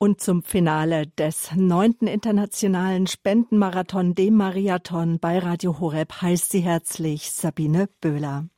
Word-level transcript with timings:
Und 0.00 0.20
zum 0.20 0.44
Finale 0.44 1.08
des 1.08 1.50
neunten 1.56 2.06
internationalen 2.06 3.08
Spendenmarathon, 3.08 4.14
dem 4.14 4.34
Mariathon 4.34 5.18
bei 5.18 5.40
Radio 5.40 5.80
Horeb, 5.80 6.22
heißt 6.22 6.50
sie 6.50 6.60
herzlich 6.60 7.32
Sabine 7.32 7.88
Böhler. 8.00 8.48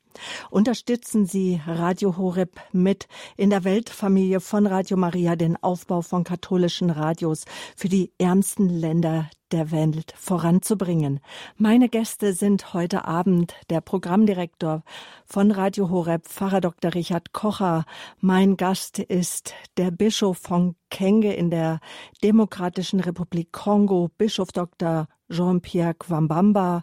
Unterstützen 0.50 1.26
Sie 1.26 1.60
Radio 1.66 2.16
Horeb 2.16 2.60
mit 2.72 3.08
in 3.36 3.50
der 3.50 3.64
Weltfamilie 3.64 4.40
von 4.40 4.66
Radio 4.66 4.96
Maria 4.96 5.36
den 5.36 5.56
Aufbau 5.62 6.02
von 6.02 6.24
katholischen 6.24 6.90
Radios 6.90 7.44
für 7.76 7.88
die 7.88 8.12
ärmsten 8.18 8.68
Länder 8.68 9.30
der 9.52 9.70
Welt 9.70 10.14
voranzubringen. 10.16 11.20
Meine 11.56 11.88
Gäste 11.88 12.32
sind 12.32 12.72
heute 12.72 13.04
Abend 13.04 13.54
der 13.68 13.80
Programmdirektor 13.80 14.82
von 15.26 15.50
Radio 15.50 15.90
Horeb, 15.90 16.26
Pfarrer 16.26 16.60
Dr. 16.60 16.94
Richard 16.94 17.32
Kocher. 17.32 17.84
Mein 18.20 18.56
Gast 18.56 18.98
ist 18.98 19.54
der 19.76 19.90
Bischof 19.90 20.38
von 20.38 20.76
Kenge 20.90 21.34
in 21.34 21.50
der 21.50 21.80
Demokratischen 22.22 23.00
Republik 23.00 23.52
Kongo, 23.52 24.10
Bischof 24.16 24.52
Dr. 24.52 25.08
Jean-Pierre 25.30 25.94
Kwambamba. 25.94 26.82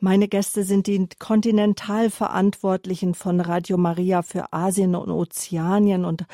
Meine 0.00 0.28
Gäste 0.28 0.62
sind 0.62 0.86
die 0.86 1.08
Kontinentalverantwortlichen 1.18 3.14
von 3.14 3.40
Radio 3.40 3.76
Maria 3.78 4.22
für 4.22 4.52
Asien 4.52 4.94
und 4.94 5.10
Ozeanien 5.10 6.04
und 6.04 6.24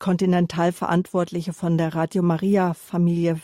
Kontinentalverantwortliche 0.00 1.52
von 1.52 1.78
der 1.78 1.94
Radio 1.94 2.24
Maria 2.24 2.74
Familie 2.74 3.38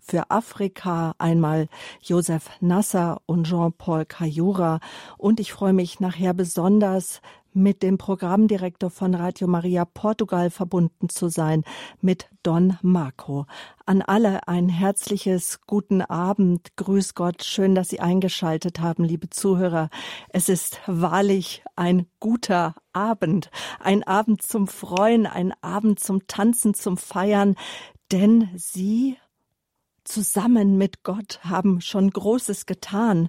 für 0.00 0.30
Afrika, 0.30 1.14
einmal 1.18 1.68
Josef 2.00 2.48
Nasser 2.60 3.20
und 3.26 3.46
Jean-Paul 3.46 4.06
Kayura. 4.06 4.80
Und 5.18 5.38
ich 5.38 5.52
freue 5.52 5.74
mich 5.74 6.00
nachher 6.00 6.32
besonders, 6.32 7.20
mit 7.56 7.82
dem 7.82 7.98
Programmdirektor 7.98 8.90
von 8.90 9.14
Radio 9.14 9.48
Maria 9.48 9.84
Portugal 9.84 10.50
verbunden 10.50 11.08
zu 11.08 11.28
sein, 11.28 11.64
mit 12.00 12.28
Don 12.42 12.78
Marco. 12.82 13.46
An 13.86 14.02
alle 14.02 14.46
ein 14.46 14.68
herzliches 14.68 15.60
guten 15.66 16.02
Abend. 16.02 16.76
Grüß 16.76 17.14
Gott. 17.14 17.42
Schön, 17.42 17.74
dass 17.74 17.88
Sie 17.88 18.00
eingeschaltet 18.00 18.80
haben, 18.80 19.02
liebe 19.02 19.30
Zuhörer. 19.30 19.88
Es 20.28 20.48
ist 20.48 20.80
wahrlich 20.86 21.64
ein 21.74 22.06
guter 22.20 22.74
Abend. 22.92 23.50
Ein 23.80 24.02
Abend 24.04 24.42
zum 24.42 24.68
Freuen, 24.68 25.26
ein 25.26 25.52
Abend 25.62 25.98
zum 25.98 26.26
Tanzen, 26.26 26.74
zum 26.74 26.96
Feiern. 26.96 27.56
Denn 28.12 28.50
Sie 28.54 29.16
zusammen 30.04 30.78
mit 30.78 31.02
Gott 31.02 31.40
haben 31.42 31.80
schon 31.80 32.10
Großes 32.10 32.66
getan. 32.66 33.28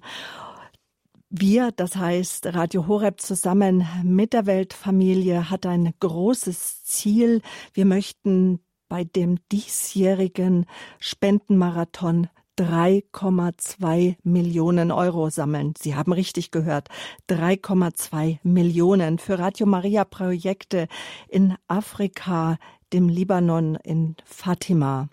Wir, 1.29 1.73
das 1.75 1.97
heißt 1.97 2.45
Radio 2.53 2.87
Horeb 2.87 3.19
zusammen 3.19 3.85
mit 4.01 4.31
der 4.31 4.45
Weltfamilie, 4.45 5.49
hat 5.49 5.65
ein 5.65 5.93
großes 5.99 6.85
Ziel. 6.85 7.41
Wir 7.73 7.83
möchten 7.83 8.61
bei 8.87 9.03
dem 9.03 9.37
diesjährigen 9.51 10.65
Spendenmarathon 11.01 12.29
3,2 12.57 14.15
Millionen 14.23 14.89
Euro 14.89 15.29
sammeln. 15.29 15.73
Sie 15.77 15.95
haben 15.95 16.13
richtig 16.13 16.51
gehört. 16.51 16.87
3,2 17.29 18.39
Millionen 18.43 19.19
für 19.19 19.37
Radio 19.37 19.65
Maria 19.65 20.05
Projekte 20.05 20.87
in 21.27 21.55
Afrika, 21.67 22.57
dem 22.93 23.09
Libanon, 23.09 23.75
in 23.83 24.15
Fatima. 24.23 25.09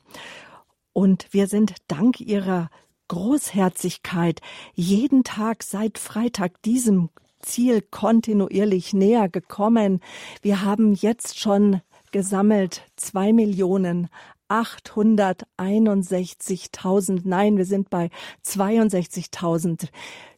Und 0.92 1.26
wir 1.32 1.48
sind 1.48 1.74
dank 1.88 2.20
Ihrer 2.20 2.70
Großherzigkeit 3.08 4.40
jeden 4.74 5.24
Tag 5.24 5.62
seit 5.62 5.98
Freitag 5.98 6.62
diesem 6.62 7.10
Ziel 7.40 7.82
kontinuierlich 7.82 8.94
näher 8.94 9.28
gekommen. 9.28 10.00
Wir 10.42 10.62
haben 10.62 10.94
jetzt 10.94 11.38
schon 11.38 11.82
gesammelt 12.10 12.82
zwei 12.96 13.32
Millionen 13.32 14.08
861.000. 14.48 17.20
Nein, 17.24 17.56
wir 17.56 17.64
sind 17.64 17.90
bei 17.90 18.10
62.000. 18.44 19.88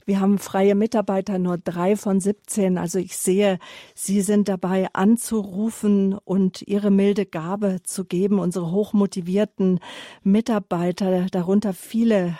Wir 0.07 0.21
haben 0.21 0.39
freie 0.39 0.77
Mitarbeiter, 0.77 1.41
nur 1.41 1.59
drei 1.59 1.97
von 1.97 2.21
17. 2.21 2.79
Also 2.79 3.01
ich 3.01 3.17
sehe, 3.17 3.59
Sie 3.95 4.21
sind 4.21 4.49
dabei 4.49 4.87
anzurufen 4.93 6.17
und 6.25 6.63
Ihre 6.63 6.93
milde 6.93 7.27
Gabe 7.27 7.79
zu 7.83 8.05
geben. 8.05 8.39
Unsere 8.39 8.71
hochmotivierten 8.71 9.81
Mitarbeiter, 10.23 11.27
darunter 11.27 11.73
viele 11.73 12.39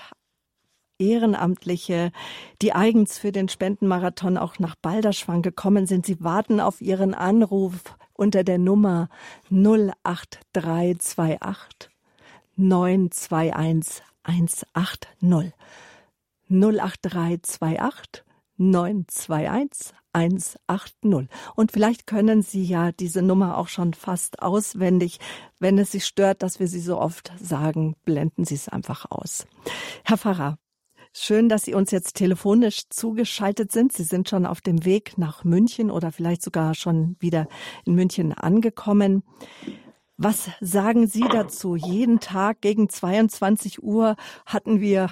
Ehrenamtliche, 0.99 2.13
die 2.63 2.73
eigens 2.73 3.19
für 3.19 3.33
den 3.33 3.49
Spendenmarathon 3.49 4.39
auch 4.39 4.59
nach 4.59 4.77
Balderschwang 4.77 5.43
gekommen 5.43 5.87
sind. 5.87 6.07
Sie 6.07 6.23
warten 6.23 6.61
auf 6.61 6.81
Ihren 6.81 7.15
Anruf 7.15 7.83
unter 8.15 8.45
der 8.45 8.59
Nummer 8.59 9.09
08328 9.51 11.91
921 12.57 14.03
180. 14.23 15.53
08328 16.49 18.25
921 18.59 19.95
180. 20.17 21.29
Und 21.57 21.73
vielleicht 21.73 22.07
können 22.07 22.43
Sie 22.43 22.65
ja 22.65 22.93
diese 22.93 23.21
Nummer 23.21 23.59
auch 23.59 23.69
schon 23.69 23.93
fast 23.93 24.43
auswendig. 24.43 25.21
Wenn 25.59 25.79
es 25.79 25.93
Sie 25.93 26.01
stört, 26.01 26.43
dass 26.43 26.59
wir 26.59 26.69
sie 26.69 26.81
so 26.81 26.99
oft 26.99 27.33
sagen, 27.39 27.97
blenden 28.05 28.45
Sie 28.45 28.55
es 28.55 28.69
einfach 28.69 29.11
aus. 29.11 29.47
Herr 30.05 30.17
Pfarrer, 30.17 30.59
schön, 31.25 31.49
dass 31.49 31.65
Sie 31.65 31.75
uns 31.75 31.91
jetzt 31.91 32.15
telefonisch 32.15 32.89
zugeschaltet 32.89 33.73
sind. 33.73 33.93
Sie 33.93 34.03
sind 34.03 34.29
schon 34.29 34.47
auf 34.47 34.61
dem 34.61 34.85
Weg 34.85 35.19
nach 35.19 35.45
München 35.45 35.91
oder 35.91 36.13
vielleicht 36.13 36.43
sogar 36.43 36.75
schon 36.75 37.17
wieder 37.21 37.49
in 37.85 37.95
München 37.95 38.33
angekommen. 38.33 39.23
Was 40.17 40.51
sagen 40.61 41.07
Sie 41.07 41.25
dazu? 41.31 41.77
Jeden 41.77 42.21
Tag 42.21 42.61
gegen 42.61 42.89
22 42.89 43.83
Uhr 43.83 44.17
hatten 44.47 44.81
wir 44.81 45.11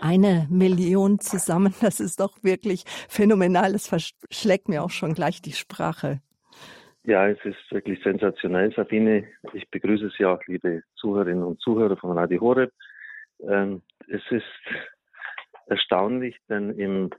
eine 0.00 0.46
Million 0.50 1.18
zusammen. 1.20 1.74
Das 1.80 2.00
ist 2.00 2.20
doch 2.20 2.42
wirklich 2.42 2.84
phänomenal. 3.08 3.74
Es 3.74 3.88
verschlägt 3.88 4.68
mir 4.68 4.82
auch 4.82 4.90
schon 4.90 5.14
gleich 5.14 5.42
die 5.42 5.52
Sprache. 5.52 6.20
Ja, 7.04 7.28
es 7.28 7.38
ist 7.44 7.56
wirklich 7.70 7.98
sensationell, 8.04 8.72
Sabine. 8.74 9.26
Ich 9.54 9.68
begrüße 9.70 10.10
Sie 10.16 10.26
auch, 10.26 10.40
liebe 10.46 10.82
Zuhörerinnen 10.96 11.42
und 11.42 11.60
Zuhörer 11.60 11.96
von 11.96 12.16
Radio 12.16 12.40
Horeb. 12.40 12.72
Ähm, 13.48 13.82
es 14.06 14.22
ist 14.30 14.44
erstaunlich, 15.70 16.36
denn 16.48 16.70
im 16.78 17.10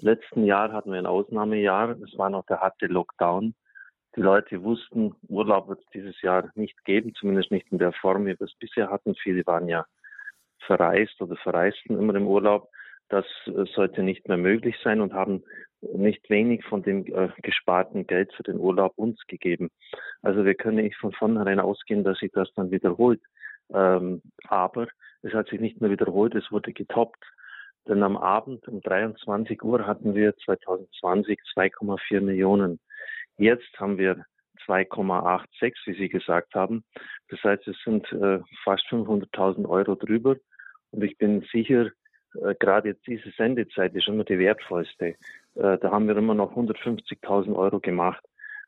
letzten 0.00 0.44
Jahr 0.44 0.72
hatten 0.72 0.92
wir 0.92 0.98
ein 0.98 1.06
Ausnahmejahr. 1.06 1.90
Es 2.02 2.16
war 2.16 2.30
noch 2.30 2.46
der 2.46 2.60
harte 2.60 2.86
Lockdown. 2.86 3.54
Die 4.16 4.20
Leute 4.20 4.62
wussten, 4.62 5.14
Urlaub 5.28 5.68
wird 5.68 5.80
es 5.80 5.86
dieses 5.92 6.20
Jahr 6.22 6.50
nicht 6.54 6.84
geben, 6.84 7.14
zumindest 7.14 7.50
nicht 7.50 7.70
in 7.70 7.78
der 7.78 7.92
Form, 7.92 8.24
wie 8.26 8.38
wir 8.38 8.40
es 8.40 8.54
bisher 8.58 8.90
hatten. 8.90 9.14
Viele 9.14 9.46
waren 9.46 9.68
ja 9.68 9.84
verreist 10.60 11.20
oder 11.20 11.36
verreisten 11.36 11.98
immer 11.98 12.14
im 12.14 12.26
Urlaub. 12.26 12.68
Das 13.08 13.24
äh, 13.46 13.64
sollte 13.74 14.02
nicht 14.02 14.28
mehr 14.28 14.36
möglich 14.36 14.76
sein 14.82 15.00
und 15.00 15.12
haben 15.12 15.44
nicht 15.80 16.28
wenig 16.28 16.64
von 16.64 16.82
dem 16.82 17.06
äh, 17.06 17.28
gesparten 17.42 18.06
Geld 18.06 18.32
für 18.34 18.42
den 18.42 18.58
Urlaub 18.58 18.92
uns 18.96 19.20
gegeben. 19.26 19.70
Also 20.22 20.44
wir 20.44 20.54
können 20.54 20.82
nicht 20.82 20.96
von 20.96 21.12
vornherein 21.12 21.60
ausgehen, 21.60 22.04
dass 22.04 22.18
sich 22.18 22.32
das 22.32 22.52
dann 22.54 22.70
wiederholt. 22.70 23.20
Ähm, 23.72 24.22
aber 24.44 24.88
es 25.22 25.32
hat 25.32 25.48
sich 25.48 25.60
nicht 25.60 25.80
mehr 25.80 25.90
wiederholt, 25.90 26.34
es 26.34 26.50
wurde 26.50 26.72
getoppt. 26.72 27.22
Denn 27.88 28.02
am 28.02 28.18
Abend 28.18 28.68
um 28.68 28.80
23 28.82 29.62
Uhr 29.64 29.86
hatten 29.86 30.14
wir 30.14 30.36
2020 30.36 31.40
2,4 31.56 32.20
Millionen. 32.20 32.78
Jetzt 33.38 33.78
haben 33.78 33.96
wir 33.96 34.24
2,86, 34.66 35.74
wie 35.86 35.94
Sie 35.94 36.08
gesagt 36.10 36.54
haben. 36.54 36.84
Das 37.30 37.42
heißt, 37.42 37.66
es 37.66 37.76
sind 37.84 38.10
äh, 38.12 38.40
fast 38.62 38.84
500.000 38.90 39.66
Euro 39.68 39.94
drüber. 39.94 40.36
Und 40.90 41.02
ich 41.02 41.16
bin 41.16 41.42
sicher, 41.50 41.90
äh, 42.34 42.54
gerade 42.58 42.88
jetzt 42.88 43.06
diese 43.06 43.30
Sendezeit 43.30 43.94
ist 43.94 44.08
immer 44.08 44.24
die 44.24 44.38
wertvollste. 44.38 45.14
Äh, 45.54 45.78
da 45.78 45.90
haben 45.90 46.08
wir 46.08 46.16
immer 46.16 46.34
noch 46.34 46.54
150.000 46.54 47.56
Euro 47.56 47.80
gemacht. 47.80 48.22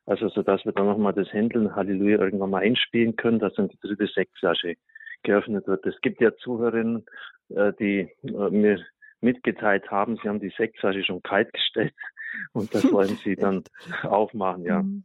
Also, 0.07 0.31
so 0.31 0.43
dass 0.43 0.65
wir 0.65 0.73
dann 0.73 0.87
nochmal 0.87 1.13
das 1.13 1.31
Händeln 1.33 1.77
Halleluja 1.77 2.21
irgendwann 2.21 2.51
mal 2.51 2.63
einspielen 2.63 3.17
können, 3.17 3.39
dass 3.39 3.55
dann 3.55 3.69
die 3.69 3.79
dritte 3.81 4.07
Sektflasche 4.07 4.77
geöffnet 5.23 5.67
wird. 5.67 5.85
Es 5.85 6.01
gibt 6.01 6.23
ja 6.23 6.35
Zuhörerinnen, 6.37 7.05
äh, 7.51 7.73
die 7.79 8.09
äh, 8.23 8.51
mir 8.51 8.81
mitgeteilt 9.21 9.91
haben, 9.91 10.17
sie 10.17 10.29
haben 10.29 10.41
die 10.41 10.53
Sektflasche 10.57 11.05
schon 11.05 11.23
kalt 11.23 11.53
gestellt 11.53 11.95
und 12.53 12.75
das 12.75 12.91
wollen 12.93 13.17
sie 13.23 13.37
dann 13.37 13.65
aufmachen, 14.03 14.65
ja. 14.65 14.83
Mhm. 14.83 15.05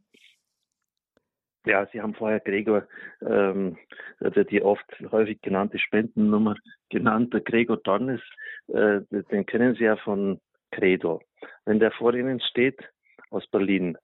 Ja, 1.68 1.88
Sie 1.92 2.00
haben 2.00 2.14
vorher 2.14 2.40
Gregor, 2.40 2.88
ähm, 3.22 3.76
die 4.22 4.62
oft 4.62 4.86
häufig 5.12 5.42
genannte 5.42 5.80
Spendennummer 5.80 6.56
genannt, 6.90 7.34
der 7.34 7.42
Gregor 7.42 7.78
Dornes, 7.78 8.22
äh, 8.68 9.02
den 9.10 9.48
kennen 9.48 9.74
Sie 9.74 9.86
ja 9.86 9.96
von 9.98 10.40
Credo. 10.72 11.22
Wenn 11.66 11.80
der 11.80 11.92
vor 11.92 12.14
Ihnen 12.14 12.40
steht, 12.40 12.80
aus 13.32 13.48
Berlin, 13.48 13.98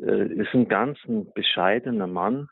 äh, 0.00 0.32
ist 0.32 0.54
ein 0.54 0.68
ganz 0.68 0.98
ein 1.06 1.32
bescheidener 1.32 2.06
Mann, 2.06 2.48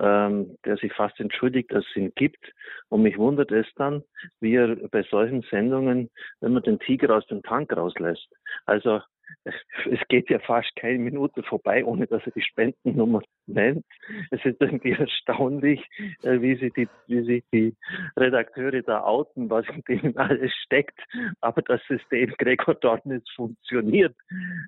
ähm, 0.00 0.56
der 0.64 0.76
sich 0.76 0.92
fast 0.92 1.18
entschuldigt, 1.20 1.72
dass 1.72 1.84
es 1.88 1.96
ihn 1.96 2.12
gibt. 2.14 2.52
Und 2.88 3.02
mich 3.02 3.18
wundert 3.18 3.50
es 3.52 3.66
dann, 3.76 4.02
wie 4.40 4.54
er 4.54 4.76
bei 4.88 5.02
solchen 5.04 5.42
Sendungen, 5.50 6.10
wenn 6.40 6.52
man 6.52 6.62
den 6.62 6.78
Tiger 6.78 7.16
aus 7.16 7.26
dem 7.26 7.42
Tank 7.42 7.76
rauslässt. 7.76 8.28
Also 8.64 9.00
es 9.44 10.00
geht 10.08 10.30
ja 10.30 10.38
fast 10.40 10.74
keine 10.76 10.98
Minute 10.98 11.42
vorbei, 11.42 11.84
ohne 11.84 12.06
dass 12.06 12.24
er 12.24 12.32
die 12.32 12.42
Spendennummer 12.42 13.22
nennt. 13.46 13.84
Es 14.30 14.44
ist 14.44 14.60
irgendwie 14.60 14.92
erstaunlich, 14.92 15.80
äh, 16.22 16.40
wie, 16.40 16.56
sie 16.56 16.70
die, 16.70 16.88
wie 17.06 17.22
sich 17.22 17.44
die 17.52 17.74
Redakteure 18.16 18.82
da 18.82 19.02
outen, 19.02 19.50
was 19.50 19.66
in 19.68 19.82
denen 19.88 20.16
alles 20.16 20.52
steckt. 20.64 20.98
Aber 21.40 21.62
das 21.62 21.80
System 21.88 22.34
Gregor 22.38 22.74
Dornitz 22.74 23.28
funktioniert. 23.34 24.14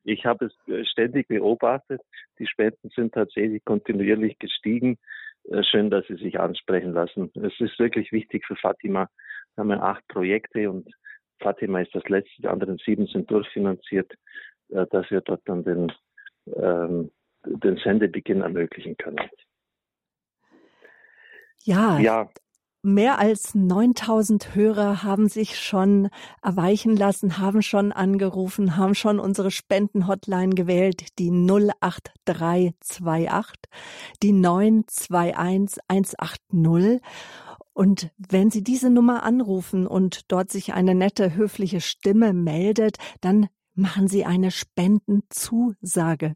Ich 0.04 0.25
habe 0.26 0.46
es 0.46 0.72
äh, 0.72 0.84
ständig 0.84 1.28
beobachtet. 1.28 2.00
Die 2.38 2.46
Spenden 2.46 2.90
sind 2.94 3.14
tatsächlich 3.14 3.64
kontinuierlich 3.64 4.38
gestiegen. 4.38 4.98
Äh, 5.50 5.62
schön, 5.64 5.90
dass 5.90 6.06
Sie 6.06 6.16
sich 6.16 6.38
ansprechen 6.38 6.92
lassen. 6.92 7.30
Es 7.34 7.58
ist 7.60 7.78
wirklich 7.78 8.12
wichtig 8.12 8.44
für 8.46 8.56
Fatima. 8.56 9.08
Wir 9.54 9.62
haben 9.62 9.70
ja 9.70 9.80
acht 9.80 10.06
Projekte 10.08 10.70
und 10.70 10.92
Fatima 11.40 11.80
ist 11.80 11.94
das 11.94 12.04
letzte, 12.08 12.42
die 12.42 12.48
anderen 12.48 12.78
sieben 12.84 13.06
sind 13.06 13.30
durchfinanziert, 13.30 14.12
äh, 14.70 14.86
dass 14.90 15.10
wir 15.10 15.20
dort 15.20 15.42
dann 15.46 15.64
den, 15.64 15.92
ähm, 16.54 17.10
den 17.44 17.76
Sendebeginn 17.78 18.42
ermöglichen 18.42 18.96
können. 18.96 19.20
Ja, 21.64 21.98
ja, 21.98 22.30
Mehr 22.82 23.19
als 23.19 23.56
9000 23.56 24.54
Hörer 24.54 25.02
haben 25.02 25.28
sich 25.28 25.58
schon 25.58 26.10
erweichen 26.42 26.96
lassen, 26.96 27.38
haben 27.38 27.60
schon 27.60 27.90
angerufen, 27.90 28.76
haben 28.76 28.94
schon 28.94 29.19
unsere 29.19 29.50
Spendenhotline 29.50 30.54
gewählt, 30.54 31.19
die 31.19 31.30
08328, 31.30 33.58
die 34.22 34.32
921180. 34.32 37.00
Und 37.72 38.12
wenn 38.16 38.50
Sie 38.50 38.62
diese 38.62 38.90
Nummer 38.90 39.25
anrufen 39.25 39.88
und 39.88 40.30
dort 40.30 40.52
sich 40.52 40.72
eine 40.72 40.94
nette, 40.94 41.34
höfliche 41.34 41.80
Stimme 41.80 42.32
meldet, 42.32 42.98
dann 43.20 43.48
machen 43.75 44.06
Sie 44.08 44.25
eine 44.25 44.50
Spendenzusage. 44.50 46.34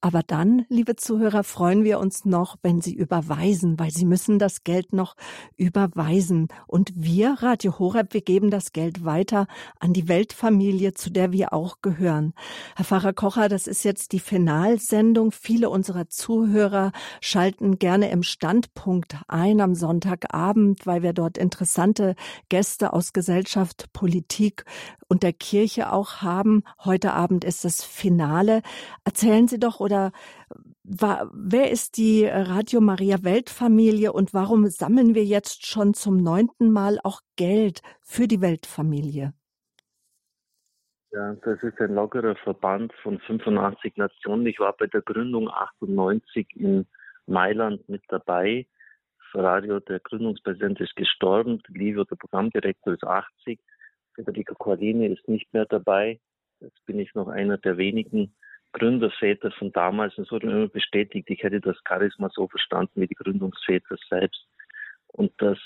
Aber 0.00 0.22
dann, 0.22 0.64
liebe 0.68 0.94
Zuhörer, 0.94 1.42
freuen 1.42 1.82
wir 1.82 1.98
uns 1.98 2.24
noch, 2.24 2.54
wenn 2.62 2.80
Sie 2.80 2.94
überweisen, 2.94 3.80
weil 3.80 3.90
Sie 3.90 4.04
müssen 4.04 4.38
das 4.38 4.62
Geld 4.62 4.92
noch 4.92 5.16
überweisen. 5.56 6.46
Und 6.68 6.92
wir, 6.94 7.38
Radio 7.40 7.80
Horeb, 7.80 8.14
wir 8.14 8.20
geben 8.20 8.50
das 8.50 8.72
Geld 8.72 9.04
weiter 9.04 9.48
an 9.80 9.92
die 9.92 10.06
Weltfamilie, 10.06 10.94
zu 10.94 11.10
der 11.10 11.32
wir 11.32 11.52
auch 11.52 11.78
gehören. 11.82 12.32
Herr 12.76 12.84
Pfarrer 12.84 13.12
Kocher, 13.12 13.48
das 13.48 13.66
ist 13.66 13.82
jetzt 13.82 14.12
die 14.12 14.20
Finalsendung. 14.20 15.32
Viele 15.32 15.68
unserer 15.68 16.08
Zuhörer 16.08 16.92
schalten 17.20 17.80
gerne 17.80 18.10
im 18.10 18.22
Standpunkt 18.22 19.16
ein 19.26 19.60
am 19.60 19.74
Sonntagabend, 19.74 20.86
weil 20.86 21.02
wir 21.02 21.12
dort 21.12 21.36
interessante 21.36 22.14
Gäste 22.48 22.92
aus 22.92 23.12
Gesellschaft, 23.12 23.92
Politik 23.92 24.64
und 25.08 25.24
der 25.24 25.32
Kirche 25.32 25.92
auch 25.92 26.22
haben. 26.22 26.62
Heute 26.84 27.14
Abend 27.14 27.44
ist 27.44 27.64
das 27.64 27.82
Finale. 27.82 28.62
Erzählen 29.04 29.48
Sie 29.48 29.58
doch 29.58 29.80
oder 29.88 30.12
war, 30.84 31.30
wer 31.32 31.70
ist 31.70 31.96
die 31.96 32.26
Radio 32.26 32.80
Maria 32.82 33.22
Weltfamilie 33.22 34.12
und 34.12 34.34
warum 34.34 34.66
sammeln 34.66 35.14
wir 35.14 35.24
jetzt 35.24 35.66
schon 35.66 35.94
zum 35.94 36.18
neunten 36.22 36.70
Mal 36.70 36.98
auch 37.02 37.20
Geld 37.36 37.80
für 38.02 38.26
die 38.28 38.42
Weltfamilie? 38.42 39.32
Ja, 41.10 41.34
das 41.42 41.62
ist 41.62 41.80
ein 41.80 41.94
lockerer 41.94 42.36
Verband 42.36 42.92
von 43.02 43.18
85 43.20 43.96
Nationen. 43.96 44.46
Ich 44.46 44.60
war 44.60 44.74
bei 44.74 44.86
der 44.86 45.00
Gründung 45.00 45.48
98 45.48 46.46
in 46.54 46.86
Mailand 47.26 47.88
mit 47.88 48.02
dabei. 48.08 48.66
Das 49.32 49.42
Radio, 49.42 49.80
der 49.80 50.00
Gründungspräsident 50.00 50.80
ist 50.80 50.96
gestorben, 50.96 51.62
Livio, 51.68 52.04
der 52.04 52.16
Programmdirektor, 52.16 52.92
ist 52.92 53.04
80. 53.04 53.58
Federico 54.14 54.54
Corlini 54.54 55.06
ist 55.06 55.26
nicht 55.28 55.52
mehr 55.54 55.64
dabei. 55.64 56.20
Jetzt 56.60 56.84
bin 56.84 56.98
ich 56.98 57.14
noch 57.14 57.28
einer 57.28 57.56
der 57.56 57.78
wenigen 57.78 58.34
Gründerväter 58.72 59.50
von 59.52 59.72
damals. 59.72 60.16
Und 60.18 60.24
es 60.24 60.32
wurde 60.32 60.50
immer 60.50 60.68
bestätigt, 60.68 61.28
ich 61.30 61.42
hätte 61.42 61.60
das 61.60 61.76
Charisma 61.86 62.28
so 62.32 62.48
verstanden 62.48 63.00
wie 63.00 63.06
die 63.06 63.14
Gründungsväter 63.14 63.96
selbst. 64.08 64.46
Und 65.08 65.32
das 65.38 65.58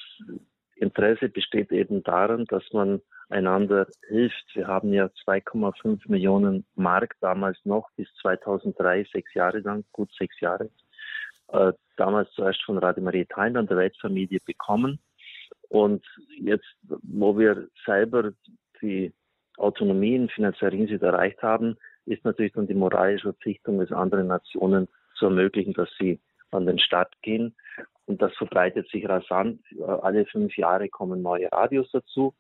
Interesse 0.77 1.29
besteht 1.29 1.73
eben 1.73 2.03
darin, 2.03 2.45
dass 2.47 2.65
man 2.73 3.01
einander 3.29 3.87
hilft. 4.09 4.45
Wir 4.55 4.67
haben 4.67 4.93
ja 4.93 5.07
2,5 5.25 6.01
Millionen 6.09 6.65
Mark 6.75 7.15
damals 7.21 7.59
noch 7.65 7.89
bis 7.97 8.09
2003, 8.21 9.07
sechs 9.13 9.33
Jahre 9.35 9.61
lang, 9.61 9.85
gut 9.93 10.13
sechs 10.19 10.39
Jahre, 10.41 10.71
äh, 11.49 11.73
damals 11.97 12.31
zuerst 12.33 12.63
von 12.65 12.79
Radio 12.79 13.03
Maria 13.03 13.25
Thailand, 13.29 13.71
der 13.71 13.79
Weltfamilie, 13.79 14.39
bekommen. 14.45 14.99
Und 15.69 16.05
jetzt, 16.39 16.77
wo 16.83 17.39
wir 17.39 17.69
selber 17.87 18.33
die 18.81 19.13
Autonomie 19.57 20.17
in 20.17 20.29
finanzieller 20.29 20.73
Hinsicht 20.77 21.03
erreicht 21.03 21.43
haben, 21.43 21.77
ist 22.07 22.25
natürlich 22.25 22.53
dann 22.53 22.67
die 22.67 22.75
moralische 22.75 23.33
Verpflichtung 23.33 23.79
des 23.79 23.93
anderen 23.93 24.29
Nationen 24.29 24.89
zu 25.15 25.27
ermöglichen, 25.27 25.73
dass 25.75 25.89
sie 25.99 26.21
an 26.51 26.67
den 26.67 26.79
Start 26.79 27.15
gehen. 27.23 27.55
Und 28.07 28.21
das 28.21 28.35
verbreitet 28.35 28.89
sich 28.91 29.09
rasant. 29.09 29.61
Alle 29.87 30.27
fünf 30.27 30.57
Jahre 30.57 30.89
kommen 30.89 31.23
neue 31.23 31.51
Radios 31.51 31.91
dazu. 31.93 32.35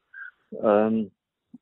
Ähm, 0.60 1.12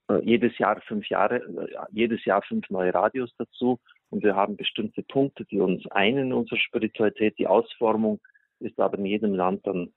äh, 0.09 0.21
jedes 0.25 0.57
Jahr 0.59 0.81
fünf 0.83 1.09
Jahre, 1.09 1.37
äh, 1.37 1.77
jedes 1.91 2.25
Jahr 2.25 2.43
fünf 2.43 2.69
neue 2.71 2.95
Radios 2.95 3.33
dazu. 3.39 3.79
Und 4.11 4.25
wir 4.25 4.35
haben 4.35 4.57
bestimmte 4.57 5.03
Punkte, 5.03 5.45
die 5.45 5.61
uns 5.61 5.87
einen 5.91 6.27
in 6.27 6.33
unserer 6.33 6.59
Spiritualität. 6.59 7.39
Die 7.39 7.47
Ausformung 7.47 8.21
ist 8.59 8.79
aber 8.81 8.99
in 8.99 9.07
jedem 9.07 9.35
Land 9.35 9.67
dann 9.67 9.93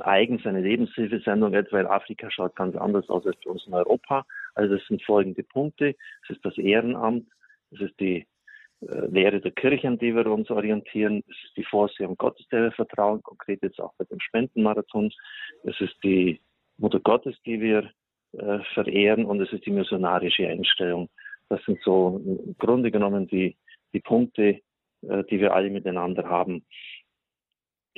eigens 0.00 0.46
eine 0.46 0.60
Lebenshilfesendung 0.60 1.54
etwa 1.54 1.80
in 1.80 1.86
Afrika 1.86 2.30
schaut 2.30 2.56
ganz 2.56 2.76
anders 2.76 3.08
aus 3.08 3.26
als 3.26 3.36
bei 3.44 3.50
uns 3.50 3.66
in 3.66 3.74
Europa. 3.74 4.24
Also 4.54 4.74
es 4.74 4.86
sind 4.86 5.02
folgende 5.02 5.42
Punkte. 5.42 5.94
Es 6.24 6.30
ist 6.30 6.44
das 6.44 6.56
Ehrenamt, 6.58 7.26
es 7.70 7.80
ist 7.80 7.98
die 8.00 8.26
äh, 8.80 9.06
Lehre 9.06 9.40
der 9.40 9.52
Kirche, 9.52 9.88
an 9.88 9.98
die 9.98 10.14
wir 10.14 10.26
uns 10.26 10.50
orientieren, 10.50 11.24
es 11.28 11.36
ist 11.44 11.56
die 11.56 11.64
Vorsehung 11.64 12.16
Gottes, 12.16 12.46
der 12.48 12.62
wir 12.62 12.72
vertrauen, 12.72 13.22
konkret 13.22 13.62
jetzt 13.62 13.80
auch 13.80 13.92
bei 13.98 14.04
dem 14.04 14.20
Spendenmarathon. 14.20 15.12
Es 15.64 15.80
ist 15.80 15.96
die 16.02 16.40
Mutter 16.76 17.00
Gottes, 17.00 17.36
die 17.44 17.60
wir 17.60 17.90
äh, 18.32 18.58
verehren 18.74 19.24
und 19.24 19.40
es 19.40 19.52
ist 19.52 19.66
die 19.66 19.70
missionarische 19.70 20.46
Einstellung. 20.46 21.08
Das 21.48 21.64
sind 21.64 21.78
so 21.82 22.20
im 22.24 22.56
Grunde 22.58 22.90
genommen 22.90 23.26
die, 23.26 23.56
die 23.92 24.00
Punkte, 24.00 24.60
äh, 25.02 25.24
die 25.30 25.40
wir 25.40 25.54
alle 25.54 25.70
miteinander 25.70 26.28
haben. 26.28 26.64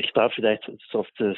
Ich 0.00 0.12
darf 0.12 0.32
vielleicht 0.32 0.64
auf 0.94 1.08
das 1.18 1.36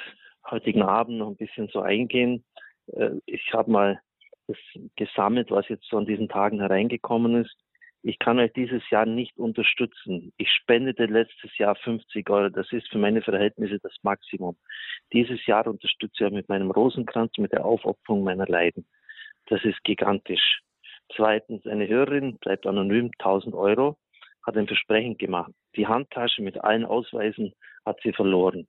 heutigen 0.48 0.82
Abend 0.82 1.18
noch 1.18 1.28
ein 1.28 1.36
bisschen 1.36 1.68
so 1.68 1.80
eingehen. 1.80 2.44
Äh, 2.92 3.10
ich 3.26 3.52
habe 3.52 3.70
mal 3.70 4.00
das 4.46 4.56
gesammelt, 4.96 5.50
was 5.50 5.68
jetzt 5.68 5.88
so 5.88 5.98
an 5.98 6.06
diesen 6.06 6.28
Tagen 6.28 6.60
hereingekommen 6.60 7.42
ist. 7.42 7.56
Ich 8.04 8.18
kann 8.20 8.38
euch 8.38 8.52
dieses 8.52 8.88
Jahr 8.90 9.04
nicht 9.04 9.36
unterstützen. 9.36 10.32
Ich 10.36 10.48
spendete 10.50 11.06
letztes 11.06 11.56
Jahr 11.58 11.74
50 11.74 12.28
Euro. 12.30 12.50
Das 12.50 12.72
ist 12.72 12.88
für 12.88 12.98
meine 12.98 13.22
Verhältnisse 13.22 13.78
das 13.80 13.94
Maximum. 14.02 14.56
Dieses 15.12 15.44
Jahr 15.46 15.66
unterstütze 15.66 16.26
ich 16.26 16.32
mit 16.32 16.48
meinem 16.48 16.70
Rosenkranz, 16.70 17.38
mit 17.38 17.52
der 17.52 17.64
Aufopferung 17.64 18.22
meiner 18.22 18.46
Leiden. 18.46 18.86
Das 19.46 19.64
ist 19.64 19.82
gigantisch. 19.82 20.60
Zweitens, 21.16 21.66
eine 21.66 21.88
Hörerin 21.88 22.38
bleibt 22.38 22.66
anonym, 22.66 23.10
1000 23.18 23.54
Euro, 23.54 23.98
hat 24.44 24.56
ein 24.56 24.66
Versprechen 24.66 25.16
gemacht. 25.16 25.52
Die 25.76 25.86
Handtasche 25.86 26.42
mit 26.42 26.62
allen 26.62 26.84
Ausweisen 26.84 27.52
hat 27.84 28.00
sie 28.02 28.12
verloren. 28.12 28.66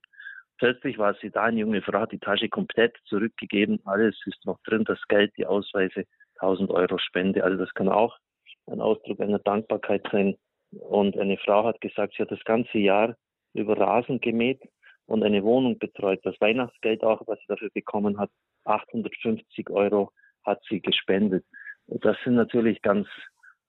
Plötzlich 0.58 0.98
war 0.98 1.15
sie 1.15 1.30
da, 1.30 1.44
eine 1.44 1.60
junge 1.60 1.82
Frau 1.82 2.00
hat 2.00 2.12
die 2.12 2.20
Tasche 2.20 2.48
komplett 2.48 2.96
zurückgegeben, 3.06 3.80
alles 3.86 4.15
ist 4.25 4.46
noch 4.46 4.60
drin, 4.63 4.84
das 4.86 5.00
Geld, 5.08 5.34
die 5.38 5.46
Ausweise, 5.46 6.06
1000 6.36 6.70
Euro 6.70 6.98
Spende. 7.00 7.44
Also 7.44 7.58
das 7.58 7.74
kann 7.74 7.89
auch 7.89 8.18
ein 8.68 8.82
Ausdruck 8.82 9.20
einer 9.20 9.39
Dankbarkeit 9.39 10.06
sein. 10.12 10.36
Und 10.72 11.18
eine 11.18 11.38
Frau 11.38 11.65
hat 11.65 11.82
gesagt, 11.82 12.13
sie 12.15 12.24
hat 12.24 12.32
das 12.32 12.44
ganze 12.46 12.77
Jahr 12.77 13.15
über 13.53 13.77
Rasen 13.77 14.20
gemäht 14.20 14.62
und 15.06 15.24
eine 15.24 15.44
Wohnung 15.44 15.77
betreut. 15.77 16.20
Das 16.24 16.39
Weihnachtsgeld 16.39 17.03
auch, 17.03 17.22
was 17.27 17.39
sie 17.39 17.48
dafür 17.48 17.70
bekommen 17.74 18.18
hat, 18.18 18.32
850 18.65 19.70
Euro 19.70 20.12
hat 20.46 20.62
sie 20.70 20.82
gespendet. 20.82 21.46
Das 21.88 22.18
sind 22.24 22.36
natürlich 22.36 22.82
ganz 22.82 23.08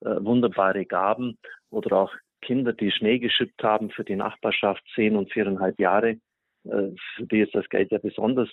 wunderbare 0.01 0.85
Gaben 0.85 1.39
oder 1.71 1.97
auch 1.97 2.13
Kinder, 2.43 2.73
die 2.73 2.91
Schnee 2.91 3.19
geschippt 3.19 3.63
haben 3.63 3.91
für 3.91 4.05
die 4.05 4.17
Nachbarschaft, 4.17 4.83
zehn 4.95 5.17
und 5.17 5.33
viereinhalb 5.33 5.79
Jahre, 5.79 6.19
äh, 6.65 6.91
für 7.17 7.27
die 7.27 7.41
ist 7.41 7.55
das 7.55 7.69
Geld 7.69 7.91
ja 7.91 7.99
besonders 7.99 8.49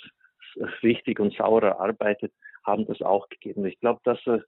wichtig 0.81 1.19
und 1.19 1.33
saurer 1.35 1.79
arbeitet, 1.79 2.33
haben 2.63 2.85
das 2.85 3.01
auch 3.01 3.27
gegeben. 3.29 3.65
Ich 3.65 3.79
glaube, 3.79 4.01
das, 4.03 4.19
äh, 4.27 4.39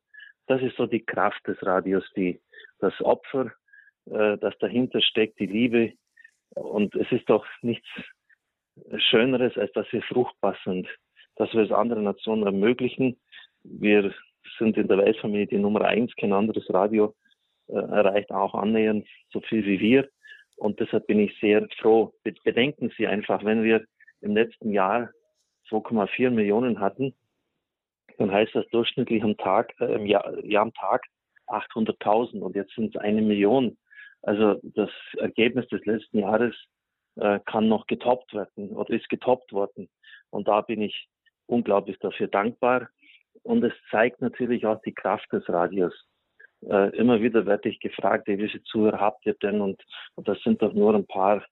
das 0.48 0.62
ist 0.62 0.76
so 0.78 0.86
die 0.86 1.06
Kraft 1.06 1.46
des 1.48 1.62
Radios, 1.66 2.04
die, 2.16 2.42
das 2.80 2.94
Opfer, 3.02 3.52
äh, 4.06 4.38
das 4.38 4.58
dahinter 4.60 5.02
steckt, 5.02 5.40
die 5.40 5.46
Liebe. 5.46 5.94
Und 6.56 6.96
es 6.96 7.12
ist 7.12 7.30
doch 7.30 7.46
nichts 7.62 7.88
Schöneres, 8.98 9.58
als 9.58 9.72
dass 9.74 9.92
wir 9.92 10.02
fruchtbar 10.04 10.58
sind, 10.64 10.88
dass 11.36 11.52
wir 11.54 11.62
es 11.62 11.72
anderen 11.72 12.04
Nationen 12.04 12.44
ermöglichen. 12.44 13.20
Wir 13.64 14.14
sind 14.58 14.78
in 14.78 14.88
der 14.88 14.98
Weltfamilie 14.98 15.48
die 15.48 15.58
Nummer 15.58 15.82
eins, 15.82 16.16
kein 16.16 16.34
anderes 16.34 16.72
Radio 16.74 17.14
äh, 17.68 17.76
erreicht 17.76 18.32
auch 18.32 18.54
annähernd 18.54 19.08
so 19.32 19.42
viel 19.42 19.66
wie 19.66 19.80
wir. 19.80 20.10
Und 20.58 20.80
deshalb 20.80 21.08
bin 21.08 21.20
ich 21.20 21.38
sehr 21.40 21.68
froh. 21.80 22.14
Bedenken 22.44 22.92
Sie 22.98 23.08
einfach, 23.08 23.44
wenn 23.44 23.64
wir 23.64 23.86
im 24.22 24.36
letzten 24.36 24.72
Jahr 24.72 25.10
2,4 25.70 26.30
Millionen 26.30 26.80
hatten, 26.80 27.14
dann 28.18 28.32
heißt 28.32 28.54
das 28.54 28.68
durchschnittlich 28.70 29.24
am 29.24 29.38
Tag, 29.38 29.74
äh, 29.80 29.96
im 29.96 30.06
Jahr, 30.06 30.44
ja, 30.46 30.62
am 30.62 30.74
Tag 30.74 31.06
800.000 31.48 32.40
und 32.40 32.56
jetzt 32.56 32.74
sind 32.76 32.96
es 32.96 33.02
eine 33.02 33.22
Million. 33.22 33.78
Also 34.22 34.60
das 34.64 34.90
Ergebnis 35.18 35.68
des 35.68 35.84
letzten 35.86 36.20
Jahres 36.20 36.56
äh, 37.16 37.40
kann 37.46 37.68
noch 37.68 37.88
getoppt 37.88 38.34
werden 38.34 38.70
oder 38.70 38.94
ist 38.94 39.10
getoppt 39.10 39.52
worden. 39.52 39.90
Und 40.30 40.48
da 40.48 40.62
bin 40.62 40.82
ich 40.82 41.08
unglaublich 41.46 41.98
dafür 42.00 42.28
dankbar. 42.28 42.90
Und 43.44 43.64
es 43.64 43.74
zeigt 43.92 44.22
natürlich 44.22 44.66
auch 44.66 44.82
die 44.82 44.94
Kraft 44.94 45.32
des 45.32 45.48
Radios. 45.50 45.94
Äh, 46.62 46.96
immer 46.96 47.22
wieder 47.22 47.46
werde 47.46 47.70
ich 47.70 47.80
gefragt, 47.80 48.28
wie 48.28 48.38
viele 48.38 48.64
Zuhörer 48.64 49.00
habt 49.00 49.26
ihr 49.26 49.34
denn? 49.36 49.62
Und, 49.62 49.84
und 50.16 50.28
das 50.28 50.42
sind 50.44 50.62
doch 50.62 50.74
nur 50.74 50.96
ein 50.96 51.06
paar 51.06 51.44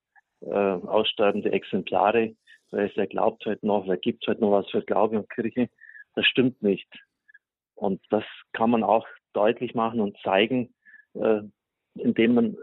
äh, 0.41 0.50
aussterbende 0.50 1.51
Exemplare. 1.51 2.33
Wer, 2.71 2.86
ist, 2.86 2.95
wer 2.95 3.07
glaubt 3.07 3.45
heute 3.45 3.65
noch, 3.65 3.88
wer 3.88 3.98
gibt 3.98 4.25
heute 4.27 4.41
noch 4.41 4.51
was 4.51 4.69
für 4.69 4.81
Glaube 4.81 5.19
und 5.19 5.29
Kirche? 5.29 5.69
Das 6.15 6.25
stimmt 6.25 6.62
nicht. 6.62 6.88
Und 7.75 8.01
das 8.10 8.24
kann 8.53 8.69
man 8.69 8.83
auch 8.83 9.05
deutlich 9.33 9.75
machen 9.75 10.00
und 10.00 10.17
zeigen, 10.24 10.74
äh, 11.13 11.41
indem 11.95 12.36
man 12.36 12.57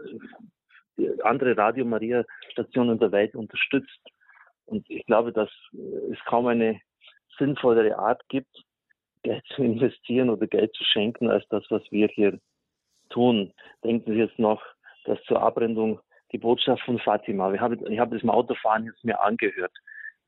andere 1.23 1.55
Radio 1.55 1.85
Maria 1.85 2.25
Stationen 2.51 2.99
der 2.99 3.11
Welt 3.11 3.35
unterstützt. 3.35 4.01
Und 4.65 4.89
ich 4.89 5.05
glaube, 5.05 5.31
dass 5.31 5.49
es 6.11 6.17
kaum 6.25 6.47
eine 6.47 6.79
sinnvollere 7.37 7.97
Art 7.97 8.21
gibt, 8.29 8.63
Geld 9.23 9.43
zu 9.55 9.63
investieren 9.63 10.29
oder 10.29 10.47
Geld 10.47 10.73
zu 10.75 10.83
schenken, 10.83 11.29
als 11.29 11.47
das, 11.49 11.63
was 11.69 11.83
wir 11.91 12.07
hier 12.07 12.39
tun. 13.09 13.53
Denken 13.83 14.13
Sie 14.13 14.19
jetzt 14.19 14.39
noch, 14.39 14.61
dass 15.05 15.21
zur 15.23 15.41
Abrendung 15.41 15.99
die 16.31 16.37
Botschaft 16.37 16.83
von 16.83 16.99
Fatima, 16.99 17.51
wir 17.51 17.59
haben, 17.59 17.85
ich 17.91 17.99
habe 17.99 18.15
das 18.15 18.23
im 18.23 18.29
Autofahren 18.29 18.85
jetzt 18.85 19.03
mir 19.03 19.19
angehört. 19.21 19.73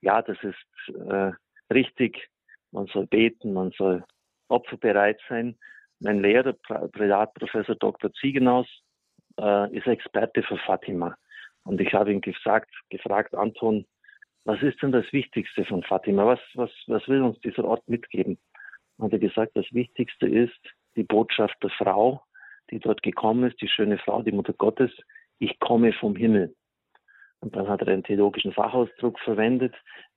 Ja, 0.01 0.21
das 0.21 0.37
ist 0.41 0.95
äh, 0.95 1.31
richtig. 1.71 2.29
Man 2.71 2.87
soll 2.87 3.05
beten, 3.05 3.53
man 3.53 3.71
soll 3.71 4.03
opferbereit 4.47 5.19
sein. 5.29 5.57
Mein 5.99 6.21
Lehrer, 6.21 6.53
Privatprofessor 6.53 7.75
Dr. 7.75 8.11
Ziegenhaus, 8.13 8.67
äh, 9.39 9.77
ist 9.77 9.87
Experte 9.87 10.41
für 10.41 10.57
Fatima. 10.57 11.15
Und 11.63 11.79
ich 11.79 11.93
habe 11.93 12.11
ihn 12.11 12.21
gesagt, 12.21 12.71
gefragt, 12.89 13.35
Anton, 13.35 13.85
was 14.45 14.61
ist 14.63 14.81
denn 14.81 14.91
das 14.91 15.05
Wichtigste 15.11 15.63
von 15.65 15.83
Fatima? 15.83 16.25
Was, 16.25 16.39
was, 16.55 16.71
was 16.87 17.07
will 17.07 17.21
uns 17.21 17.39
dieser 17.41 17.63
Ort 17.65 17.87
mitgeben? 17.87 18.39
Und 19.01 19.13
er 19.13 19.19
gesagt, 19.19 19.53
das 19.55 19.65
Wichtigste 19.71 20.27
ist 20.27 20.59
die 20.95 21.03
Botschaft 21.03 21.55
der 21.63 21.71
Frau, 21.71 22.21
die 22.69 22.79
dort 22.79 23.01
gekommen 23.01 23.49
ist, 23.49 23.59
die 23.59 23.67
schöne 23.67 23.97
Frau, 23.97 24.21
die 24.21 24.31
Mutter 24.31 24.53
Gottes, 24.53 24.91
ich 25.39 25.59
komme 25.59 25.91
vom 25.93 26.15
Himmel. 26.15 26.53
Und 27.39 27.55
dann 27.55 27.67
hat 27.67 27.81
er 27.81 27.87
einen 27.87 28.03
theologischen 28.03 28.53
Fachausdruck 28.53 29.19
verwendet, 29.19 29.73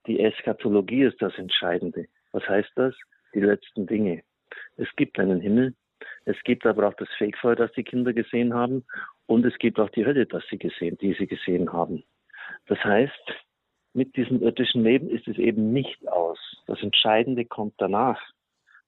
die 0.06 0.20
Eschatologie 0.20 1.04
ist 1.04 1.22
das 1.22 1.32
Entscheidende. 1.38 2.06
Was 2.32 2.46
heißt 2.46 2.72
das? 2.76 2.94
Die 3.32 3.40
letzten 3.40 3.86
Dinge. 3.86 4.22
Es 4.76 4.88
gibt 4.96 5.18
einen 5.18 5.40
Himmel, 5.40 5.74
es 6.26 6.36
gibt 6.44 6.66
aber 6.66 6.86
auch 6.86 6.94
das 6.94 7.08
Fegefeuer, 7.16 7.56
das 7.56 7.72
die 7.72 7.84
Kinder 7.84 8.12
gesehen 8.12 8.52
haben. 8.52 8.84
Und 9.24 9.46
es 9.46 9.56
gibt 9.56 9.80
auch 9.80 9.88
die 9.88 10.04
Hölle, 10.04 10.26
das 10.26 10.44
sie 10.50 10.58
gesehen, 10.58 10.98
die 11.00 11.14
sie 11.14 11.26
gesehen 11.26 11.72
haben. 11.72 12.04
Das 12.66 12.78
heißt, 12.84 13.32
mit 13.94 14.14
diesem 14.16 14.42
irdischen 14.42 14.82
Leben 14.82 15.08
ist 15.08 15.26
es 15.26 15.38
eben 15.38 15.72
nicht 15.72 16.06
aus. 16.08 16.38
Das 16.66 16.82
Entscheidende 16.82 17.46
kommt 17.46 17.74
danach. 17.78 18.20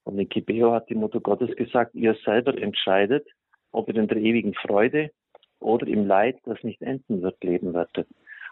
Und 0.06 0.20
in 0.20 0.28
Kibeo 0.28 0.72
hat 0.72 0.88
die 0.88 0.94
Mutter 0.94 1.18
Gottes 1.18 1.54
gesagt, 1.56 1.96
ihr 1.96 2.14
selber 2.24 2.56
entscheidet, 2.56 3.26
ob 3.72 3.88
ihr 3.88 3.96
in 3.96 4.06
der 4.06 4.18
ewigen 4.18 4.54
Freude 4.54 5.10
oder 5.58 5.84
im 5.88 6.06
Leid, 6.06 6.38
das 6.44 6.62
nicht 6.62 6.80
enden 6.80 7.22
wird, 7.22 7.42
leben 7.42 7.74
werdet. 7.74 8.06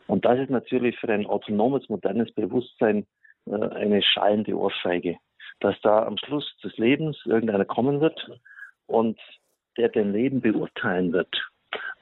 Und 0.09 0.25
das 0.25 0.41
ist 0.41 0.51
natürlich 0.51 0.99
für 0.99 1.09
ein 1.11 1.27
autonomes, 1.27 1.89
modernes 1.89 2.33
Bewusstsein 2.33 3.07
äh, 3.47 3.55
eine 3.55 4.03
schallende 4.03 4.59
Ohrfeige, 4.59 5.17
dass 5.61 5.81
da 5.83 6.05
am 6.05 6.19
Schluss 6.19 6.45
des 6.65 6.77
Lebens 6.77 7.17
irgendeiner 7.25 7.65
kommen 7.65 8.01
wird 8.01 8.21
und 8.89 9.21
der 9.77 9.91
dein 9.91 10.13
Leben 10.13 10.41
beurteilen 10.41 11.13
wird, 11.13 11.33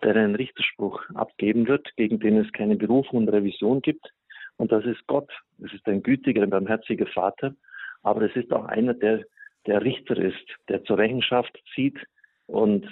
der 0.02 0.16
einen 0.16 0.34
Richterspruch 0.34 1.02
abgeben 1.12 1.68
wird, 1.68 1.94
gegen 1.96 2.18
den 2.20 2.38
es 2.38 2.50
keine 2.52 2.76
Berufung 2.76 3.18
und 3.18 3.28
Revision 3.28 3.82
gibt. 3.82 4.10
Und 4.56 4.72
das 4.72 4.86
ist 4.86 5.06
Gott. 5.06 5.30
Es 5.62 5.74
ist 5.74 5.86
ein 5.86 6.02
gütiger, 6.02 6.42
ein 6.42 6.50
barmherziger 6.50 7.06
Vater. 7.06 7.54
Aber 8.02 8.22
es 8.22 8.34
ist 8.34 8.50
auch 8.50 8.64
einer, 8.64 8.94
der 8.94 9.22
der 9.66 9.82
Richter 9.82 10.16
ist, 10.16 10.46
der 10.68 10.84
zur 10.84 10.98
Rechenschaft 10.98 11.56
zieht 11.74 11.98
und 12.46 12.86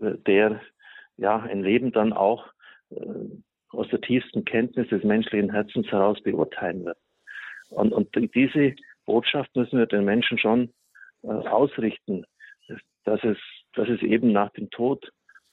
äh, 0.00 0.14
der 0.26 0.60
ja 1.16 1.38
ein 1.38 1.62
Leben 1.62 1.92
dann 1.92 2.12
auch 2.12 2.46
äh, 2.90 2.96
aus 3.70 3.88
der 3.88 4.00
tiefsten 4.00 4.44
Kenntnis 4.44 4.88
des 4.88 5.02
menschlichen 5.04 5.50
Herzens 5.50 5.86
heraus 5.88 6.20
beurteilen 6.22 6.84
wird. 6.84 6.98
Und, 7.70 7.92
und 7.92 8.14
diese 8.34 8.74
Botschaft 9.04 9.54
müssen 9.56 9.78
wir 9.78 9.86
den 9.86 10.04
Menschen 10.04 10.38
schon 10.38 10.72
äh, 11.22 11.28
ausrichten 11.28 12.24
dass 13.04 13.22
es, 13.22 13.38
dass 13.74 13.88
es 13.88 14.02
eben 14.02 14.32
nach 14.32 14.50
dem 14.50 14.70
Tod 14.70 15.10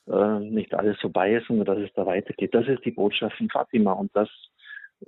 äh, 0.08 0.40
nicht 0.40 0.74
alles 0.74 1.00
vorbei 1.00 1.36
ist, 1.36 1.48
sondern 1.48 1.66
dass 1.66 1.78
es 1.80 1.94
da 1.94 2.06
weitergeht. 2.06 2.54
Das 2.54 2.68
ist 2.68 2.84
die 2.86 2.92
Botschaft 2.92 3.38
von 3.38 3.50
Fatima 3.50 3.94
und 3.94 4.12
das 4.16 4.30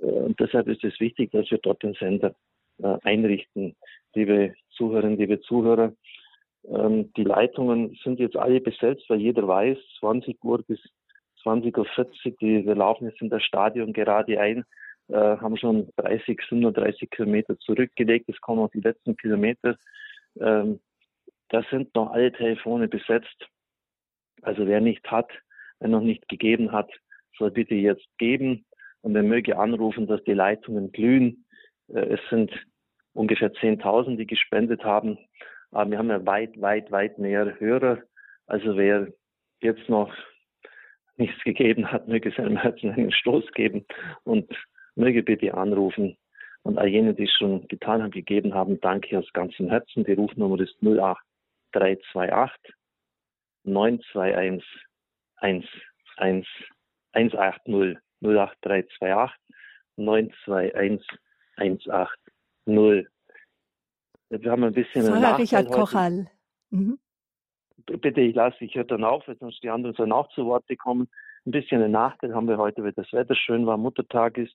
äh, 0.00 0.04
und 0.04 0.38
deshalb 0.38 0.68
ist 0.68 0.84
es 0.84 0.98
wichtig, 1.00 1.32
dass 1.32 1.50
wir 1.50 1.58
dort 1.58 1.82
den 1.82 1.94
Sender 1.94 2.34
äh, 2.82 2.96
einrichten. 3.02 3.76
Liebe 4.14 4.54
Zuhörerinnen, 4.70 5.18
liebe 5.18 5.40
Zuhörer, 5.40 5.92
ähm, 6.68 7.12
die 7.16 7.24
Leitungen 7.24 7.96
sind 8.02 8.20
jetzt 8.20 8.36
alle 8.36 8.60
besetzt, 8.60 9.04
weil 9.08 9.20
jeder 9.20 9.46
weiß, 9.46 9.78
20 10.00 10.42
Uhr 10.42 10.62
bis 10.62 10.80
20.40 11.44 11.76
Uhr, 11.76 12.36
die, 12.40 12.66
wir 12.66 12.74
laufen 12.74 13.08
jetzt 13.08 13.20
in 13.20 13.28
das 13.28 13.42
Stadion 13.42 13.92
gerade 13.92 14.40
ein, 14.40 14.64
äh, 15.08 15.14
haben 15.14 15.56
schon 15.56 15.88
30, 15.96 16.40
37 16.48 17.10
Kilometer 17.10 17.58
zurückgelegt. 17.58 18.28
Es 18.28 18.40
kommen 18.40 18.62
noch 18.62 18.70
die 18.70 18.80
letzten 18.80 19.16
Kilometer. 19.16 19.76
Ähm, 20.40 20.80
da 21.50 21.62
sind 21.70 21.94
noch 21.94 22.10
alle 22.12 22.32
Telefone 22.32 22.88
besetzt. 22.88 23.46
Also 24.42 24.66
wer 24.66 24.80
nicht 24.80 25.06
hat, 25.10 25.30
wer 25.80 25.88
noch 25.88 26.00
nicht 26.00 26.28
gegeben 26.28 26.72
hat, 26.72 26.90
soll 27.38 27.50
bitte 27.50 27.74
jetzt 27.74 28.06
geben 28.18 28.64
und 29.02 29.14
er 29.14 29.22
möge 29.22 29.58
anrufen, 29.58 30.06
dass 30.06 30.22
die 30.24 30.32
Leitungen 30.32 30.92
glühen. 30.92 31.43
Äh, 31.88 32.14
es 32.14 32.20
sind 32.30 32.50
ungefähr 33.12 33.52
10.000, 33.52 34.16
die 34.16 34.26
gespendet 34.26 34.84
haben. 34.84 35.18
Aber 35.70 35.90
wir 35.90 35.98
haben 35.98 36.10
ja 36.10 36.24
weit, 36.26 36.60
weit, 36.60 36.90
weit 36.90 37.18
mehr 37.18 37.58
Hörer. 37.58 38.02
Also 38.46 38.76
wer 38.76 39.08
jetzt 39.60 39.88
noch 39.88 40.12
nichts 41.16 41.42
gegeben 41.44 41.90
hat, 41.90 42.08
möge 42.08 42.32
seinem 42.32 42.56
Herzen 42.56 42.90
einen 42.90 43.12
Stoß 43.12 43.52
geben 43.52 43.86
und 44.24 44.52
möge 44.94 45.22
bitte 45.22 45.54
anrufen. 45.54 46.16
Und 46.62 46.78
all 46.78 46.88
jene, 46.88 47.14
die 47.14 47.24
es 47.24 47.32
schon 47.32 47.68
getan 47.68 48.02
haben, 48.02 48.10
gegeben 48.10 48.54
haben, 48.54 48.80
danke 48.80 49.18
aus 49.18 49.30
ganzem 49.32 49.68
Herzen. 49.68 50.04
Die 50.04 50.14
Rufnummer 50.14 50.58
ist 50.60 50.76
08 50.82 51.20
328 51.72 52.74
921 53.64 54.64
180 55.36 56.70
180 57.12 57.98
08328 58.22 59.36
921 59.96 61.06
180. 61.56 62.18
Wir 62.66 64.50
haben 64.50 64.64
ein 64.64 64.72
bisschen 64.72 65.04
Pfarrer 65.04 65.38
Richard 65.38 65.70
Kochal. 65.70 66.30
Mhm. 66.70 66.98
Bitte, 67.86 68.20
ich 68.20 68.34
lasse, 68.34 68.64
ich 68.64 68.74
höre 68.74 68.84
dann 68.84 69.04
auf, 69.04 69.28
weil 69.28 69.36
sonst 69.38 69.62
die 69.62 69.68
anderen 69.68 69.94
sollen 69.94 70.12
auch 70.12 70.28
zu 70.30 70.46
Wort 70.46 70.64
kommen. 70.78 71.08
Ein 71.46 71.50
bisschen 71.50 71.82
einen 71.82 71.92
Nachteil 71.92 72.34
haben 72.34 72.48
wir 72.48 72.56
heute, 72.56 72.82
weil 72.82 72.92
das 72.92 73.12
Wetter 73.12 73.34
schön 73.34 73.66
war, 73.66 73.76
Muttertag 73.76 74.38
ist, 74.38 74.54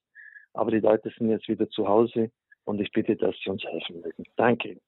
aber 0.54 0.72
die 0.72 0.80
Leute 0.80 1.12
sind 1.16 1.30
jetzt 1.30 1.48
wieder 1.48 1.70
zu 1.70 1.88
Hause 1.88 2.32
und 2.64 2.82
ich 2.82 2.92
bitte, 2.92 3.16
dass 3.16 3.36
Sie 3.44 3.50
uns 3.52 3.64
helfen 3.64 4.02
mögen. 4.02 4.24
Danke. 4.36 4.80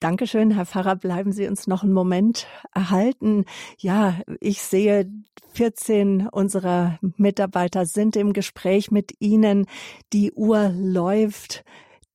Dankeschön, 0.00 0.50
Herr 0.50 0.66
Pfarrer. 0.66 0.96
Bleiben 0.96 1.32
Sie 1.32 1.48
uns 1.48 1.66
noch 1.66 1.82
einen 1.82 1.92
Moment 1.92 2.46
erhalten. 2.74 3.44
Ja, 3.78 4.20
ich 4.40 4.60
sehe, 4.60 5.10
14 5.52 6.28
unserer 6.28 6.98
Mitarbeiter 7.16 7.86
sind 7.86 8.14
im 8.16 8.34
Gespräch 8.34 8.90
mit 8.90 9.14
Ihnen. 9.20 9.66
Die 10.12 10.32
Uhr 10.32 10.70
läuft 10.74 11.64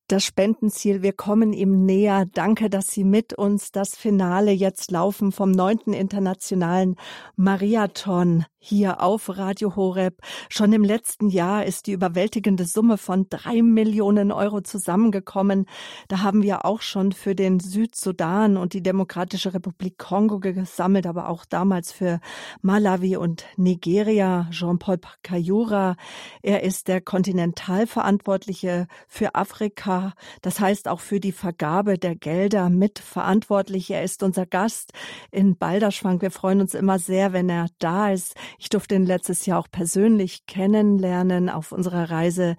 das 0.06 0.24
Spendenziel. 0.24 1.02
Wir 1.02 1.12
kommen 1.12 1.52
ihm 1.52 1.84
näher. 1.84 2.26
Danke, 2.32 2.70
dass 2.70 2.88
Sie 2.88 3.02
mit 3.02 3.32
uns 3.32 3.72
das 3.72 3.96
Finale 3.96 4.52
jetzt 4.52 4.90
laufen 4.90 5.32
vom 5.32 5.50
neunten 5.50 5.92
internationalen 5.92 6.96
Mariathon 7.34 8.44
hier 8.64 9.00
auf 9.02 9.28
Radio 9.36 9.74
Horeb. 9.74 10.18
Schon 10.48 10.72
im 10.72 10.84
letzten 10.84 11.28
Jahr 11.28 11.66
ist 11.66 11.88
die 11.88 11.92
überwältigende 11.92 12.64
Summe 12.64 12.96
von 12.96 13.26
drei 13.28 13.60
Millionen 13.60 14.30
Euro 14.30 14.60
zusammengekommen. 14.60 15.66
Da 16.06 16.20
haben 16.20 16.44
wir 16.44 16.64
auch 16.64 16.80
schon 16.80 17.10
für 17.10 17.34
den 17.34 17.58
Südsudan 17.58 18.56
und 18.56 18.72
die 18.72 18.82
Demokratische 18.82 19.52
Republik 19.52 19.98
Kongo 19.98 20.38
gesammelt, 20.38 21.08
aber 21.08 21.28
auch 21.28 21.44
damals 21.44 21.90
für 21.90 22.20
Malawi 22.60 23.16
und 23.16 23.44
Nigeria. 23.56 24.46
Jean-Paul 24.50 25.00
Kayura, 25.24 25.96
er 26.42 26.62
ist 26.62 26.86
der 26.86 27.00
Kontinentalverantwortliche 27.00 28.86
für 29.08 29.34
Afrika. 29.34 30.12
Das 30.40 30.60
heißt 30.60 30.86
auch 30.86 31.00
für 31.00 31.18
die 31.18 31.32
Vergabe 31.32 31.98
der 31.98 32.14
Gelder 32.14 32.70
mitverantwortlich. 32.70 33.90
Er 33.90 34.04
ist 34.04 34.22
unser 34.22 34.46
Gast 34.46 34.92
in 35.32 35.56
Balderschwang. 35.56 36.22
Wir 36.22 36.30
freuen 36.30 36.60
uns 36.60 36.74
immer 36.74 37.00
sehr, 37.00 37.32
wenn 37.32 37.48
er 37.48 37.66
da 37.80 38.12
ist. 38.12 38.36
Ich 38.58 38.68
durfte 38.68 38.94
ihn 38.94 39.06
letztes 39.06 39.46
Jahr 39.46 39.58
auch 39.58 39.68
persönlich 39.70 40.46
kennenlernen 40.46 41.48
auf 41.48 41.72
unserer 41.72 42.10
Reise 42.10 42.56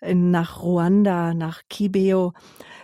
nach 0.00 0.62
Ruanda, 0.62 1.34
nach 1.34 1.62
Kibeo. 1.68 2.32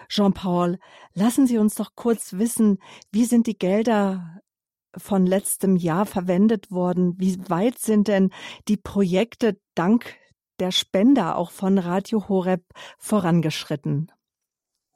Jean-Paul, 0.08 0.78
lassen 1.14 1.46
Sie 1.46 1.58
uns 1.58 1.74
doch 1.74 1.90
kurz 1.94 2.34
wissen, 2.34 2.78
wie 3.12 3.24
sind 3.24 3.46
die 3.46 3.58
Gelder 3.58 4.40
von 4.96 5.26
letztem 5.26 5.76
Jahr 5.76 6.06
verwendet 6.06 6.70
worden? 6.70 7.14
Wie 7.18 7.38
weit 7.48 7.78
sind 7.78 8.08
denn 8.08 8.30
die 8.68 8.76
Projekte 8.76 9.58
dank 9.74 10.14
der 10.58 10.70
Spender 10.70 11.36
auch 11.36 11.50
von 11.50 11.78
Radio 11.78 12.28
Horeb 12.28 12.62
vorangeschritten? 12.98 14.12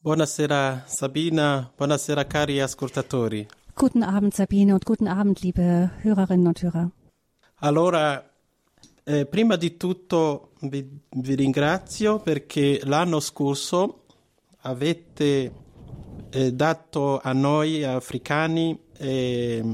Buonasera 0.02 0.84
Sabina, 0.86 1.72
buonasera 1.76 2.24
cari 2.24 2.62
ascoltatori. 2.62 3.48
Guten 3.74 4.02
Abend 4.04 4.34
Sabine 4.34 4.74
und 4.74 4.84
guten 4.84 5.08
Abend 5.08 5.42
liebe 5.42 5.90
Hörerinnen 6.02 6.46
und 6.46 6.62
Hörer. 6.62 6.92
Allora, 7.66 8.24
eh, 9.02 9.26
prima 9.26 9.56
di 9.56 9.76
tutto 9.76 10.52
vi, 10.60 10.88
vi 11.08 11.34
ringrazio 11.34 12.20
perché 12.20 12.80
l'anno 12.84 13.18
scorso 13.18 14.04
avete 14.60 15.52
eh, 16.30 16.52
dato 16.52 17.18
a 17.18 17.32
noi 17.32 17.82
africani 17.82 18.78
eh, 18.96 19.64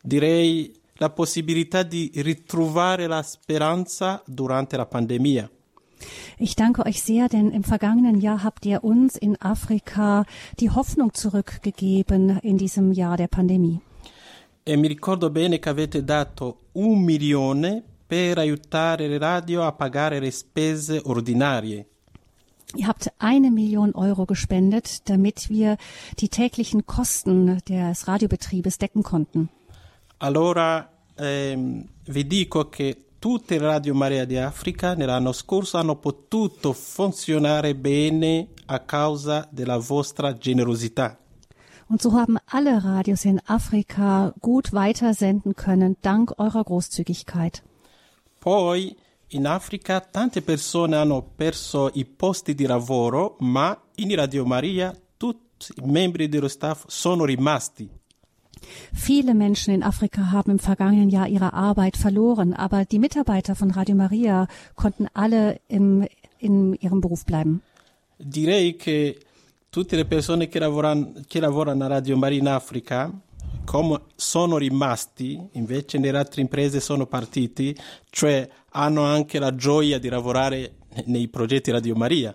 direi 0.00 0.74
la 0.94 1.10
possibilità 1.10 1.82
di 1.82 2.10
ritrovare 2.14 3.06
la 3.06 3.22
speranza 3.22 4.22
durante 4.24 4.78
la 4.78 4.86
pandemia. 4.86 5.50
Ich 6.38 6.54
danke 6.54 6.86
euch 6.86 7.02
sehr, 7.02 7.28
denn 7.28 7.50
im 7.50 7.62
vergangenen 7.62 8.18
Jahr 8.18 8.42
habt 8.42 8.64
ihr 8.64 8.82
uns 8.82 9.16
in 9.16 9.36
Afrika 9.38 10.24
die 10.58 10.70
Hoffnung 10.70 11.12
zurückgegeben 11.12 12.38
in 12.40 12.56
diesem 12.56 12.92
Jahr 12.92 13.18
der 13.18 13.28
Pandemie. 13.28 13.82
E 14.70 14.76
mi 14.76 14.86
ricordo 14.86 15.30
bene 15.30 15.58
che 15.58 15.68
avete 15.68 16.04
dato 16.04 16.66
un 16.74 17.02
milione 17.02 17.82
per 18.06 18.38
aiutare 18.38 19.08
le 19.08 19.18
radio 19.18 19.64
a 19.64 19.72
pagare 19.72 20.20
le 20.20 20.30
spese 20.30 21.00
ordinarie. 21.02 21.88
Ihr 22.76 22.86
habt 22.86 23.12
eine 23.18 23.50
Million 23.50 23.90
Euro 23.96 24.26
gespendet, 24.26 25.08
damit 25.08 25.48
wir 25.48 25.76
die 26.20 26.28
täglichen 26.28 26.86
Kosten 26.86 27.58
des 27.68 28.06
Radiobetriebes 28.06 28.78
decken 28.78 29.02
konnten. 29.02 29.48
Allora 30.18 30.88
ehm, 31.16 31.88
vi 32.04 32.24
dico 32.28 32.68
che 32.68 33.06
tutte 33.18 33.58
le 33.58 33.66
Radio 33.66 33.92
Maria 33.92 34.24
di 34.24 34.36
Africa 34.36 34.94
nell'anno 34.94 35.32
scorso 35.32 35.78
hanno 35.78 35.96
potuto 35.96 36.72
funzionare 36.74 37.74
bene 37.74 38.50
a 38.66 38.78
causa 38.78 39.48
della 39.50 39.78
vostra 39.78 40.38
generosità. 40.38 41.19
Und 41.90 42.00
so 42.00 42.12
haben 42.12 42.38
alle 42.46 42.84
Radios 42.84 43.24
in 43.24 43.40
Afrika 43.46 44.32
gut 44.40 44.72
weitersenden 44.72 45.56
können, 45.56 45.96
dank 46.02 46.38
eurer 46.38 46.62
Großzügigkeit. 46.62 47.64
Poi 48.38 48.94
in 49.30 49.46
Africa 49.46 49.98
tante 49.98 50.40
persone 50.40 50.96
hanno 50.96 51.20
perso 51.36 51.90
i 51.94 52.04
posti 52.04 52.54
di 52.54 52.66
lavoro, 52.66 53.36
ma 53.40 53.76
in 53.96 54.14
Radio 54.14 54.44
Maria 54.44 54.94
tutti 55.16 55.72
i 55.82 55.90
membri 55.90 56.28
dello 56.28 56.46
staff 56.46 56.84
sono 56.86 57.24
rimasti. 57.24 57.90
Viele 58.92 59.34
Menschen 59.34 59.74
in 59.74 59.82
Afrika 59.82 60.30
haben 60.30 60.52
im 60.52 60.58
vergangenen 60.60 61.10
Jahr 61.10 61.26
ihre 61.26 61.54
Arbeit 61.54 61.96
verloren, 61.96 62.54
aber 62.54 62.84
die 62.84 63.00
Mitarbeiter 63.00 63.56
von 63.56 63.72
Radio 63.72 63.96
Maria 63.96 64.46
konnten 64.76 65.08
alle 65.12 65.60
im, 65.66 66.06
in 66.38 66.74
ihrem 66.74 67.00
Beruf 67.00 67.24
bleiben. 67.24 67.62
Direi 68.18 68.76
che 68.78 69.18
tutte 69.70 69.96
le 69.96 70.04
persone 70.04 70.48
che 70.48 70.58
lavorano, 70.58 71.12
che 71.26 71.40
lavorano 71.40 71.84
a 71.84 71.86
Radio 71.88 72.16
Maria 72.16 72.38
in 72.38 72.48
Africa 72.48 73.10
come 73.64 74.00
sono 74.16 74.58
rimasti, 74.58 75.40
invece 75.52 75.98
nelle 75.98 76.18
altre 76.18 76.40
imprese 76.40 76.80
sono 76.80 77.06
partiti, 77.06 77.76
cioè 78.10 78.48
hanno 78.70 79.04
anche 79.04 79.38
la 79.38 79.54
gioia 79.54 79.98
di 79.98 80.08
lavorare 80.08 80.74
nei 81.04 81.28
progetti 81.28 81.70
Radio 81.70 81.94
Maria. 81.94 82.34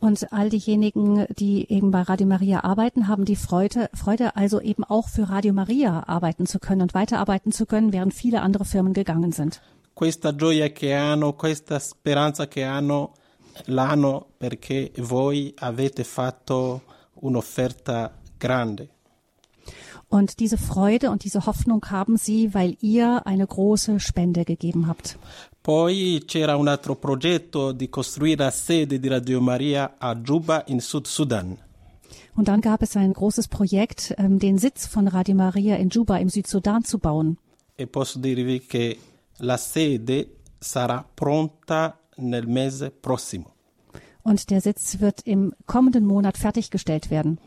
Und 0.00 0.26
all 0.30 0.48
diejenigen, 0.48 1.26
die 1.38 1.64
eben 1.70 1.92
bei 1.92 2.02
Radio 2.02 2.26
Maria 2.26 2.64
arbeiten, 2.64 3.06
haben 3.06 3.24
die 3.24 3.36
Freude, 3.36 3.88
Freude 3.94 4.34
also 4.34 4.60
eben 4.60 4.82
auch 4.82 5.08
für 5.08 5.28
Radio 5.28 5.52
Maria 5.52 6.02
arbeiten 6.08 6.46
zu 6.46 6.58
können 6.58 6.82
und 6.82 6.92
weiterarbeiten 6.92 7.52
zu 7.52 7.66
können, 7.66 7.92
während 7.92 8.12
viele 8.12 8.40
andere 8.40 8.64
Firmen 8.64 8.94
gegangen 8.94 9.30
sind. 9.30 9.60
Questa 9.94 10.32
gioia 10.32 10.70
che 10.70 10.94
hanno, 10.94 11.34
questa 11.34 11.78
speranza 11.78 12.48
che 12.48 12.64
hanno, 12.64 13.12
l'hanno 13.66 14.26
perché 14.36 14.92
voi 14.98 15.52
avete 15.58 16.04
fatto 16.04 16.82
un'offerta 17.14 18.12
grande. 18.38 18.88
Und 20.08 20.40
diese 20.40 20.58
Freude 20.58 21.10
und 21.10 21.24
diese 21.24 21.46
Hoffnung 21.46 21.82
haben 21.90 22.18
sie, 22.18 22.52
weil 22.52 22.76
ihr 22.80 23.26
eine 23.26 23.46
große 23.46 23.98
Spende 23.98 24.44
gegeben 24.44 24.86
habt. 24.86 25.18
Poi 25.62 26.22
c'era 26.26 26.56
un 26.56 26.68
altro 26.68 26.96
progetto 26.96 27.72
di 27.72 27.88
costruire 27.88 28.44
la 28.44 28.50
sede 28.50 28.98
di 28.98 29.08
Radio 29.08 29.40
Maria 29.40 29.94
a 29.98 30.14
Juba 30.14 30.64
in 30.66 30.80
Sud 30.80 31.06
Sudan. 31.06 31.56
Und 32.34 32.48
dann 32.48 32.60
gab 32.60 32.82
es 32.82 32.96
ein 32.96 33.12
großes 33.12 33.48
Projekt, 33.48 34.14
ähm, 34.18 34.38
den 34.38 34.58
Sitz 34.58 34.86
von 34.86 35.08
Radio 35.08 35.34
Maria 35.34 35.76
in 35.76 35.88
Juba 35.88 36.16
im 36.16 36.28
Südsudan 36.28 36.84
zu 36.84 36.98
bauen. 36.98 37.38
E 37.74 37.86
posso 37.86 38.18
dirvi 38.18 38.60
che 38.66 38.98
la 39.38 39.56
sede 39.56 40.40
sarà 40.58 41.04
pronta 41.14 41.98
nel 42.16 42.46
mese 42.46 42.90
prossimo. 42.90 43.54
Und 44.22 44.50
der 44.50 44.60
Sitz 44.60 45.00
wird 45.00 45.22
im 45.26 45.52
kommenden 45.66 46.04
Monat 46.04 46.38
fertiggestellt 46.38 47.10
werden. 47.10 47.38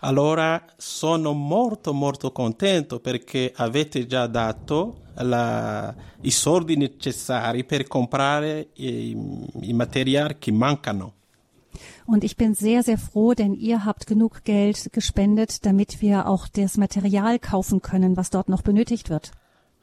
Allora 0.00 0.62
sono 0.76 1.32
molto 1.32 1.94
molto 1.94 2.30
contento 2.30 3.00
perché 3.00 3.52
avete 3.54 4.06
già 4.06 4.26
dato 4.26 5.00
la, 5.14 5.94
i 6.20 6.30
soldi 6.30 6.76
necessari 6.76 7.64
per 7.64 7.86
comprare 7.86 8.68
i, 8.74 9.16
i 9.60 9.72
materiali 9.72 10.36
che 10.38 10.52
mancano. 10.52 11.14
Und 12.06 12.22
ich 12.22 12.36
bin 12.36 12.54
sehr, 12.54 12.82
sehr 12.82 12.98
froh, 12.98 13.32
denn 13.32 13.54
ihr 13.54 13.86
habt 13.86 14.06
genug 14.06 14.44
Geld 14.44 14.92
gespendet, 14.92 15.64
damit 15.64 16.02
wir 16.02 16.26
auch 16.28 16.48
das 16.48 16.76
Material 16.76 17.38
kaufen 17.38 17.80
können, 17.80 18.16
was 18.16 18.28
dort 18.28 18.50
noch 18.50 18.60
benötigt 18.60 19.08
wird. 19.08 19.32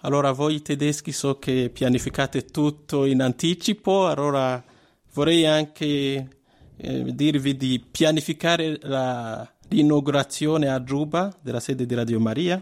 Allora 0.01 0.31
voi 0.31 0.61
tedeschi 0.61 1.11
so 1.11 1.37
che 1.37 1.69
pianificate 1.71 2.45
tutto 2.45 3.05
in 3.05 3.21
anticipo, 3.21 4.07
allora 4.07 4.63
vorrei 5.13 5.45
anche 5.45 6.27
eh, 6.75 7.15
dirvi 7.15 7.55
di 7.55 7.79
pianificare 7.79 8.79
la, 8.81 9.47
l'inaugurazione 9.67 10.69
a 10.69 10.79
Juba 10.81 11.31
della 11.41 11.59
sede 11.59 11.85
di 11.85 11.93
Radio 11.93 12.19
Maria. 12.19 12.61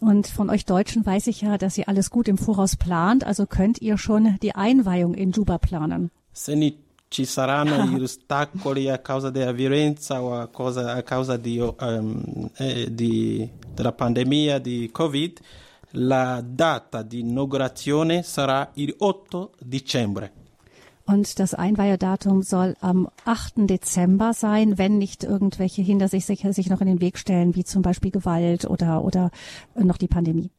Und 0.00 0.28
von 0.28 0.50
euch 0.50 0.66
Deutschen 0.66 1.06
weiß 1.06 1.28
ich 1.28 1.40
ja, 1.40 1.56
dass 1.56 1.78
ihr 1.78 1.88
alles 1.88 2.10
gut 2.10 2.28
im 2.28 2.36
Voraus 2.36 2.76
plant, 2.76 3.24
also 3.24 3.46
könnt 3.46 3.80
ihr 3.80 3.96
schon 3.96 4.36
die 4.42 4.54
Einweihung 4.54 5.14
in 5.14 5.32
Juba 5.32 5.56
planen. 5.56 6.10
Se 6.30 6.54
ni 6.54 6.76
ci 7.08 7.24
saranno 7.24 7.84
gli 7.96 8.02
ostacoli 8.02 8.90
a 8.90 8.98
causa 8.98 9.30
della 9.30 9.52
violenza 9.52 10.22
o 10.22 10.34
a 10.34 10.48
causa, 10.48 10.92
a 10.92 11.02
causa 11.02 11.38
di, 11.38 11.58
um, 11.58 12.50
eh, 12.56 12.92
di, 12.92 13.48
della 13.74 13.92
pandemia 13.92 14.58
di 14.58 14.90
Covid, 14.92 15.40
la 15.92 16.42
data 16.44 17.02
di 17.02 17.20
inaugurazione 17.20 18.22
sarà 18.22 18.70
il 18.74 18.94
8 18.98 19.50
dicembre. 19.60 20.32
Und 21.04 21.38
das 21.38 21.52
Einweihedatum 21.52 22.42
soll 22.42 22.76
am 22.80 23.08
8. 23.24 23.68
Dezember 23.68 24.32
sein, 24.32 24.78
wenn 24.78 24.98
nicht 24.98 25.24
irgendwelche 25.24 25.82
Hindernisse 25.82 26.36
sich 26.52 26.70
noch 26.70 26.80
in 26.80 26.86
den 26.86 27.00
Weg 27.00 27.18
stellen, 27.18 27.54
wie 27.54 27.64
zum 27.64 27.82
Beispiel 27.82 28.10
Gewalt 28.10 28.64
oder, 28.64 29.02
oder 29.04 29.30
noch 29.74 29.98
die 29.98 30.06
Pandemie. 30.06 30.50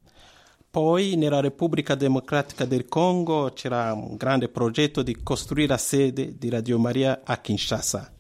Poi 0.70 1.16
nella 1.16 1.40
Repubblica 1.40 1.96
Democratica 1.96 2.66
del 2.66 2.88
Congo 2.88 3.52
c'era 3.54 3.94
un 3.94 4.18
grande 4.18 4.50
progetto 4.50 5.04
di 5.04 5.22
costruire 5.22 5.68
la 5.68 5.78
sede 5.78 6.36
di 6.38 6.50
Radio 6.50 6.80
Maria 6.80 7.22
a 7.24 7.38
Kinshasa. 7.38 8.13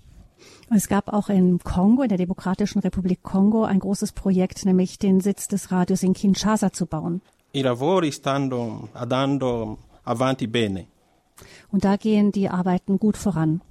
Es 0.75 0.87
gab 0.87 1.13
auch 1.13 1.29
im 1.29 1.59
Kongo, 1.59 2.01
in 2.01 2.09
der 2.09 2.17
Demokratischen 2.17 2.79
Republik 2.79 3.21
Kongo, 3.21 3.63
ein 3.63 3.77
großes 3.77 4.11
Projekt, 4.13 4.65
nämlich 4.65 4.97
den 4.97 5.21
Sitz 5.21 5.47
des 5.47 5.71
Radios 5.71 6.01
in 6.01 6.13
Kinshasa 6.13 6.73
zu 6.73 6.87
bauen. 6.87 7.21
I 7.55 7.61
lavori 7.61 8.11
stanno 8.11 8.89
andando 8.93 9.77
avanti 10.03 10.47
bene. 10.47 10.87
Und 11.71 11.83
da 11.83 11.97
gehen 11.97 12.31
die 12.31 12.49
Arbeiten 12.49 12.97
gut 12.97 13.17
voran. 13.17 13.61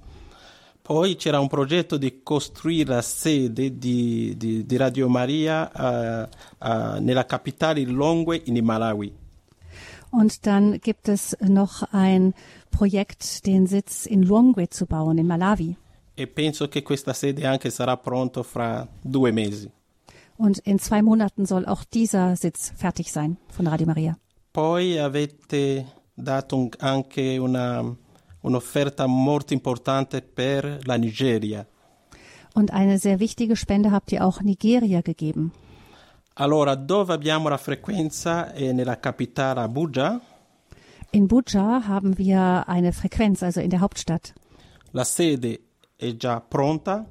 Poi 0.81 1.15
c'era 1.15 1.39
un 1.39 1.49
progetto 1.49 1.97
di 1.97 2.21
costruire 2.23 2.95
la 2.95 3.01
sede 3.01 3.77
di, 3.77 4.35
di, 4.37 4.65
di 4.65 4.77
Radio 4.77 5.09
Maria 5.09 5.71
uh, 5.73 6.65
uh, 6.65 6.99
nella 7.01 7.25
capitale 7.25 7.83
Longwe 7.83 8.41
in 8.45 8.63
Malawi. 8.63 9.11
Und 10.09 10.45
dann 10.45 10.79
gibt 10.79 11.09
es 11.09 11.35
noch 11.41 11.83
ein 11.91 12.33
Projekt, 12.71 13.45
den 13.45 13.67
Sitz 13.67 14.05
in 14.05 14.23
Longwe 14.23 14.69
zu 14.69 14.85
bauen, 14.85 15.17
in 15.17 15.27
Malawi. 15.27 15.75
E 16.15 16.27
penso 16.27 16.67
che 16.67 16.83
questa 16.83 17.13
sede 17.13 17.45
anche 17.45 17.69
sarà 17.69 17.97
pronto 17.97 18.43
fra 18.43 18.87
due 19.01 19.31
mesi. 19.31 19.71
Und 20.35 20.59
in 20.65 20.79
zwei 20.79 21.01
Monaten 21.01 21.45
soll 21.45 21.65
auch 21.65 21.83
dieser 21.85 22.35
Sitz 22.35 22.71
fertig 22.75 23.11
sein 23.11 23.37
von 23.47 23.67
Radio 23.67 23.85
Maria. 23.87 24.17
Poi 24.51 24.97
avete 24.97 25.85
dato 26.13 26.69
anche 26.79 27.37
una, 27.37 27.83
un'offerta 28.41 29.05
molto 29.07 29.53
importante 29.53 30.21
per 30.21 30.79
la 30.85 30.95
Nigeria. 30.95 31.65
Und 32.53 32.71
eine 32.71 32.99
sehr 32.99 33.19
wichtige 33.19 33.55
Spende 33.55 33.91
habt 33.91 34.11
ihr 34.11 34.23
auch 34.23 34.41
Nigeria 34.41 35.01
gegeben. 35.01 35.51
Allora, 36.35 36.75
dove 36.75 37.13
abbiamo 37.13 37.47
la 37.47 37.57
frequenza 37.57 38.53
è 38.53 38.71
nella 38.71 38.99
capitale 38.99 39.61
Abuja. 39.61 40.19
In 41.11 41.27
Buja 41.27 41.87
haben 41.87 42.17
wir 42.17 42.67
eine 42.67 42.91
Frequenz, 42.91 43.43
also 43.43 43.59
in 43.59 43.69
der 43.69 43.81
Hauptstadt. 43.81 44.33
La 44.91 45.03
sede 45.03 45.59
è 46.03 46.15
già 46.15 46.39
pronta. 46.41 47.05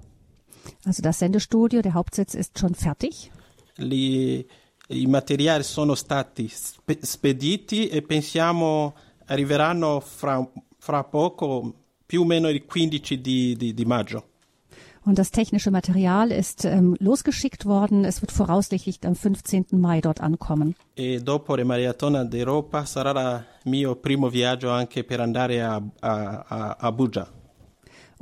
Also 0.84 1.00
das 1.02 1.18
Sendestudio, 1.18 1.80
der 1.80 1.92
Hauptsitz 1.94 2.34
ist 2.34 2.58
schon 2.58 2.74
fertig. 2.74 3.30
Li- 3.76 4.46
I 4.88 5.06
materiali 5.06 5.62
sono 5.62 5.94
stati 5.94 6.48
spe- 6.48 6.98
spediti 7.02 7.88
e 7.88 8.02
pensiamo 8.02 8.94
arriveranno 9.26 10.00
fra, 10.00 10.46
fra 10.78 11.02
poco, 11.04 11.72
più 12.04 12.22
o 12.22 12.24
meno 12.24 12.48
il 12.48 12.64
15 12.66 13.20
di, 13.20 13.56
di- 13.56 13.72
di 13.74 13.84
maggio. 13.84 14.26
Und 15.04 15.16
das 15.18 15.30
technische 15.30 15.70
Material 15.72 16.30
ist 16.30 16.64
ähm, 16.64 16.94
losgeschickt 17.00 17.64
worden. 17.64 18.04
Es 18.04 18.20
wird 18.22 18.30
voraussichtlich 18.30 19.00
am 19.04 19.16
15. 19.16 19.66
Mai 19.72 20.00
dort 20.00 20.20
ankommen. 20.20 20.76
E 20.94 21.18
dopo 21.20 21.56
le 21.56 21.64
Maratona 21.64 22.22
d'Europa 22.22 22.84
sarà 22.84 23.44
il 23.64 23.70
mio 23.70 23.96
primo 23.96 24.28
viaggio 24.28 24.70
anche 24.70 25.02
per 25.02 25.18
andare 25.20 25.60
a, 25.60 25.82
a, 26.00 26.44
a 26.46 26.76
Abuja. 26.78 27.28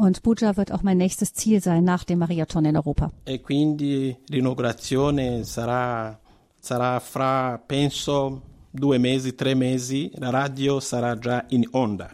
Und 0.03 0.23
Buja 0.23 0.57
wird 0.57 0.73
auch 0.73 0.83
mein 0.83 0.97
nächstes 0.97 1.35
Ziel 1.35 1.61
sein 1.61 1.85
nach 1.85 2.05
dem 2.05 2.21
Marathon 2.21 2.65
in 2.65 2.75
Europa. 2.75 3.11
E 3.27 3.41
quindi 3.41 4.17
l'inaugurazione 4.31 5.45
sarà, 5.45 6.19
sarà 6.59 6.99
fra, 7.01 7.59
penso, 7.59 8.41
due 8.71 8.97
mesi, 8.99 9.35
tre 9.35 9.55
mesi. 9.55 10.11
La 10.15 10.31
radio 10.31 10.81
sarà 10.81 11.19
già 11.19 11.45
in 11.51 11.67
onda. 11.73 12.09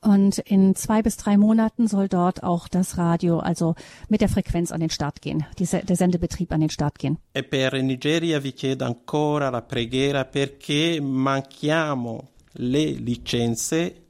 Und 0.00 0.38
in 0.46 0.74
zwei 0.74 1.02
bis 1.02 1.16
drei 1.16 1.36
Monaten 1.36 1.86
soll 1.86 2.08
dort 2.08 2.42
auch 2.42 2.66
das 2.66 2.96
Radio, 2.96 3.38
also 3.40 3.74
mit 4.08 4.20
der 4.22 4.28
Frequenz 4.30 4.72
an 4.72 4.80
den 4.80 4.90
Start 4.90 5.20
gehen, 5.20 5.44
Se- 5.60 5.84
der 5.84 5.96
Sendebetrieb 5.96 6.50
an 6.50 6.60
den 6.60 6.70
Start 6.70 6.98
gehen. 6.98 7.18
E 7.34 7.42
per 7.44 7.74
Nigeria 7.82 8.40
vi 8.40 8.52
chiedo 8.52 8.84
ancora 8.86 9.50
la 9.50 9.60
preghiera 9.62 10.24
perché 10.24 10.98
manchiamo 11.00 12.30
le 12.54 12.84
licenze 12.92 14.01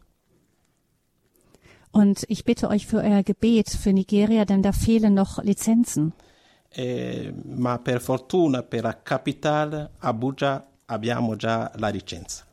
Und 1.92 2.24
ich 2.28 2.44
bitte 2.44 2.68
euch 2.68 2.86
für 2.86 2.98
euer 2.98 3.22
Gebet 3.22 3.68
für 3.68 3.92
Nigeria, 3.92 4.44
denn 4.44 4.62
da 4.62 4.72
fehlen 4.72 5.14
noch 5.14 5.42
Lizenzen. 5.42 6.12
eh, 6.74 7.32
ma 7.44 7.78
per 7.78 8.00
fortuna 8.00 8.62
per 8.62 8.82
la 8.82 9.02
capitale 9.02 9.90
Abuja 9.98 10.66
abbiamo 10.86 11.36
già 11.36 11.70
la 11.76 11.88
licenza. 11.88 12.44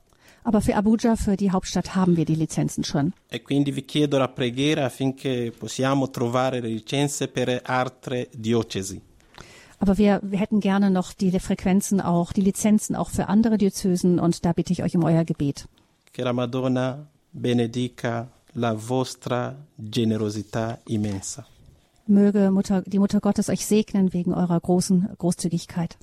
Aber 0.43 0.61
für 0.61 0.75
Abuja, 0.75 1.15
für 1.15 1.35
die 1.35 1.51
Hauptstadt, 1.51 1.95
haben 1.95 2.15
wir 2.15 2.25
die 2.25 2.35
Lizenzen 2.35 2.83
schon. 2.83 3.13
E 3.29 3.41
quindi 3.41 3.71
vi 3.71 3.85
chiedo 3.85 4.17
la 4.17 4.29
preghiera 4.29 4.85
affinché 4.85 5.51
possiamo 5.57 6.09
trovare 6.09 6.59
le 6.61 6.69
licenze 6.69 7.27
per 7.27 7.61
altre 7.63 8.29
diocesi. 8.31 9.01
Aber 9.79 9.97
wir, 9.97 10.19
wir 10.23 10.39
hätten 10.39 10.59
gerne 10.59 10.89
noch 10.91 11.13
die 11.13 11.37
Frequenzen 11.39 12.01
auch, 12.01 12.33
die 12.33 12.41
Lizenzen 12.41 12.95
auch 12.95 13.09
für 13.09 13.27
andere 13.27 13.57
Diözesen 13.57 14.19
und 14.19 14.43
da 14.43 14.51
bitte 14.51 14.73
ich 14.73 14.83
euch 14.83 14.95
um 14.95 15.03
euer 15.03 15.23
Gebet. 15.23 15.67
Che 16.11 16.23
la 16.23 16.33
Madonna 16.33 17.07
benedica 17.31 18.27
la 18.59 18.73
vostra 18.73 19.55
generosità 19.75 20.79
immensa. 20.87 21.45
Möge 22.05 22.49
Mutter, 22.49 22.81
die 22.85 22.99
Mutter 22.99 23.19
Gottes 23.19 23.49
euch 23.49 23.65
segnen 23.65 24.13
wegen 24.13 24.33
eurer 24.33 24.59
großen 24.59 25.09
Großzügigkeit. 25.17 25.97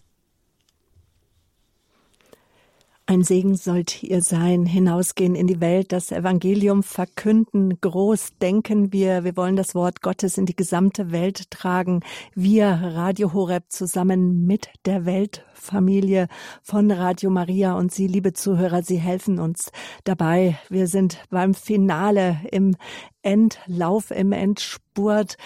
Ein 3.08 3.22
Segen 3.22 3.54
sollt 3.54 4.02
ihr 4.02 4.20
sein, 4.20 4.66
hinausgehen 4.66 5.36
in 5.36 5.46
die 5.46 5.60
Welt, 5.60 5.92
das 5.92 6.10
Evangelium 6.10 6.82
verkünden, 6.82 7.80
groß 7.80 8.38
denken 8.42 8.92
wir. 8.92 9.22
Wir 9.22 9.36
wollen 9.36 9.54
das 9.54 9.76
Wort 9.76 10.02
Gottes 10.02 10.38
in 10.38 10.44
die 10.44 10.56
gesamte 10.56 11.12
Welt 11.12 11.52
tragen. 11.52 12.00
Wir, 12.34 12.66
Radio 12.66 13.32
Horeb, 13.32 13.66
zusammen 13.68 14.44
mit 14.44 14.70
der 14.86 15.06
Weltfamilie 15.06 16.26
von 16.64 16.90
Radio 16.90 17.30
Maria 17.30 17.74
und 17.74 17.92
Sie, 17.92 18.08
liebe 18.08 18.32
Zuhörer, 18.32 18.82
Sie 18.82 18.98
helfen 18.98 19.38
uns 19.38 19.70
dabei. 20.02 20.58
Wir 20.68 20.88
sind 20.88 21.22
beim 21.30 21.54
Finale 21.54 22.40
im 22.50 22.74
Endlauf, 23.22 24.10
im 24.10 24.32
Endspurt. 24.32 25.36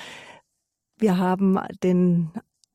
Wir 0.97 1.19
haben 1.19 1.59
den 1.83 2.31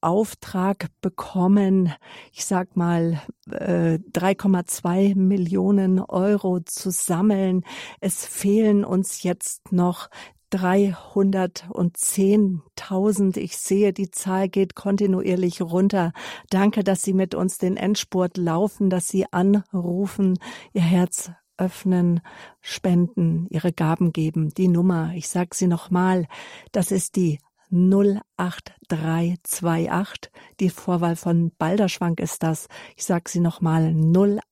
Auftrag 0.05 0.87
bekommen, 1.01 1.91
ich 2.31 2.45
sag 2.45 2.77
mal, 2.77 3.19
äh, 3.49 3.97
3,2 4.13 5.15
Millionen 5.15 5.99
Euro 5.99 6.59
zu 6.59 6.91
sammeln. 6.91 7.63
Es 8.01 8.23
fehlen 8.23 8.85
uns 8.85 9.23
jetzt 9.23 9.71
noch 9.71 10.11
310.000. 10.51 13.37
Ich 13.37 13.57
sehe, 13.57 13.93
die 13.93 14.11
Zahl 14.11 14.47
geht 14.47 14.75
kontinuierlich 14.75 15.63
runter. 15.63 16.13
Danke, 16.51 16.83
dass 16.83 17.01
Sie 17.01 17.13
mit 17.13 17.33
uns 17.33 17.57
den 17.57 17.75
Endspurt 17.75 18.37
laufen, 18.37 18.91
dass 18.91 19.07
Sie 19.07 19.25
anrufen, 19.33 20.37
Ihr 20.73 20.83
Herz 20.83 21.31
öffnen, 21.57 22.21
spenden, 22.61 23.47
Ihre 23.49 23.73
Gaben 23.73 24.13
geben. 24.13 24.53
Die 24.53 24.67
Nummer, 24.67 25.13
ich 25.15 25.29
sag 25.29 25.55
sie 25.55 25.67
nochmal, 25.67 26.27
das 26.71 26.91
ist 26.91 27.15
die 27.15 27.39
08328. 27.71 30.29
Die 30.59 30.69
Vorwahl 30.69 31.15
von 31.15 31.51
Balderschwank 31.57 32.19
ist 32.19 32.43
das. 32.43 32.67
Ich 32.95 33.05
sag 33.05 33.29
sie 33.29 33.39
nochmal 33.39 33.95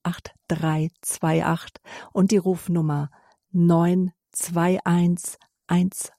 08328 0.03 1.75
und 2.11 2.31
die 2.31 2.37
Rufnummer 2.37 3.11
921180. 3.51 6.11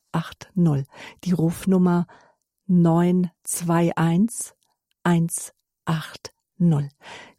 Die 1.24 1.32
Rufnummer 1.32 2.06
921180. 2.66 4.54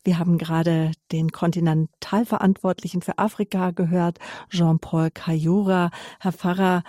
Wir 0.04 0.20
haben 0.20 0.38
gerade 0.38 0.92
den 1.12 1.32
Kontinentalverantwortlichen 1.32 3.02
für 3.02 3.18
Afrika 3.18 3.72
gehört, 3.72 4.20
Jean-Paul 4.50 5.10
Kayura. 5.12 5.90
Herr 6.20 6.34
Pfarrer, 6.34 6.84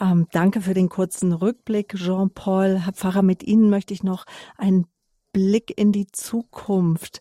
ähm, 0.00 0.26
danke 0.32 0.60
für 0.60 0.74
den 0.74 0.88
kurzen 0.88 1.32
Rückblick, 1.32 1.94
Jean-Paul. 1.94 2.80
Herr 2.84 2.92
Pfarrer, 2.92 3.22
mit 3.22 3.42
Ihnen 3.42 3.70
möchte 3.70 3.94
ich 3.94 4.02
noch 4.02 4.24
einen 4.56 4.86
Blick 5.32 5.76
in 5.76 5.92
die 5.92 6.06
Zukunft 6.06 7.20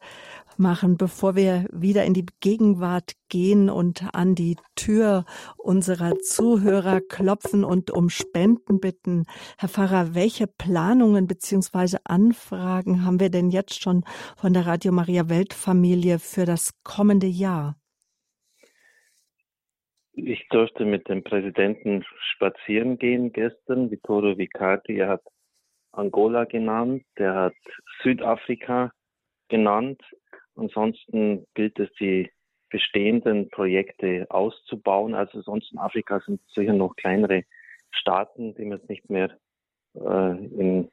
machen, 0.57 0.97
bevor 0.97 1.35
wir 1.35 1.65
wieder 1.71 2.05
in 2.05 2.13
die 2.13 2.25
Gegenwart 2.39 3.13
gehen 3.27 3.69
und 3.69 4.13
an 4.13 4.35
die 4.35 4.55
Tür 4.75 5.25
unserer 5.57 6.19
Zuhörer 6.19 7.01
klopfen 7.01 7.63
und 7.63 7.91
um 7.91 8.09
Spenden 8.09 8.79
bitten. 8.79 9.25
Herr 9.57 9.69
Pfarrer, 9.69 10.13
welche 10.13 10.47
Planungen 10.47 11.27
beziehungsweise 11.27 11.99
Anfragen 12.05 13.03
haben 13.03 13.19
wir 13.19 13.29
denn 13.29 13.49
jetzt 13.49 13.81
schon 13.81 14.03
von 14.37 14.53
der 14.53 14.67
Radio 14.67 14.91
Maria 14.91 15.27
Weltfamilie 15.27 16.19
für 16.19 16.45
das 16.45 16.71
kommende 16.83 17.27
Jahr? 17.27 17.75
Ich 20.15 20.47
durfte 20.49 20.85
mit 20.85 21.09
dem 21.09 21.23
Präsidenten 21.23 22.05
spazieren 22.33 22.99
gehen 22.99 23.33
gestern. 23.33 23.89
Vittorio 23.89 24.37
Vicardi, 24.37 24.97
er 24.97 25.09
hat 25.09 25.23
Angola 25.91 26.45
genannt, 26.45 27.03
der 27.17 27.33
hat 27.33 27.55
Südafrika 28.03 28.91
genannt. 29.49 30.01
Ansonsten 30.55 31.47
gilt 31.55 31.79
es, 31.79 31.91
die 31.99 32.31
bestehenden 32.69 33.49
Projekte 33.49 34.27
auszubauen. 34.29 35.15
Also 35.15 35.41
sonst 35.41 35.71
in 35.71 35.79
Afrika 35.79 36.19
sind 36.21 36.41
sicher 36.47 36.73
noch 36.73 36.95
kleinere 36.95 37.43
Staaten, 37.91 38.53
die 38.55 38.65
mir 38.65 38.75
jetzt 38.75 38.89
nicht 38.89 39.09
mehr 39.09 39.37
äh, 39.95 40.31
in 40.45 40.91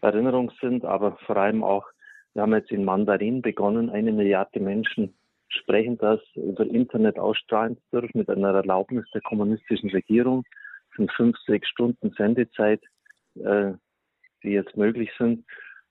Erinnerung 0.00 0.52
sind, 0.60 0.84
aber 0.84 1.16
vor 1.26 1.36
allem 1.36 1.64
auch, 1.64 1.86
wir 2.34 2.42
haben 2.42 2.54
jetzt 2.54 2.70
in 2.70 2.84
Mandarin 2.84 3.42
begonnen, 3.42 3.90
eine 3.90 4.12
Milliarde 4.12 4.60
Menschen 4.60 5.16
sprechen 5.48 5.98
das 5.98 6.20
über 6.34 6.64
Internet 6.66 7.18
ausstrahlen 7.18 7.76
zu 7.76 8.00
dürfen 8.00 8.18
mit 8.18 8.28
einer 8.28 8.54
Erlaubnis 8.54 9.04
der 9.14 9.22
kommunistischen 9.22 9.90
Regierung. 9.90 10.44
Es 10.90 10.96
sind 10.96 11.12
fünf, 11.12 11.36
sechs 11.46 11.68
Stunden 11.68 12.12
Sendezeit, 12.16 12.82
äh, 13.36 13.72
die 14.42 14.50
jetzt 14.50 14.76
möglich 14.76 15.10
sind 15.18 15.44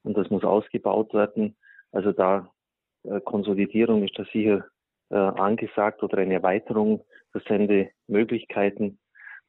und 0.04 0.18
das 0.18 0.30
muss 0.30 0.44
ausgebaut 0.44 1.13
werden. 1.13 1.56
Also 1.91 2.12
da 2.12 2.50
äh, 3.04 3.20
Konsolidierung 3.22 4.04
ist 4.04 4.18
da 4.18 4.26
sicher 4.26 4.65
äh, 5.10 5.15
angesagt 5.15 6.04
oder 6.04 6.18
eine 6.18 6.36
Erweiterung 6.36 7.04
der 7.34 7.41
Sendemöglichkeiten. 7.48 9.00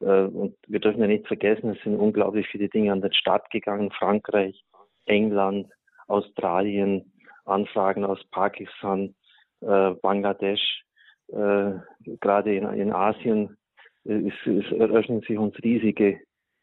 Äh, 0.00 0.22
und 0.22 0.56
wir 0.66 0.80
dürfen 0.80 1.00
ja 1.00 1.06
nicht 1.06 1.26
vergessen, 1.26 1.70
es 1.70 1.82
sind 1.82 1.96
unglaublich 1.96 2.46
viele 2.48 2.68
Dinge 2.68 2.92
an 2.92 3.00
den 3.00 3.12
Start 3.12 3.50
gegangen. 3.50 3.90
Frankreich, 3.90 4.64
England, 5.06 5.68
Australien, 6.08 7.12
Anfragen 7.44 8.04
aus 8.04 8.22
Pakistan, 8.30 9.14
äh, 9.60 9.90
Bangladesch, 10.02 10.84
äh, 11.28 11.72
gerade 12.20 12.54
in, 12.54 12.68
in 12.74 12.92
Asien 12.92 13.56
äh, 14.04 14.18
ist, 14.18 14.46
ist, 14.46 14.72
eröffnen 14.72 15.20
sich 15.22 15.38
uns 15.38 15.54
riesige 15.62 16.20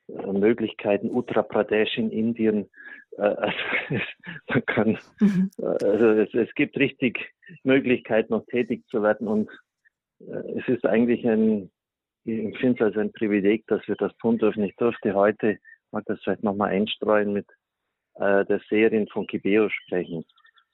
äh, 0.08 0.32
Möglichkeiten. 0.32 1.10
Uttar 1.12 1.44
Pradesh 1.44 1.98
in 1.98 2.12
Indien, 2.12 2.70
äh, 3.18 3.22
also, 3.22 3.58
man 4.48 4.66
kann, 4.66 4.98
Mhm. 5.20 5.52
also 5.60 6.10
es, 6.10 6.34
es 6.34 6.54
gibt 6.56 6.78
richtig 6.78 7.34
Möglichkeit, 7.64 8.30
noch 8.30 8.46
tätig 8.48 8.86
zu 8.90 9.04
werden 9.04 9.28
und 9.28 9.50
äh, 10.20 10.60
es 10.60 10.68
ist 10.68 10.86
eigentlich 10.86 11.28
ein, 11.28 11.72
ich 12.26 12.40
empfinde 12.40 12.86
es 12.86 12.96
als 12.96 12.98
ein 12.98 13.12
Privileg, 13.12 13.68
dass 13.68 13.86
wir 13.88 13.96
das 13.96 14.16
tun 14.18 14.38
dürfen. 14.38 14.64
Ich 14.64 14.76
durfte 14.78 15.14
heute, 15.14 15.58
mag 15.92 16.06
das 16.06 16.22
vielleicht 16.24 16.44
nochmal 16.44 16.70
einstreuen, 16.70 17.34
mit 17.34 17.48
äh, 18.16 18.46
der 18.46 18.62
Seherin 18.70 19.08
von 19.08 19.28
Kibeo 19.28 19.70
sprechen. 19.70 20.26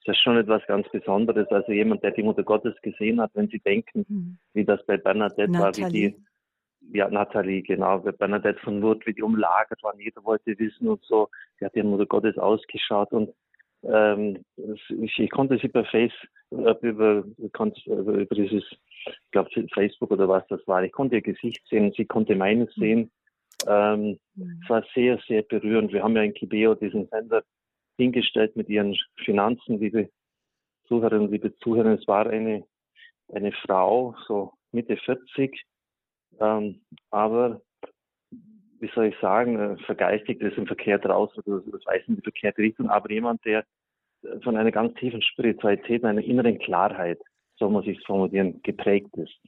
Das 0.04 0.16
ist 0.16 0.22
schon 0.22 0.38
etwas 0.38 0.62
ganz 0.66 0.88
Besonderes. 0.90 1.48
Also 1.50 1.72
jemand, 1.72 2.02
der 2.02 2.12
die 2.12 2.22
Mutter 2.22 2.42
Gottes 2.42 2.74
gesehen 2.82 3.20
hat, 3.20 3.30
wenn 3.34 3.48
Sie 3.48 3.60
denken, 3.60 4.06
mhm. 4.08 4.38
wie 4.54 4.64
das 4.64 4.84
bei 4.86 4.96
Bernadette 4.96 5.50
Nathalie. 5.50 5.82
war, 5.82 5.92
wie 5.92 5.92
die, 5.92 6.96
ja, 6.96 7.08
Nathalie, 7.10 7.62
genau, 7.62 7.98
bei 7.98 8.12
Bernadette 8.12 8.60
von 8.60 8.80
Lourdes, 8.80 9.06
wie 9.06 9.14
die 9.14 9.22
umlagert 9.22 9.82
waren, 9.82 10.00
jeder 10.00 10.24
wollte 10.24 10.58
wissen 10.58 10.88
und 10.88 11.04
so. 11.04 11.28
Die 11.60 11.64
hat 11.64 11.74
die 11.74 11.82
Mutter 11.82 12.06
Gottes 12.06 12.38
ausgeschaut 12.38 13.12
und 13.12 13.30
ähm, 13.82 14.44
ich, 14.56 15.18
ich, 15.18 15.30
konnte 15.30 15.58
sie 15.58 15.68
per 15.68 15.84
Face, 15.86 16.12
über, 16.50 16.82
über, 16.82 17.24
über 17.86 18.34
dieses, 18.34 18.64
ich 19.06 19.30
glaube 19.30 19.50
Facebook 19.72 20.10
oder 20.10 20.28
was 20.28 20.46
das 20.48 20.60
war, 20.66 20.82
ich 20.82 20.92
konnte 20.92 21.16
ihr 21.16 21.22
Gesicht 21.22 21.66
sehen, 21.68 21.92
sie 21.96 22.04
konnte 22.04 22.34
meines 22.34 22.74
mhm. 22.76 22.80
sehen. 22.80 23.10
Ähm, 23.66 24.18
mhm. 24.34 24.60
Es 24.62 24.70
war 24.70 24.84
sehr, 24.94 25.18
sehr 25.28 25.42
berührend. 25.42 25.92
Wir 25.92 26.02
haben 26.02 26.16
ja 26.16 26.22
in 26.22 26.34
Kibeo 26.34 26.74
diesen 26.74 27.06
Sender 27.08 27.42
hingestellt 28.00 28.56
mit 28.56 28.68
ihren 28.68 28.96
Finanzen, 29.24 29.78
liebe 29.78 30.10
Zuhörerinnen, 30.88 31.30
liebe 31.30 31.54
Zuhörer. 31.58 31.98
Es 31.98 32.06
war 32.08 32.26
eine, 32.26 32.64
eine 33.32 33.52
Frau, 33.52 34.14
so 34.26 34.52
Mitte 34.72 34.96
40, 34.96 35.64
ähm, 36.40 36.80
aber 37.10 37.60
wie 38.80 38.90
soll 38.94 39.06
ich 39.06 39.16
sagen, 39.20 39.58
äh, 39.58 39.76
vergeistigt 39.84 40.40
ist 40.40 40.56
im 40.56 40.66
Verkehr 40.66 40.98
draußen, 40.98 41.42
oder 41.44 41.62
das 41.70 41.84
weiß 41.86 42.02
in 42.08 42.16
die 42.16 42.22
verkehrte 42.22 42.62
Richtung, 42.62 42.88
aber 42.88 43.10
jemand, 43.10 43.44
der 43.44 43.64
von 44.42 44.56
einer 44.56 44.70
ganz 44.70 44.94
tiefen 44.94 45.22
Spiritualität, 45.22 46.04
einer 46.04 46.22
inneren 46.22 46.58
Klarheit, 46.58 47.20
so 47.56 47.68
muss 47.70 47.86
ich 47.86 47.98
es 47.98 48.04
formulieren, 48.04 48.60
geprägt 48.62 49.16
ist. 49.16 49.38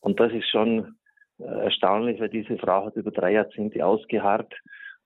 Und 0.00 0.20
das 0.20 0.32
ist 0.32 0.48
schon 0.48 0.96
äh, 1.38 1.44
erstaunlich, 1.44 2.20
weil 2.20 2.28
diese 2.28 2.56
Frau 2.58 2.86
hat 2.86 2.96
über 2.96 3.10
drei 3.10 3.32
Jahrzehnte 3.32 3.84
ausgeharrt 3.84 4.54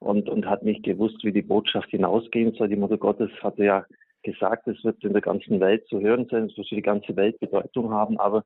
und, 0.03 0.29
und 0.29 0.45
hat 0.45 0.63
nicht 0.63 0.83
gewusst, 0.83 1.23
wie 1.23 1.31
die 1.31 1.41
Botschaft 1.41 1.89
hinausgehen 1.89 2.53
soll. 2.53 2.69
Die 2.69 2.75
Mutter 2.75 2.97
Gottes 2.97 3.31
hatte 3.41 3.63
ja 3.63 3.85
gesagt, 4.23 4.67
es 4.67 4.83
wird 4.83 5.03
in 5.03 5.13
der 5.13 5.21
ganzen 5.21 5.59
Welt 5.59 5.87
zu 5.87 5.99
hören 5.99 6.27
sein, 6.29 6.45
es 6.45 6.57
wird 6.57 6.69
für 6.69 6.75
die 6.75 6.81
ganze 6.81 7.15
Welt 7.15 7.39
Bedeutung 7.39 7.91
haben, 7.91 8.17
aber 8.19 8.43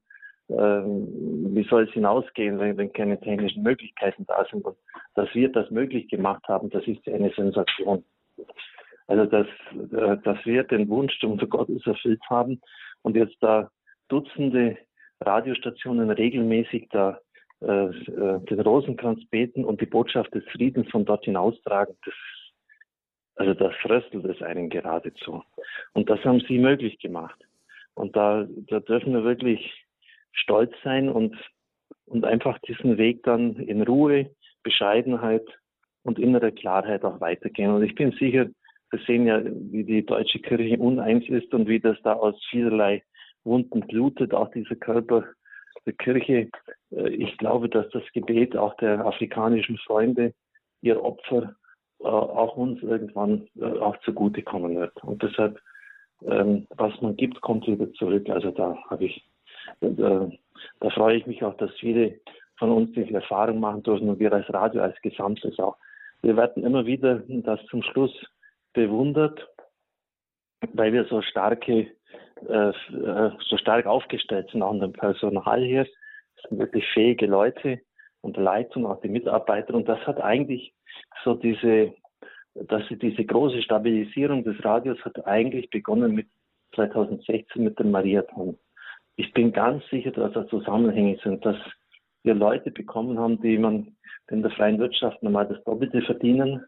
ähm, 0.50 1.54
wie 1.54 1.68
soll 1.70 1.84
es 1.84 1.94
hinausgehen, 1.94 2.58
wenn, 2.60 2.78
wenn 2.78 2.94
keine 2.94 3.20
technischen 3.20 3.64
Möglichkeiten 3.64 4.26
da 4.28 4.46
sind? 4.50 4.66
Und 4.66 4.78
dass 5.16 5.34
wir 5.34 5.52
das 5.52 5.70
möglich 5.72 6.08
gemacht 6.08 6.44
haben, 6.48 6.70
das 6.70 6.86
ist 6.88 7.08
eine 7.08 7.32
Sensation. 7.32 8.04
Also 9.08 9.26
dass, 9.26 9.48
äh, 9.92 10.18
dass 10.24 10.46
wir 10.46 10.64
den 10.64 10.88
Wunsch 10.90 11.20
der 11.20 11.30
Mutter 11.30 11.48
Gottes 11.48 11.86
erfüllt 11.86 12.22
haben 12.30 12.62
und 13.02 13.16
jetzt 13.16 13.38
da 13.42 13.70
Dutzende 14.10 14.78
Radiostationen 15.20 16.10
regelmäßig 16.12 16.88
da 16.92 17.20
den 17.60 18.60
Rosenkranz 18.60 19.26
beten 19.30 19.66
und 19.66 19.82
die 19.82 19.88
Botschaft 19.88 20.34
des 20.34 20.44
Friedens 20.52 20.90
von 20.92 21.06
dort 21.06 21.26
hinaustragen, 21.26 21.96
das, 22.06 22.14
also 23.36 23.54
das 23.54 23.74
fröstelt 23.82 24.26
es 24.26 24.42
einen 24.42 24.70
geradezu. 24.70 25.44
Und 25.94 26.10
das 26.10 26.24
haben 26.24 26.42
sie 26.48 26.60
möglich 26.60 27.00
gemacht. 27.00 27.40
Und 27.96 28.16
da, 28.16 28.48
da 28.68 28.80
dürfen 28.80 29.14
wir 29.14 29.24
wirklich 29.24 29.86
stolz 30.34 30.72
sein 30.84 31.10
und, 31.10 31.36
und 32.06 32.26
einfach 32.26 32.60
diesen 32.60 32.98
Weg 32.98 33.24
dann 33.24 33.56
in 33.56 33.82
Ruhe, 33.82 34.30
Bescheidenheit 34.62 35.46
und 36.04 36.20
innerer 36.20 36.52
Klarheit 36.52 37.04
auch 37.04 37.20
weitergehen. 37.22 37.72
Und 37.72 37.84
ich 37.84 37.96
bin 37.96 38.12
sicher, 38.12 38.48
wir 38.92 39.00
sehen 39.06 39.26
ja, 39.26 39.42
wie 39.44 39.84
die 39.84 40.06
deutsche 40.06 40.40
Kirche 40.40 40.78
uneins 40.78 41.28
ist 41.28 41.54
und 41.54 41.68
wie 41.68 41.80
das 41.80 41.98
da 42.04 42.14
aus 42.14 42.36
vielerlei 42.50 43.04
Wunden 43.44 43.82
blutet, 43.82 44.34
auch 44.34 44.52
dieser 44.52 44.76
Körper 44.76 45.26
Kirche. 45.94 46.50
Äh, 46.92 47.10
ich 47.10 47.38
glaube, 47.38 47.70
dass 47.70 47.90
das 47.90 48.04
Gebet 48.14 48.56
auch 48.56 48.76
der 48.78 49.06
afrikanischen 49.06 49.78
Freunde, 49.78 50.34
ihr 50.82 51.04
Opfer, 51.04 51.56
äh, 52.00 52.06
auch 52.06 52.56
uns 52.58 52.82
irgendwann 52.84 53.48
äh, 53.60 53.66
auch 53.66 53.98
zugutekommen 54.02 54.78
wird. 54.78 55.04
Und 55.04 55.24
deshalb, 55.24 55.60
ähm, 56.26 56.68
was 56.76 57.00
man 57.02 57.16
gibt, 57.16 57.42
kommt 57.42 57.68
wieder 57.68 57.92
zurück. 57.94 58.30
Also 58.30 58.52
da 58.52 58.78
habe 58.90 59.06
ich, 59.06 59.26
da, 59.82 60.30
da 60.80 60.90
freue 60.92 61.18
ich 61.18 61.28
mich 61.28 61.44
auch, 61.44 61.56
dass 61.58 61.72
viele 61.80 62.20
von 62.58 62.72
uns 62.72 62.92
diese 62.94 63.14
Erfahrung 63.14 63.60
machen 63.60 63.84
dürfen 63.84 64.10
und 64.10 64.20
wir 64.20 64.34
als 64.34 64.52
Radio 64.52 64.82
als 64.82 65.00
Gesamtes 65.02 65.60
auch. 65.60 65.78
Wir 66.22 66.36
werden 66.36 66.64
immer 66.64 66.86
wieder 66.86 67.22
das 67.28 67.64
zum 67.68 67.84
Schluss 67.84 68.14
bewundert, 68.74 69.48
weil 70.74 70.92
wir 70.92 71.06
so 71.06 71.22
starke 71.22 71.92
äh, 72.48 72.70
äh, 72.70 73.32
so 73.48 73.58
stark 73.58 73.86
aufgestellt 73.86 74.50
sind, 74.52 74.62
auch 74.62 74.74
in 74.74 74.80
dem 74.80 74.94
Personal 74.94 75.64
hier. 75.64 75.82
Es 75.82 76.50
sind 76.50 76.60
wirklich 76.60 76.86
fähige 76.94 77.26
Leute 77.26 77.80
und 78.22 78.38
Leitung, 78.38 78.86
auch 78.86 79.02
die 79.02 79.10
Mitarbeiter. 79.10 79.74
Und 79.74 79.88
das 79.88 80.00
hat 80.06 80.22
eigentlich 80.22 80.74
so 81.24 81.34
diese, 81.34 81.94
dass 82.54 82.84
diese 82.90 83.26
große 83.26 83.62
Stabilisierung 83.62 84.44
des 84.44 84.64
Radios 84.64 85.04
hat 85.04 85.26
eigentlich 85.26 85.70
begonnen 85.70 86.14
mit 86.14 86.28
2016 86.76 87.64
mit 87.64 87.80
dem 87.80 87.92
Mariathon. 87.92 88.58
Ich 89.16 89.34
bin 89.34 89.52
ganz 89.52 89.84
sicher, 89.90 90.12
dass 90.12 90.34
da 90.34 90.48
Zusammenhänge 90.48 91.18
sind, 91.24 91.44
dass 91.44 91.58
wir 92.24 92.36
Leute 92.36 92.72
bekommen 92.72 93.18
haben, 93.18 93.42
die 93.42 93.58
man 93.58 93.96
in 94.30 94.42
der 94.42 94.52
freien 94.52 94.78
Wirtschaft 94.78 95.24
normal 95.24 95.48
das 95.48 95.64
Doppelte 95.64 96.02
verdienen 96.02 96.64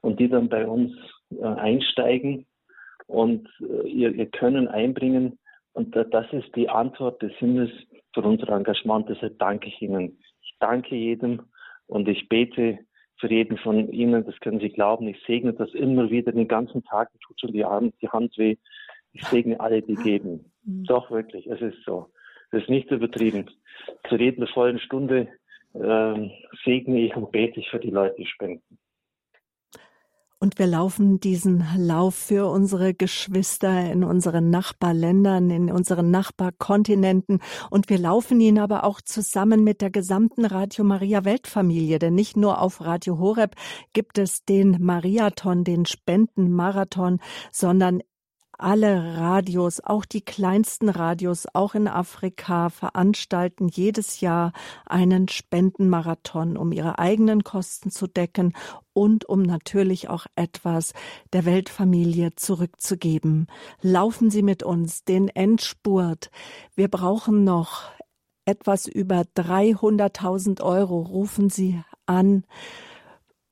und 0.00 0.18
die 0.18 0.28
dann 0.28 0.48
bei 0.48 0.66
uns 0.66 0.92
äh, 1.30 1.44
einsteigen 1.44 2.46
und 3.10 3.48
äh, 3.60 3.88
ihr, 3.88 4.14
ihr 4.14 4.26
Können 4.26 4.68
einbringen. 4.68 5.38
Und 5.72 5.94
das 5.94 6.26
ist 6.32 6.54
die 6.56 6.68
Antwort 6.68 7.22
des 7.22 7.32
Himmels 7.34 7.70
für 8.12 8.22
unser 8.22 8.48
Engagement. 8.48 9.08
Deshalb 9.08 9.38
danke 9.38 9.68
ich 9.68 9.80
Ihnen. 9.80 10.18
Ich 10.42 10.54
danke 10.58 10.96
jedem 10.96 11.42
und 11.86 12.08
ich 12.08 12.28
bete 12.28 12.78
für 13.18 13.30
jeden 13.30 13.56
von 13.58 13.90
Ihnen. 13.92 14.24
Das 14.24 14.38
können 14.40 14.60
Sie 14.60 14.70
glauben. 14.70 15.06
Ich 15.08 15.22
segne 15.26 15.52
das 15.52 15.72
immer 15.74 16.10
wieder 16.10 16.32
den 16.32 16.48
ganzen 16.48 16.82
Tag. 16.84 17.12
Mir 17.12 17.20
tut 17.20 17.40
schon 17.40 17.52
die 17.52 17.64
Hand, 17.64 17.94
die 18.02 18.08
Hand 18.08 18.36
weh. 18.36 18.56
Ich 19.12 19.24
segne 19.24 19.60
alle, 19.60 19.82
die 19.82 19.94
geben. 19.94 20.52
Mhm. 20.64 20.84
Doch 20.84 21.10
wirklich, 21.10 21.46
es 21.46 21.60
ist 21.60 21.84
so. 21.84 22.06
Es 22.52 22.62
ist 22.62 22.68
nicht 22.68 22.90
übertrieben. 22.90 23.48
Zu 24.08 24.16
jeder 24.16 24.46
vollen 24.48 24.80
Stunde 24.80 25.28
äh, 25.74 26.28
segne 26.64 27.00
ich 27.00 27.14
und 27.14 27.30
bete 27.30 27.60
ich 27.60 27.70
für 27.70 27.78
die 27.78 27.90
Leute, 27.90 28.16
die 28.16 28.26
spenden. 28.26 28.78
Und 30.42 30.58
wir 30.58 30.66
laufen 30.66 31.20
diesen 31.20 31.66
Lauf 31.76 32.14
für 32.14 32.46
unsere 32.46 32.94
Geschwister 32.94 33.92
in 33.92 34.02
unseren 34.02 34.48
Nachbarländern, 34.48 35.50
in 35.50 35.70
unseren 35.70 36.10
Nachbarkontinenten. 36.10 37.40
Und 37.68 37.90
wir 37.90 37.98
laufen 37.98 38.40
ihn 38.40 38.58
aber 38.58 38.84
auch 38.84 39.02
zusammen 39.02 39.64
mit 39.64 39.82
der 39.82 39.90
gesamten 39.90 40.46
Radio 40.46 40.82
Maria 40.82 41.26
Weltfamilie. 41.26 41.98
Denn 41.98 42.14
nicht 42.14 42.38
nur 42.38 42.62
auf 42.62 42.80
Radio 42.80 43.18
Horeb 43.18 43.54
gibt 43.92 44.16
es 44.16 44.46
den 44.46 44.82
Mariathon, 44.82 45.62
den 45.62 45.84
Spendenmarathon, 45.84 47.20
sondern 47.52 48.00
alle 48.62 49.16
Radios, 49.16 49.80
auch 49.80 50.04
die 50.04 50.20
kleinsten 50.20 50.88
Radios, 50.88 51.46
auch 51.52 51.74
in 51.74 51.88
Afrika, 51.88 52.68
veranstalten 52.68 53.68
jedes 53.68 54.20
Jahr 54.20 54.52
einen 54.86 55.28
Spendenmarathon, 55.28 56.56
um 56.56 56.72
ihre 56.72 56.98
eigenen 56.98 57.44
Kosten 57.44 57.90
zu 57.90 58.06
decken 58.06 58.54
und 58.92 59.24
um 59.24 59.42
natürlich 59.42 60.08
auch 60.08 60.26
etwas 60.36 60.92
der 61.32 61.44
Weltfamilie 61.44 62.34
zurückzugeben. 62.36 63.46
Laufen 63.80 64.30
Sie 64.30 64.42
mit 64.42 64.62
uns 64.62 65.04
den 65.04 65.28
Endspurt. 65.28 66.30
Wir 66.74 66.88
brauchen 66.88 67.44
noch 67.44 67.84
etwas 68.44 68.86
über 68.86 69.22
300.000 69.36 70.62
Euro. 70.62 71.00
Rufen 71.00 71.50
Sie 71.50 71.80
an. 72.06 72.44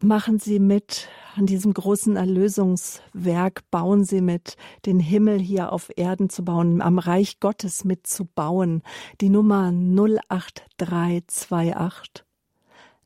Machen 0.01 0.39
Sie 0.39 0.61
mit 0.61 1.09
an 1.35 1.47
diesem 1.47 1.75
großen 1.75 2.15
Erlösungswerk, 2.15 3.69
bauen 3.73 4.05
Sie 4.05 4.21
mit, 4.21 4.57
den 4.87 5.01
Himmel 5.01 5.41
hier 5.41 5.73
auf 5.73 5.91
Erden 5.97 6.31
zu 6.31 6.45
bauen, 6.45 6.81
am 6.81 7.01
Reich 7.01 7.41
Gottes 7.41 7.83
mitzubauen. 7.83 8.83
Die 9.21 9.29
Nummer 9.29 9.73
08328 9.73 12.25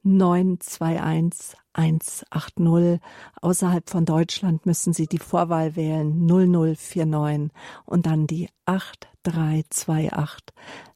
921 0.02 1.56
180. 1.72 3.00
Außerhalb 3.40 3.88
von 3.88 4.04
Deutschland 4.04 4.66
müssen 4.66 4.92
Sie 4.92 5.06
die 5.06 5.18
Vorwahl 5.18 5.76
wählen 5.76 6.26
0049 6.26 7.50
und 7.86 8.04
dann 8.04 8.26
die 8.26 8.50
8328 8.66 10.54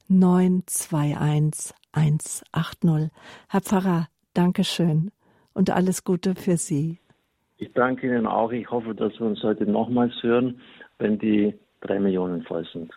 921 0.09 1.75
180. 1.93 3.11
Herr 3.49 3.61
Pfarrer, 3.63 4.09
Dankeschön 4.35 5.11
und 5.57 5.71
alles 5.71 6.05
Gute 6.05 6.35
für 6.35 6.57
Sie. 6.57 6.99
Ich 7.57 7.73
danke 7.73 8.07
Ihnen 8.07 8.27
auch. 8.27 8.53
Ich 8.53 8.71
hoffe, 8.71 8.95
dass 8.95 9.19
wir 9.19 9.27
uns 9.27 9.43
heute 9.43 9.65
nochmals 9.65 10.13
hören, 10.23 10.61
wenn 10.99 11.19
die 11.19 11.55
drei 11.81 11.99
Millionen 11.99 12.43
voll 12.43 12.67
sind. 12.73 12.93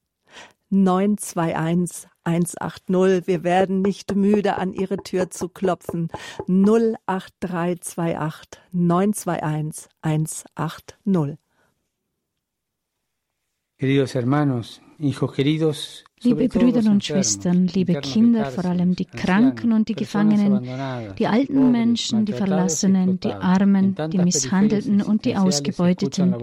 921 0.70 2.08
180. 2.24 3.26
Wir 3.26 3.44
werden 3.44 3.82
nicht 3.82 4.14
müde, 4.14 4.56
an 4.56 4.72
Ihre 4.72 4.96
Tür 4.96 5.30
zu 5.30 5.48
klopfen. 5.48 6.08
08328 6.48 8.60
921 8.72 9.88
180. 10.02 11.38
Queridos 13.78 14.14
hermanos, 14.14 14.80
hijos 14.98 15.32
queridos, 15.32 16.04
Liebe 16.24 16.48
Brüder 16.48 16.90
und 16.90 17.04
Schwestern, 17.04 17.66
liebe 17.66 18.00
Kinder, 18.00 18.46
vor 18.46 18.64
allem 18.64 18.96
die 18.96 19.04
Kranken 19.04 19.72
und 19.72 19.90
die 19.90 19.94
Gefangenen, 19.94 20.66
die 21.18 21.26
alten 21.26 21.70
Menschen, 21.70 22.24
die 22.24 22.32
Verlassenen, 22.32 23.20
die 23.20 23.32
Armen, 23.32 23.94
die 24.10 24.16
Misshandelten 24.16 25.02
und 25.02 25.26
die 25.26 25.36
Ausgebeuteten. 25.36 26.34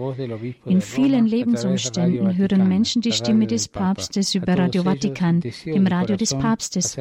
In 0.66 0.80
vielen 0.80 1.26
Lebensumständen 1.26 2.36
hören 2.36 2.68
Menschen 2.68 3.02
die 3.02 3.10
Stimme 3.10 3.48
des 3.48 3.66
Papstes 3.66 4.36
über 4.36 4.56
Radio 4.56 4.84
Vatikan, 4.84 5.40
dem 5.40 5.86
Radio 5.88 6.16
des 6.16 6.32
Papstes. 6.32 6.96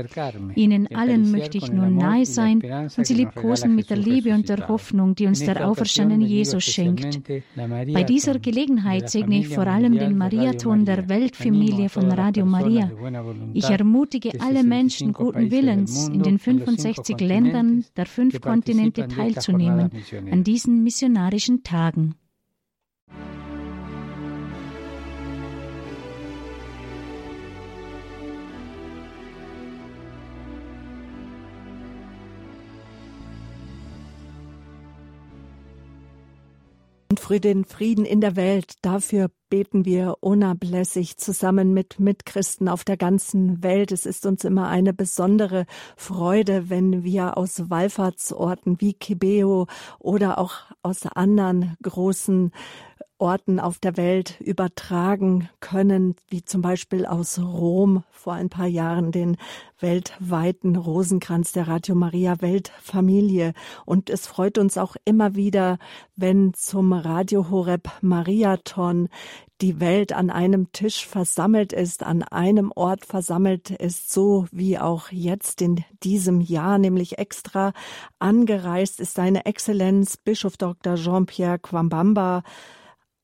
Ihnen 0.56 0.88
allen 0.96 1.32
möchte 1.32 1.60
ich 1.60 1.72
nun 1.72 1.98
nahe 1.98 2.26
sein 2.26 2.62
und 2.98 3.06
sie 3.06 3.14
liebkosen 3.14 3.76
mit 3.76 3.92
der 3.92 3.98
Liebe 3.98 4.34
und 4.34 4.50
der 4.50 4.68
Hoffnung, 4.68 5.14
die 5.14 5.28
uns 5.28 5.40
der 5.40 5.68
auferstandene 5.68 6.26
Jesus 6.26 6.64
schenkt. 6.64 7.22
Bei 7.94 8.04
dieser 8.04 8.40
Gelegenheit 8.40 9.12
segne 9.12 9.40
ich 9.40 9.50
vor 9.50 9.68
allem 9.68 10.00
den 10.00 10.18
Mariaton 10.18 10.84
der 10.86 11.08
Weltfamilie 11.10 11.88
von 11.88 12.12
Radio 12.12 12.44
Maria 12.44 12.71
Maria. 12.72 12.92
Ich 13.54 13.70
ermutige 13.70 14.40
alle 14.40 14.64
Menschen 14.64 15.14
guten 15.14 15.52
Willens, 15.52 16.08
in 16.08 16.24
den 16.24 16.40
65 16.40 17.20
Ländern 17.20 17.86
der 17.96 18.06
fünf 18.06 18.42
Kontinente 18.42 19.08
teilzunehmen 19.08 19.92
an 20.32 20.44
diesen 20.44 20.84
missionarischen 20.84 21.64
Tagen. 21.64 22.16
Und 37.12 37.20
für 37.20 37.42
den 37.42 37.66
Frieden 37.66 38.06
in 38.06 38.22
der 38.22 38.38
Welt, 38.38 38.76
dafür 38.84 39.30
beten 39.50 39.84
wir 39.84 40.16
unablässig 40.22 41.18
zusammen 41.18 41.74
mit 41.74 42.00
Mitchristen 42.00 42.70
auf 42.70 42.86
der 42.86 42.96
ganzen 42.96 43.62
Welt. 43.62 43.92
Es 43.92 44.06
ist 44.06 44.26
uns 44.26 44.46
immer 44.46 44.70
eine 44.70 44.94
besondere 44.94 45.66
Freude, 45.98 46.70
wenn 46.70 47.04
wir 47.04 47.38
aus 47.38 47.70
Wallfahrtsorten 47.70 48.80
wie 48.80 48.94
Kibeo 48.94 49.68
oder 50.00 50.38
auch 50.38 50.54
aus 50.84 51.06
anderen 51.06 51.76
großen 51.84 52.54
Orten 53.22 53.60
auf 53.60 53.78
der 53.78 53.98
Welt 53.98 54.42
übertragen 54.42 55.48
können, 55.60 56.16
wie 56.28 56.44
zum 56.44 56.62
Beispiel 56.62 57.06
aus 57.06 57.38
Rom 57.40 58.04
vor 58.10 58.34
ein 58.34 58.50
paar 58.50 58.66
Jahren 58.66 59.12
den 59.12 59.38
weltweiten 59.80 60.76
Rosenkranz 60.76 61.52
der 61.52 61.68
Radio 61.68 61.94
Maria 61.94 62.42
Weltfamilie. 62.42 63.54
Und 63.86 64.10
es 64.10 64.26
freut 64.26 64.58
uns 64.58 64.78
auch 64.78 64.96
immer 65.06 65.36
wieder, 65.36 65.78
wenn 66.16 66.54
zum 66.56 66.94
Radio 66.94 67.50
Horeb 67.50 67.90
Mariathon 68.02 69.08
die 69.62 69.80
Welt 69.80 70.12
an 70.14 70.32
einem 70.32 70.72
Tisch 70.72 71.06
versammelt 71.06 71.72
ist, 71.72 72.04
an 72.04 72.24
einem 72.24 72.72
Ort 72.76 73.06
versammelt 73.06 73.70
ist, 73.70 74.12
so 74.12 74.48
wie 74.52 74.80
auch 74.80 75.12
jetzt 75.12 75.62
in 75.62 75.84
diesem 76.04 76.42
Jahr, 76.42 76.80
nämlich 76.80 77.20
extra 77.20 77.74
angereist 78.18 79.00
ist 79.00 79.14
seine 79.14 79.46
Exzellenz 79.46 80.18
Bischof 80.18 80.58
Dr. 80.58 80.96
Jean-Pierre 80.96 81.60
Quambamba, 81.60 82.42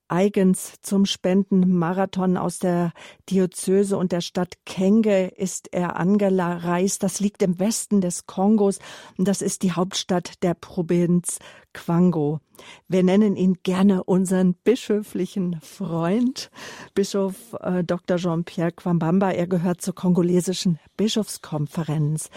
eigens 0.09 0.73
zum 0.81 1.05
Spendenmarathon 1.05 2.37
aus 2.37 2.59
der 2.59 2.93
Diözese 3.29 3.97
und 3.97 4.11
der 4.11 4.21
Stadt 4.21 4.55
Kenge 4.65 5.27
ist 5.29 5.73
er 5.73 5.97
angereist. 5.97 7.03
Das 7.03 7.19
liegt 7.19 7.41
im 7.41 7.59
Westen 7.59 8.01
des 8.01 8.25
Kongos 8.25 8.79
und 9.17 9.27
das 9.27 9.41
ist 9.41 9.63
die 9.63 9.71
Hauptstadt 9.71 10.43
der 10.43 10.53
Provinz 10.53 11.39
Quango. 11.73 12.39
Wir 12.87 13.03
nennen 13.03 13.35
ihn 13.35 13.57
gerne 13.63 14.03
unseren 14.03 14.55
bischöflichen 14.55 15.59
Freund, 15.61 16.49
Bischof 16.95 17.35
äh, 17.59 17.83
Dr. 17.83 18.17
Jean-Pierre 18.17 18.71
Quambamba. 18.71 19.31
Er 19.31 19.47
gehört 19.47 19.81
zur 19.81 19.93
kongolesischen 19.93 20.79
Bischofskonferenz. 20.97 22.29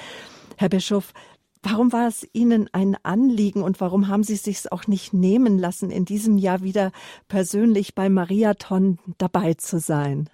Herr 0.59 0.69
Bischof, 0.69 1.15
Warum 1.63 1.93
war 1.93 2.09
es 2.09 2.27
Ihnen 2.33 2.69
ein 2.73 2.97
Anliegen 3.03 3.63
und 3.63 3.81
warum 3.81 4.09
haben 4.09 4.23
Sie 4.23 4.35
es 4.35 4.45
sich 4.45 4.73
auch 4.73 4.87
nicht 4.87 5.13
nehmen 5.13 5.59
lassen, 5.59 5.91
in 5.91 6.07
diesem 6.07 6.39
Jahr 6.39 6.63
wieder 6.63 6.91
persönlich 7.29 7.95
beim 7.95 8.15
Mariathon 8.15 8.99
dabei 9.19 9.55
zu 9.55 9.79
sein? 9.79 10.31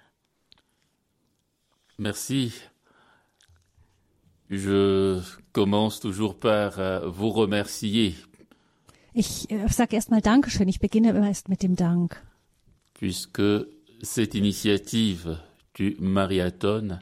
Merci. 1.97 2.53
Je 4.49 5.21
commence 5.51 5.99
toujours 5.99 6.35
par 6.39 6.79
euh, 6.79 7.09
vous 7.09 7.31
remercier. 7.31 8.13
Ich 9.13 9.49
äh, 9.51 9.67
sage 9.67 9.95
erstmal 9.95 10.21
Dankeschön. 10.21 10.69
Ich 10.69 10.79
beginne 10.79 11.09
immer 11.09 11.27
erst 11.27 11.49
mit 11.49 11.63
dem 11.63 11.75
Dank. 11.75 12.21
Puisque 12.93 13.67
cette 14.01 14.35
initiative 14.35 15.39
du 15.73 15.95
Mariathon, 15.99 16.99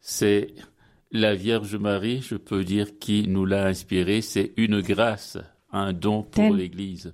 c'est 0.00 0.54
la 1.10 1.34
Vierge 1.34 1.76
Marie, 1.76 2.20
je 2.22 2.36
peux 2.36 2.64
dire, 2.64 2.98
qui 2.98 3.26
nous 3.28 3.46
l'a 3.46 3.66
inspiré, 3.66 4.20
c'est 4.20 4.52
une 4.56 4.80
grâce, 4.80 5.38
un 5.72 5.92
don 5.92 6.22
pour 6.22 6.52
l'Église. 6.54 7.12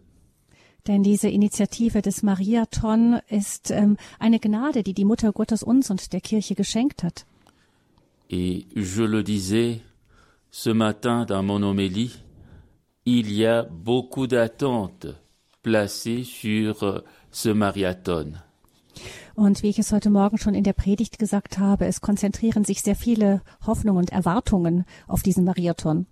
Denn 0.86 1.02
diese 1.02 1.24
Initiative 1.30 2.02
des 2.02 2.22
Mariathon 2.22 3.20
ist 3.30 3.70
ähm, 3.70 3.96
eine 4.18 4.38
Gnade, 4.38 4.82
die 4.82 4.92
die 4.92 5.06
Mutter 5.06 5.32
Gottes 5.32 5.62
uns 5.62 5.90
und 5.90 6.12
der 6.12 6.20
Kirche 6.20 6.54
geschenkt 6.54 7.02
hat. 7.02 7.24
Et 8.28 8.66
je 8.74 9.02
le 9.02 9.22
disais 9.22 9.80
ce 10.50 10.70
matin 10.70 11.24
dans 11.24 11.42
mon 11.42 11.62
homélie, 11.62 12.12
il 13.06 13.32
y 13.32 13.46
a 13.46 13.62
beaucoup 13.62 14.26
d'attentes 14.26 15.06
placées 15.62 16.22
sur 16.22 17.02
ce 17.30 17.48
marathon. 17.48 18.34
Und 19.34 19.62
wie 19.62 19.68
ich 19.68 19.78
es 19.78 19.90
heute 19.90 20.10
Morgen 20.10 20.38
schon 20.38 20.54
in 20.54 20.62
der 20.62 20.74
Predigt 20.74 21.18
gesagt 21.18 21.58
habe, 21.58 21.86
es 21.86 22.00
konzentrieren 22.00 22.64
sich 22.64 22.82
sehr 22.82 22.94
viele 22.94 23.42
Hoffnungen 23.66 23.98
und 23.98 24.12
Erwartungen 24.12 24.84
auf 25.08 25.22
diesen 25.22 25.44
Mariathon. 25.44 26.06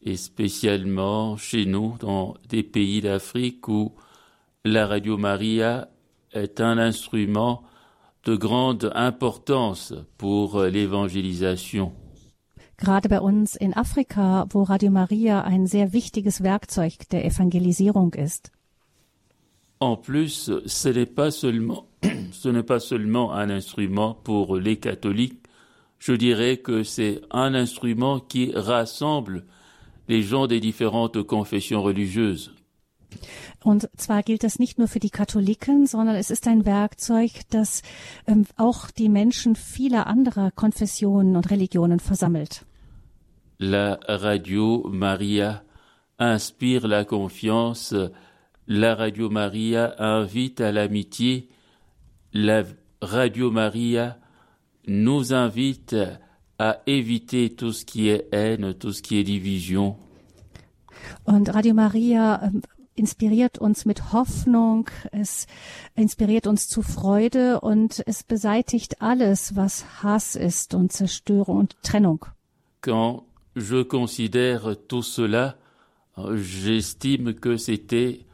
Et 0.00 0.16
spécialement 0.16 1.38
chez 1.38 1.64
nous, 1.64 1.96
dans 1.98 2.36
des 2.50 2.62
pays 2.62 3.00
d'Afrique 3.00 3.66
où 3.68 3.92
la 4.64 4.86
Radio 4.86 5.16
Maria 5.16 5.88
est 6.30 6.60
un 6.60 6.78
instrument 6.78 7.64
de 8.24 8.36
grande 8.36 8.90
importance 8.94 9.94
pour 10.18 10.62
l'évangélisation. 10.62 11.92
Gerade 12.76 13.08
bei 13.08 13.20
uns 13.20 13.56
in 13.56 13.72
Afrika, 13.72 14.46
wo 14.50 14.62
Radio 14.62 14.90
Maria 14.90 15.42
ein 15.42 15.66
sehr 15.66 15.92
wichtiges 15.92 16.42
Werkzeug 16.42 17.08
der 17.10 17.24
Evangelisierung 17.24 18.14
ist. 18.14 18.50
En 19.80 19.96
plus, 19.96 20.50
ce 20.66 20.88
n'est 20.88 21.06
pas 21.06 21.30
seulement, 21.30 21.84
ce 22.32 22.48
n'est 22.48 22.62
pas 22.62 22.80
seulement 22.80 23.32
un 23.32 23.50
instrument 23.50 24.14
pour 24.14 24.56
les 24.56 24.76
catholiques. 24.76 25.40
Je 25.98 26.12
dirais 26.12 26.58
que 26.58 26.82
c'est 26.82 27.22
un 27.30 27.54
instrument 27.54 28.20
qui 28.20 28.52
rassemble 28.54 29.44
les 30.08 30.22
gens 30.22 30.46
des 30.46 30.60
différentes 30.60 31.22
confessions 31.22 31.82
religieuses. 31.82 32.52
Und 33.62 33.88
zwar 33.96 34.22
gilt 34.22 34.42
das 34.42 34.58
nicht 34.58 34.78
nur 34.78 34.88
für 34.88 34.98
die 34.98 35.10
Katholiken, 35.10 35.86
sondern 35.86 36.16
es 36.16 36.30
ist 36.30 36.46
ein 36.48 36.66
Werkzeug, 36.66 37.30
das 37.50 37.82
ähm, 38.26 38.44
auch 38.56 38.90
die 38.90 39.08
Menschen 39.08 39.56
vieler 39.56 40.06
anderer 40.06 40.50
Konfessionen 40.50 41.36
und 41.36 41.50
Religionen 41.50 42.00
versammelt. 42.00 42.66
La 43.58 43.98
Radio 44.08 44.84
Maria 44.90 45.62
inspire 46.18 46.88
la 46.88 47.04
confiance 47.04 47.94
la 48.66 48.94
Radio 48.94 49.30
Maria 49.30 49.94
invite 49.98 50.60
à 50.60 50.72
l'amitié, 50.72 51.48
la 52.34 52.64
Radio 53.00 53.50
Maria 53.50 54.18
nous 54.86 55.32
invite 55.32 55.96
à 56.58 56.80
éviter 56.86 57.54
tout 57.54 57.72
ce 57.72 57.84
qui 57.84 58.08
est 58.08 58.28
haine, 58.32 58.74
tout 58.74 58.92
ce 58.92 59.00
qui 59.00 59.16
est 59.18 59.24
division. 59.24 59.96
Und 61.26 61.48
Radio 61.48 61.74
Maria 61.74 62.40
ähm, 62.42 62.62
inspiriert 62.96 63.58
uns 63.58 63.84
mit 63.86 64.12
Hoffnung, 64.12 64.88
es 65.12 65.46
inspiriert 65.96 66.46
uns 66.46 66.68
zu 66.68 66.82
Freude 66.82 67.60
und 67.60 68.02
es 68.06 68.22
beseitigt 68.22 69.00
alles, 69.00 69.56
was 69.56 69.84
Hass 70.02 70.36
ist 70.36 70.74
und 70.74 70.92
Zerstörung 70.92 71.58
und 71.58 71.76
Trennung. 71.82 72.26
quand 72.84 73.24
je 73.56 73.82
considère 73.82 74.76
tout 74.88 75.02
cela, 75.02 75.56
j'estime 76.34 77.32
que 77.32 77.56
c'était 77.56 78.26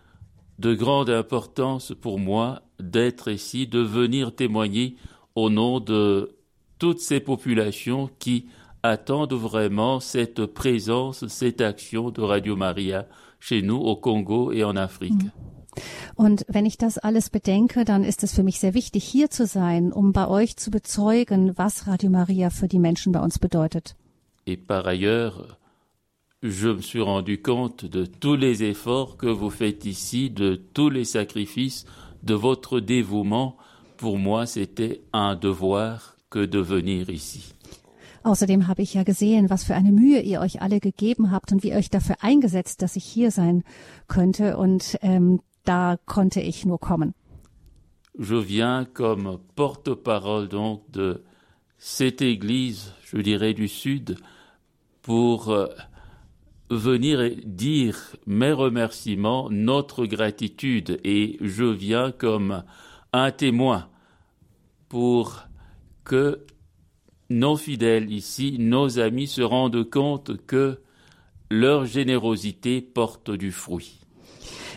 de 0.61 0.75
grande 0.75 1.09
importance 1.11 1.93
pour 2.01 2.19
moi 2.19 2.63
d'être 2.79 3.31
ici, 3.31 3.67
de 3.67 3.81
venir 3.81 4.35
témoigner 4.35 4.97
au 5.35 5.49
nom 5.49 5.81
de 5.81 6.37
toutes 6.79 7.01
ces 7.01 7.21
populations 7.21 8.11
qui 8.19 8.47
attendent 8.83 9.35
vraiment 9.35 10.01
cette 10.01 10.45
présence, 10.47 11.27
cette 11.29 11.61
action 11.61 12.11
de 12.11 12.21
Radio 12.21 12.57
Maria 12.57 13.07
chez 13.39 13.63
nous 13.63 13.77
au 13.77 13.97
Congo 13.97 14.53
et 14.53 14.65
en 14.65 14.77
Afrique. 14.77 15.25
Mhm. 15.25 15.31
Und 16.17 16.45
wenn 16.49 16.67
ich 16.67 16.77
das 16.77 16.99
alles 16.99 17.31
bedenke, 17.31 17.85
dann 17.85 18.05
ist 18.05 18.23
es 18.25 18.35
für 18.35 18.43
mich 18.43 18.59
sehr 18.59 18.75
wichtig, 18.75 19.05
hier 19.05 19.31
zu 19.31 19.47
sein, 19.47 19.93
um 19.93 20.13
bei 20.13 20.27
euch 20.27 20.57
zu 20.57 20.71
bezeugen, 20.71 21.57
was 21.57 21.87
Radio 21.87 22.11
Maria 22.11 22.51
für 22.51 22.67
die 22.67 22.81
Menschen 22.81 23.13
bei 23.13 23.21
uns 23.21 23.39
bedeutet. 23.39 23.95
Et 24.47 24.57
par 24.57 24.85
ailleurs, 24.85 25.60
je 26.43 26.69
me 26.69 26.81
suis 26.81 27.01
rendu 27.01 27.43
compte 27.43 27.85
de 27.85 28.07
tous 28.07 28.37
les 28.37 28.63
efforts 28.63 29.17
que 29.17 29.27
vous 29.27 29.51
faites 29.51 29.85
ici, 29.85 30.31
de 30.31 30.55
tous 30.55 30.89
les 30.89 31.05
sacrifices, 31.05 31.85
de 32.23 32.35
votre 32.35 32.81
dévouement. 32.81 33.57
Pour 33.97 34.19
moi, 34.19 34.47
c'était 34.47 35.03
un 35.13 35.37
devoir 35.37 36.17
que 36.31 36.47
de 36.47 36.59
venir 36.59 37.11
ici. 37.11 37.55
Außerdem 38.23 38.69
habe 38.69 38.83
ich 38.83 38.95
ja 38.95 39.03
gesehen, 39.03 39.49
was 39.49 39.65
für 39.65 39.75
eine 39.75 39.93
Mühe 39.93 40.21
ihr 40.21 40.41
euch 40.41 40.61
alle 40.61 40.79
gegeben 40.79 41.31
habt 41.31 41.53
und 41.53 41.63
wie 41.63 41.71
ihr 41.71 41.77
euch 41.77 41.89
dafür 41.89 42.17
eingesetzt, 42.21 42.83
dass 42.83 42.97
ich 42.97 43.05
hier 43.05 43.31
sein 43.31 43.65
könnte. 44.09 44.59
Und 44.59 44.99
ähm, 45.01 45.41
da 45.65 45.97
konnte 46.05 46.41
ich 46.41 46.67
nur 46.67 46.79
kommen. 46.79 47.15
Je 48.19 48.43
viens 48.43 48.87
comme 48.93 49.39
porte-parole 49.57 50.49
donc 50.49 50.83
de 50.93 51.23
cette 51.79 52.21
église, 52.21 52.93
je 53.11 53.23
dirais 53.23 53.55
du 53.55 53.69
Sud, 53.69 54.17
pour 55.01 55.49
euh, 55.49 55.69
venir 56.71 57.37
dire 57.45 58.17
mes 58.27 58.53
remerciements, 58.53 59.51
notre 59.51 60.07
gratitude, 60.07 61.01
et 61.05 61.37
je 61.41 61.65
viens 61.65 62.13
comme 62.13 62.63
un 63.13 63.33
témoin 63.33 63.89
pour 64.89 65.43
que 66.05 66.47
nos 67.29 67.57
fidèles 67.57 68.11
ici, 68.11 68.57
nos 68.59 68.99
amis 68.99 69.27
se 69.27 69.43
rendent 69.43 69.89
compte 69.89 70.45
que 70.47 70.81
leur 71.51 71.87
générosité 71.87 72.81
porte 72.81 73.31
du 73.31 73.53
fruit. 73.53 73.97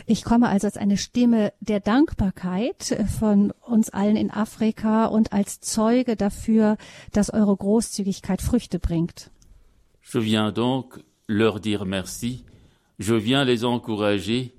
Ich 0.05 0.23
komme 0.23 0.49
also 0.49 0.67
als 0.67 0.75
eine 0.75 0.97
Stimme 0.97 1.53
der 1.61 1.79
Dankbarkeit 1.79 2.97
von 3.19 3.53
uns 3.65 3.89
allen 3.89 4.17
in 4.17 4.31
Afrika 4.31 5.05
und 5.05 5.31
als 5.31 5.61
Zeuge 5.61 6.17
dafür, 6.17 6.75
dass 7.13 7.31
eure 7.33 7.55
Großzügigkeit 7.55 8.41
Früchte 8.41 8.79
bringt. 8.79 9.31
Je 10.01 10.19
viens 10.19 10.51
donc 10.51 11.01
leur 11.27 11.59
dire 11.59 11.85
merci, 11.85 12.43
je 12.99 13.15
viens 13.15 13.43
les 13.43 13.65
encourager, 13.65 14.53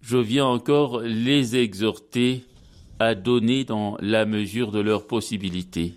je 0.00 0.18
viens 0.18 0.46
encore 0.46 1.00
les 1.00 1.56
exhorter 1.56 2.44
à 2.98 3.14
donner 3.14 3.64
dans 3.64 3.96
la 4.00 4.26
mesure 4.26 4.72
de 4.72 4.80
leurs 4.80 5.06
possibilités. 5.06 5.94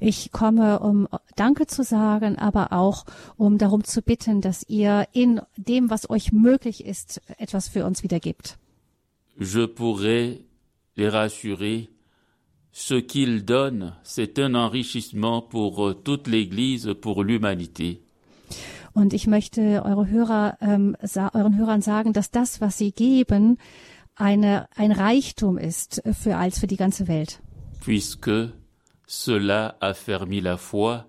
Ich 0.00 0.32
komme, 0.32 0.80
um 0.80 1.08
Danke 1.36 1.66
zu 1.66 1.84
sagen, 1.84 2.36
aber 2.36 2.72
auch 2.72 3.04
um 3.36 3.58
darum 3.58 3.84
zu 3.84 4.02
bitten, 4.02 4.40
dass 4.40 4.64
ihr 4.68 5.06
in 5.12 5.40
dem, 5.56 5.88
was 5.88 6.10
euch 6.10 6.32
möglich 6.32 6.84
ist, 6.84 7.20
etwas 7.38 7.68
für 7.68 7.84
uns 7.84 8.02
wiedergibt. 8.02 8.58
Je 9.38 9.68
pourrais 9.68 10.40
les 10.96 11.12
rassurer. 11.12 11.88
Ce 12.72 12.94
qu'ils 12.94 13.44
donnent, 13.44 13.94
c'est 14.02 14.38
un 14.38 14.54
enrichissement 14.54 15.42
pour 15.42 15.88
euh, 15.88 15.94
toute 15.94 16.28
l'Église, 16.28 16.94
pour 17.00 17.24
l'humanité. 17.24 18.02
Und 18.98 19.12
ich 19.12 19.28
möchte 19.28 19.84
eure 19.84 20.08
Hörer, 20.08 20.58
ähm, 20.60 20.96
euren 21.32 21.56
Hörern 21.56 21.82
sagen, 21.82 22.12
dass 22.12 22.32
das, 22.32 22.60
was 22.60 22.78
sie 22.78 22.90
geben, 22.90 23.56
eine, 24.16 24.66
ein 24.74 24.90
Reichtum 24.90 25.56
ist 25.56 26.02
für 26.10 26.36
als 26.36 26.58
für 26.58 26.66
die 26.66 26.76
ganze 26.76 27.06
Welt. 27.06 27.40
Puisque 27.78 28.50
cela 29.06 29.76
affermit 29.78 30.42
la 30.42 30.56
foi, 30.56 31.04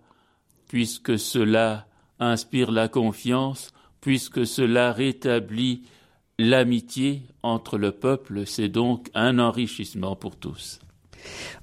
puisque 0.68 1.18
cela 1.18 1.88
inspire 2.20 2.72
la 2.72 2.88
confiance, 2.90 3.74
puisque 4.02 4.46
cela 4.46 4.92
rétablit 4.92 5.82
l'amitié 6.38 7.24
entre 7.42 7.80
le 7.80 7.92
peuple, 7.92 8.46
c'est 8.46 8.70
donc 8.70 9.10
un 9.16 9.40
enrichissement 9.40 10.16
pour 10.16 10.36
tous. 10.36 10.80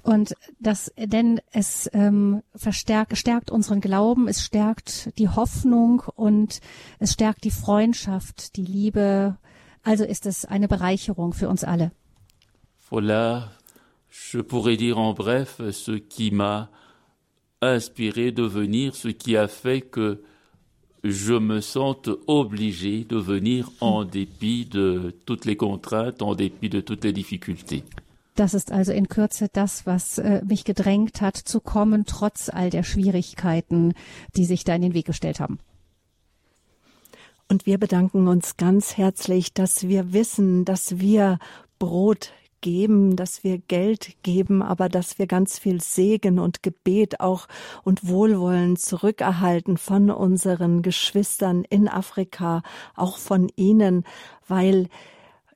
Und 0.03 0.35
das, 0.59 0.91
denn 0.97 1.39
es 1.51 1.89
ähm, 1.93 2.41
verstärkt, 2.55 3.17
stärkt 3.17 3.51
unseren 3.51 3.81
Glauben, 3.81 4.27
es 4.27 4.43
stärkt 4.43 5.17
die 5.17 5.29
Hoffnung 5.29 6.03
und 6.15 6.59
es 6.99 7.13
stärkt 7.13 7.43
die 7.43 7.51
Freundschaft, 7.51 8.55
die 8.55 8.65
Liebe. 8.65 9.37
Also 9.83 10.03
ist 10.03 10.25
es 10.25 10.45
eine 10.45 10.67
Bereicherung 10.67 11.33
für 11.33 11.49
uns 11.49 11.63
alle. 11.63 11.91
Voilà 12.89 13.49
je 14.31 14.39
pourrais 14.39 14.77
dire 14.77 14.97
en 14.97 15.13
bref 15.13 15.61
ce 15.71 15.91
qui 15.91 16.31
m'a 16.31 16.69
inspiré 17.61 18.31
de 18.31 18.43
venir, 18.43 18.95
ce 18.95 19.07
qui 19.07 19.37
a 19.37 19.47
fait 19.47 19.81
que 19.81 20.21
je 21.03 21.33
me 21.33 21.61
sente 21.61 22.09
obligé 22.27 23.03
de 23.03 23.17
venir 23.17 23.71
en 23.79 24.03
dépit 24.03 24.65
de 24.65 25.15
toutes 25.25 25.45
les 25.45 25.55
contraintes, 25.55 26.21
en 26.21 26.35
dépit 26.35 26.69
de 26.69 26.81
toutes 26.81 27.03
les 27.03 27.13
difficultés. 27.13 27.83
Das 28.37 28.53
ist 28.53 28.71
also 28.71 28.91
in 28.91 29.07
Kürze 29.07 29.49
das, 29.51 29.87
was 29.87 30.19
äh, 30.19 30.43
mich 30.47 30.63
gedrängt 30.63 31.21
hat, 31.21 31.37
zu 31.37 31.59
kommen, 31.59 32.05
trotz 32.05 32.49
all 32.49 32.69
der 32.69 32.83
Schwierigkeiten, 32.83 33.95
die 34.35 34.45
sich 34.45 34.63
da 34.63 34.75
in 34.75 34.83
den 34.83 34.93
Weg 34.93 35.07
gestellt 35.07 35.39
haben. 35.39 35.57
Und 37.49 37.65
wir 37.65 37.79
bedanken 37.79 38.27
uns 38.27 38.55
ganz 38.55 38.95
herzlich, 38.95 39.55
dass 39.55 39.87
wir 39.87 40.13
wissen, 40.13 40.65
dass 40.65 40.99
wir 40.99 41.39
Brot 41.79 42.31
geben, 42.61 43.15
dass 43.15 43.43
wir 43.43 43.57
Geld 43.57 44.21
geben, 44.21 44.61
aber 44.61 44.87
dass 44.87 45.17
wir 45.17 45.25
ganz 45.25 45.57
viel 45.57 45.81
Segen 45.81 46.37
und 46.37 46.61
Gebet 46.61 47.19
auch 47.19 47.47
und 47.83 48.07
Wohlwollen 48.07 48.77
zurückerhalten 48.77 49.77
von 49.77 50.11
unseren 50.11 50.83
Geschwistern 50.83 51.63
in 51.63 51.87
Afrika, 51.87 52.61
auch 52.95 53.17
von 53.17 53.49
Ihnen, 53.55 54.03
weil, 54.47 54.89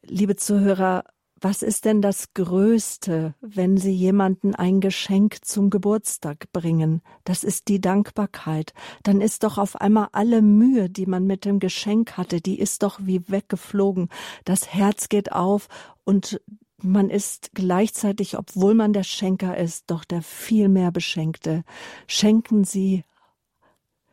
liebe 0.01 0.35
Zuhörer, 0.35 1.03
was 1.41 1.63
ist 1.63 1.85
denn 1.85 2.01
das 2.01 2.33
Größte, 2.35 3.33
wenn 3.41 3.75
Sie 3.75 3.91
jemanden 3.91 4.53
ein 4.53 4.79
Geschenk 4.79 5.43
zum 5.43 5.71
Geburtstag 5.71 6.51
bringen? 6.53 7.01
Das 7.23 7.43
ist 7.43 7.67
die 7.67 7.81
Dankbarkeit. 7.81 8.73
Dann 9.01 9.21
ist 9.21 9.43
doch 9.43 9.57
auf 9.57 9.75
einmal 9.75 10.09
alle 10.11 10.43
Mühe, 10.43 10.89
die 10.89 11.07
man 11.07 11.25
mit 11.25 11.43
dem 11.45 11.59
Geschenk 11.59 12.15
hatte, 12.15 12.41
die 12.41 12.59
ist 12.59 12.83
doch 12.83 12.99
wie 13.01 13.27
weggeflogen. 13.27 14.09
Das 14.45 14.71
Herz 14.71 15.09
geht 15.09 15.31
auf 15.31 15.67
und 16.03 16.39
man 16.83 17.09
ist 17.09 17.51
gleichzeitig, 17.53 18.37
obwohl 18.37 18.75
man 18.75 18.93
der 18.93 19.03
Schenker 19.03 19.57
ist, 19.57 19.89
doch 19.89 20.03
der 20.03 20.21
viel 20.21 20.69
mehr 20.69 20.91
Beschenkte. 20.91 21.63
Schenken 22.07 22.63
Sie, 22.63 23.03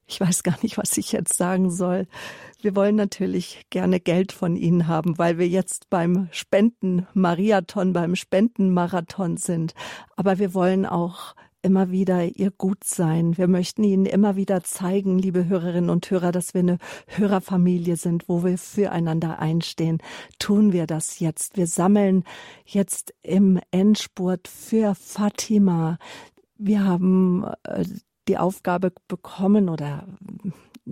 ich 0.09 0.21
weiß 0.21 0.43
gar 0.43 0.57
nicht, 0.63 0.79
was 0.79 0.97
ich 0.97 1.13
jetzt 1.13 1.37
sagen 1.37 1.71
soll. 1.71 2.07
Wir 2.61 2.75
wollen 2.75 2.97
natürlich 2.97 3.67
gerne 3.71 4.01
Geld 4.01 4.33
von 4.33 4.57
Ihnen 4.57 4.89
haben, 4.89 5.19
weil 5.19 5.39
wir 5.39 5.47
jetzt 5.47 5.91
beim 5.91 6.29
Spenden-Mariathon, 6.33 7.93
beim 7.93 8.17
Spendenmarathon 8.17 9.37
sind. 9.37 9.75
Aber 10.17 10.39
wir 10.39 10.55
wollen 10.55 10.87
auch 10.87 11.35
immer 11.61 11.91
wieder 11.91 12.25
ihr 12.25 12.51
Gut 12.51 12.85
sein. 12.85 13.37
Wir 13.37 13.49
möchten 13.49 13.85
Ihnen 13.85 14.07
immer 14.07 14.37
wieder 14.37 14.63
zeigen, 14.63 15.19
liebe 15.19 15.47
Hörerinnen 15.47 15.91
und 15.91 16.11
Hörer, 16.11 16.33
dass 16.33 16.55
wir 16.55 16.61
eine 16.61 16.79
Hörerfamilie 17.07 17.97
sind, 17.97 18.29
wo 18.29 18.43
wir 18.43 18.57
füreinander 18.57 19.39
einstehen. 19.39 19.99
Tun 20.39 20.73
wir 20.73 20.87
das 20.87 21.19
jetzt. 21.19 21.57
Wir 21.57 21.67
sammeln 21.67 22.25
jetzt 22.65 23.13
im 23.23 23.61
Endspurt 23.71 24.49
für 24.49 24.95
Fatima. 24.95 25.99
Wir 26.57 26.85
haben 26.85 27.45
äh, 27.65 27.85
die 28.29 28.39
Aufgabe 28.39 28.93
bekommen 29.09 29.69
oder 29.69 30.05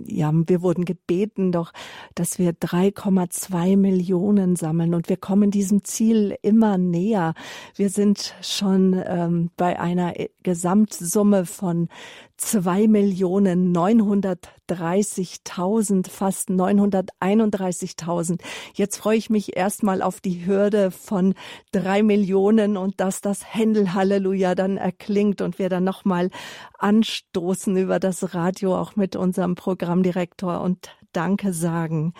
ja, 0.05 0.31
wir 0.33 0.61
wurden 0.61 0.85
gebeten 0.85 1.51
doch, 1.51 1.73
dass 2.13 2.37
wir 2.37 2.51
3,2 2.53 3.77
Millionen 3.77 4.55
sammeln 4.55 4.93
und 4.93 5.09
wir 5.09 5.17
kommen 5.17 5.51
diesem 5.51 5.83
Ziel 5.83 6.37
immer 6.41 6.77
näher. 6.77 7.33
Wir 7.75 7.89
sind 7.89 8.35
schon 8.41 9.01
ähm, 9.05 9.49
bei 9.57 9.79
einer 9.79 10.13
Gesamtsumme 10.43 11.45
von 11.45 11.89
zwei 12.37 12.87
Millionen 12.87 13.71
neunhundertdreißigtausend, 13.71 16.07
fast 16.07 16.49
neunhunderteinunddreißigtausend. 16.49 18.41
Jetzt 18.73 18.97
freue 18.97 19.17
ich 19.17 19.29
mich 19.29 19.55
erstmal 19.57 20.01
auf 20.01 20.21
die 20.21 20.45
Hürde 20.45 20.91
von 20.91 21.33
drei 21.71 22.03
Millionen 22.03 22.77
und 22.77 23.01
dass 23.01 23.19
das 23.21 23.53
Händel 23.53 23.93
Halleluja 23.93 24.55
dann 24.55 24.77
erklingt 24.77 25.41
und 25.41 25.59
wir 25.59 25.67
dann 25.69 25.83
nochmal 25.83 26.29
anstoßen 26.77 27.75
über 27.75 27.99
das 27.99 28.33
Radio 28.33 28.77
auch 28.77 28.95
mit 28.95 29.15
unserem 29.15 29.55
Programmdirektor 29.55 30.61
und 30.61 30.91
Danke 31.13 31.53
sagen. 31.53 32.13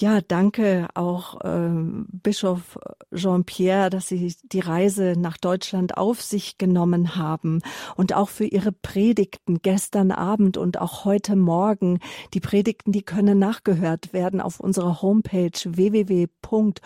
Ja, 0.00 0.22
danke 0.22 0.88
auch 0.94 1.40
ähm, 1.44 2.06
Bischof 2.10 2.78
Jean-Pierre, 3.14 3.90
dass 3.90 4.08
Sie 4.08 4.34
die 4.44 4.60
Reise 4.60 5.12
nach 5.18 5.36
Deutschland 5.36 5.98
auf 5.98 6.22
sich 6.22 6.56
genommen 6.56 7.16
haben 7.16 7.60
und 7.96 8.14
auch 8.14 8.30
für 8.30 8.46
Ihre 8.46 8.72
Predigten 8.72 9.58
gestern 9.60 10.10
Abend 10.10 10.56
und 10.56 10.80
auch 10.80 11.04
heute 11.04 11.36
Morgen. 11.36 11.98
Die 12.32 12.40
Predigten, 12.40 12.92
die 12.92 13.02
können 13.02 13.38
nachgehört 13.38 14.14
werden 14.14 14.40
auf 14.40 14.58
unserer 14.58 15.02
Homepage 15.02 15.50
www.hore.org. 15.66 16.80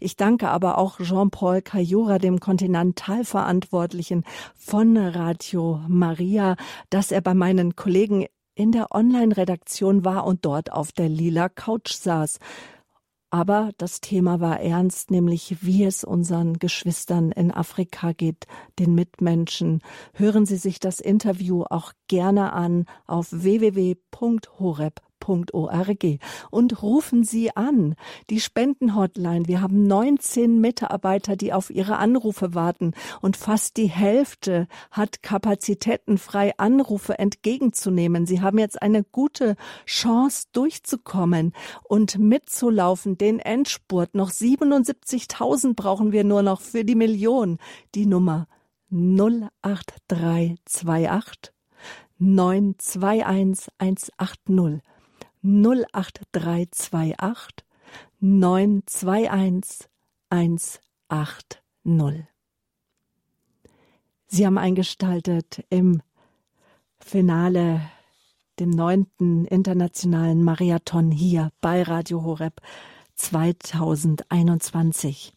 Ich 0.00 0.16
danke 0.16 0.48
aber 0.48 0.78
auch 0.78 1.00
Jean-Paul 1.00 1.60
Cayura, 1.60 2.18
dem 2.18 2.40
Kontinentalverantwortlichen 2.40 4.24
von 4.56 4.96
Radio 4.96 5.82
Maria, 5.86 6.56
dass 6.88 7.12
er 7.12 7.20
bei 7.20 7.34
meinen 7.34 7.76
Kollegen 7.76 8.24
in 8.58 8.72
der 8.72 8.90
Online-Redaktion 8.90 10.04
war 10.04 10.26
und 10.26 10.44
dort 10.44 10.72
auf 10.72 10.90
der 10.90 11.08
lila 11.08 11.48
Couch 11.48 11.92
saß. 11.92 12.40
Aber 13.30 13.70
das 13.78 14.00
Thema 14.00 14.40
war 14.40 14.60
ernst, 14.60 15.12
nämlich 15.12 15.58
wie 15.60 15.84
es 15.84 16.02
unseren 16.02 16.58
Geschwistern 16.58 17.30
in 17.30 17.52
Afrika 17.52 18.12
geht, 18.12 18.46
den 18.80 18.96
Mitmenschen. 18.96 19.80
Hören 20.12 20.44
Sie 20.44 20.56
sich 20.56 20.80
das 20.80 20.98
Interview 20.98 21.62
auch 21.70 21.92
gerne 22.08 22.52
an 22.52 22.86
auf 23.06 23.28
www.horeb 23.30 25.02
www.spenden.org 25.28 26.18
und 26.50 26.82
rufen 26.82 27.22
Sie 27.24 27.56
an. 27.56 27.94
Die 28.30 28.40
Spendenhotline. 28.40 29.46
Wir 29.46 29.60
haben 29.60 29.86
19 29.86 30.58
Mitarbeiter, 30.60 31.36
die 31.36 31.52
auf 31.52 31.70
Ihre 31.70 31.98
Anrufe 31.98 32.54
warten 32.54 32.94
und 33.20 33.36
fast 33.36 33.76
die 33.76 33.88
Hälfte 33.88 34.66
hat 34.90 35.22
Kapazitäten 35.22 36.18
frei, 36.18 36.52
Anrufe 36.56 37.16
entgegenzunehmen. 37.18 38.26
Sie 38.26 38.40
haben 38.40 38.58
jetzt 38.58 38.82
eine 38.82 39.04
gute 39.04 39.56
Chance 39.86 40.46
durchzukommen 40.52 41.52
und 41.84 42.18
mitzulaufen, 42.18 43.18
den 43.18 43.38
Endspurt. 43.38 44.14
Noch 44.14 44.30
77.000 44.30 45.74
brauchen 45.74 46.12
wir 46.12 46.24
nur 46.24 46.42
noch 46.42 46.60
für 46.60 46.84
die 46.84 46.94
Million. 46.94 47.58
Die 47.94 48.06
Nummer 48.06 48.46
08328 48.90 51.52
921 52.18 53.68
180. 53.78 54.82
08328 55.42 57.64
921 58.20 59.88
180. 60.30 61.62
Sie 64.26 64.46
haben 64.46 64.58
eingestaltet 64.58 65.64
im 65.70 66.02
Finale, 66.98 67.80
dem 68.58 68.70
neunten 68.70 69.44
internationalen 69.46 70.42
Marathon 70.42 71.10
hier 71.10 71.50
bei 71.60 71.82
Radio 71.82 72.24
Horeb 72.24 72.62
2021. 73.14 75.34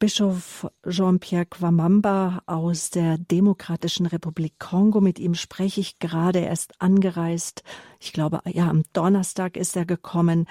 Bischof 0.00 0.66
Jean-Pierre 0.88 1.44
Kwamamba 1.44 2.42
aus 2.46 2.88
der 2.88 3.18
Demokratischen 3.18 4.06
Republik 4.06 4.54
Kongo. 4.58 5.02
Mit 5.02 5.18
ihm 5.18 5.34
spreche 5.34 5.82
ich 5.82 5.98
gerade. 5.98 6.40
Er 6.40 6.52
ist 6.52 6.72
angereist. 6.78 7.62
Ich 8.00 8.14
glaube, 8.14 8.40
ja, 8.46 8.70
am 8.70 8.82
Donnerstag 8.94 9.58
ist 9.58 9.76
er 9.76 9.84
gekommen. 9.84 10.46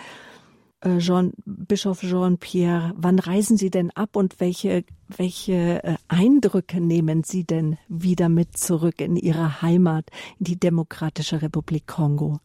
Äh, 0.82 1.00
Jean, 1.00 1.34
Bischof 1.45 2.02
Jean-Pierre, 2.02 2.93
wann 2.95 3.18
reisen 3.18 3.58
Sie 3.58 3.72
denn 3.72 3.89
ab 3.89 4.16
und 4.16 4.39
welche, 4.39 4.86
welche 5.08 5.84
äh, 5.84 5.95
Eindrücke 6.10 6.80
nehmen 6.80 7.24
Sie 7.24 7.43
denn 7.43 7.80
wieder 7.88 8.30
mit 8.30 8.56
zurück 8.56 9.02
in 9.02 9.16
Ihre 9.16 9.64
Heimat, 9.64 10.12
in 10.38 10.45
die 10.45 10.60
Demokratische 10.60 11.41
Republik 11.41 11.88
Kongo? 11.88 12.39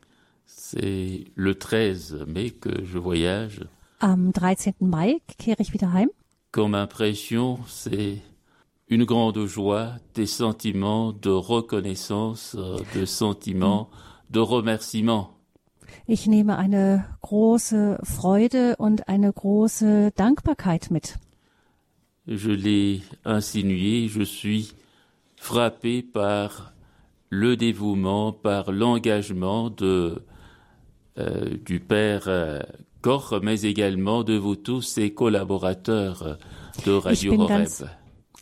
C'est 0.46 1.26
le 1.34 1.54
13 1.54 2.24
mai 2.32 2.48
que 2.48 2.82
je 2.82 2.98
voyage. 2.98 3.68
Am 3.98 4.32
13. 4.32 4.76
Mai 4.78 5.20
kehre 5.36 5.60
ich 5.60 5.74
wieder 5.74 5.92
heim. 5.92 6.08
Comme 6.54 6.76
impression, 6.76 7.58
c'est 7.66 8.22
une 8.88 9.04
grande 9.04 9.44
joie, 9.44 9.94
des 10.14 10.26
sentiments 10.26 11.12
de 11.12 11.30
reconnaissance, 11.30 12.56
de 12.94 13.04
sentiments 13.04 13.90
de 14.30 14.38
remerciement. 14.38 15.30
Ich 16.06 16.28
nehme 16.28 16.56
eine 16.56 17.04
große 17.22 17.98
Freude 18.04 18.76
und 18.78 19.08
eine 19.08 19.32
große 19.32 20.12
Dankbarkeit 20.14 20.92
mit. 20.92 21.16
Je 22.28 22.52
l'ai 22.52 23.02
insinué, 23.24 24.06
je 24.06 24.22
suis 24.22 24.74
frappé 25.34 26.02
par 26.02 26.72
le 27.30 27.56
dévouement, 27.56 28.30
par 28.30 28.70
l'engagement 28.70 29.70
de 29.70 30.22
euh, 31.18 31.56
du 31.64 31.80
père 31.80 32.28
euh, 32.28 32.60
Koch, 33.04 33.38
mais 33.42 33.60
également 33.64 34.24
de 34.24 34.38
vous 34.38 34.56
tous, 34.56 34.80
ses 34.80 35.12
collaborateurs 35.12 36.38
de 36.86 36.92
Radio 36.92 37.38
Horeb. 37.38 37.68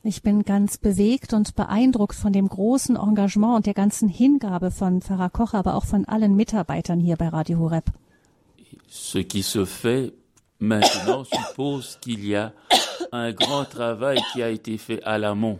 Ich 0.04 0.22
bin 0.22 0.44
ganz 0.44 0.78
bewegt 0.78 1.32
und 1.32 1.56
beeindruckt 1.56 2.14
von 2.14 2.32
dem 2.32 2.46
großen 2.48 2.94
Engagement 2.94 3.56
und 3.56 3.66
der 3.66 3.74
ganzen 3.74 4.08
Hingabe 4.08 4.70
von 4.70 5.02
Pfarrer 5.02 5.30
Koch, 5.30 5.54
aber 5.54 5.74
auch 5.74 5.84
von 5.84 6.04
allen 6.04 6.36
Mitarbeitern 6.36 7.00
hier 7.00 7.16
bei 7.16 7.26
Radio 7.26 7.58
Horeb. 7.58 7.86
Ce 8.88 9.24
qui 9.24 9.42
se 9.42 9.64
fait 9.64 10.12
maintenant 10.60 11.24
suppose 11.24 11.98
qu'il 12.00 12.24
y 12.24 12.36
a 12.36 12.52
un 13.10 13.32
grand 13.32 13.64
travail 13.64 14.20
qui 14.32 14.44
a 14.44 14.48
été 14.48 14.78
fait 14.78 15.02
à 15.02 15.18
l'amont. 15.18 15.58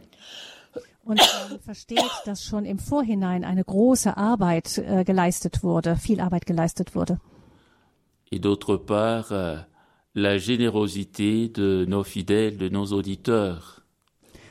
Und 1.05 1.21
man 1.51 1.59
versteht, 1.59 2.13
dass 2.25 2.45
schon 2.45 2.65
im 2.65 2.79
Vorhinein 2.79 3.43
eine 3.43 3.65
große 3.65 4.17
Arbeit 4.17 4.79
äh, 4.79 5.03
geleistet 5.03 5.65
wurde, 5.65 5.97
viel 5.97 6.21
Arbeit 6.21 6.47
geleistet 6.47 6.95
wurde 6.95 7.19
et 8.33 8.39
d'autre 8.39 8.77
part 8.77 9.31
euh, 9.31 9.57
la 10.15 10.39
générosité 10.39 11.49
de 11.49 11.85
nos 11.87 12.03
fidèles, 12.03 12.57
de 12.57 12.69
nos 12.69 12.93
auditeurs. 12.93 13.79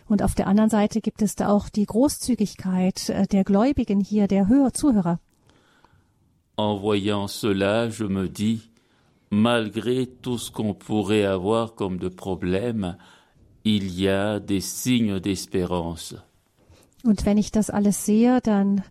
Und 0.07 0.21
auf 0.21 0.35
der 0.35 0.47
anderen 0.47 0.69
Seite 0.69 0.99
gibt 0.99 1.21
es 1.21 1.35
da 1.35 1.49
auch 1.49 1.69
die 1.69 1.85
Großzügigkeit 1.85 3.09
äh, 3.09 3.27
der 3.27 3.43
Gläubigen 3.43 3.99
hier, 4.01 4.27
der 4.27 4.47
Hörer, 4.47 4.73
Zuhörer. 4.73 5.19
En 6.57 6.79
voyant 6.81 7.27
cela, 7.27 7.89
je 7.89 8.03
me 8.03 8.27
dis, 8.27 8.69
malgré 9.31 10.05
tout 10.05 10.37
ce 10.37 10.51
qu'on 10.51 10.73
pourrait 10.73 11.25
avoir 11.25 11.75
comme 11.75 11.97
de 11.97 12.09
problèmes, 12.09 12.97
il 13.63 13.97
y 13.99 14.07
a 14.07 14.39
des 14.39 14.59
signes 14.59 15.19
d'espérance. 15.19 16.15
Und 17.03 17.25
wenn 17.25 17.37
ich 17.37 17.51
das 17.51 17.69
alles 17.69 18.05
sehe, 18.05 18.41
dann 18.41 18.83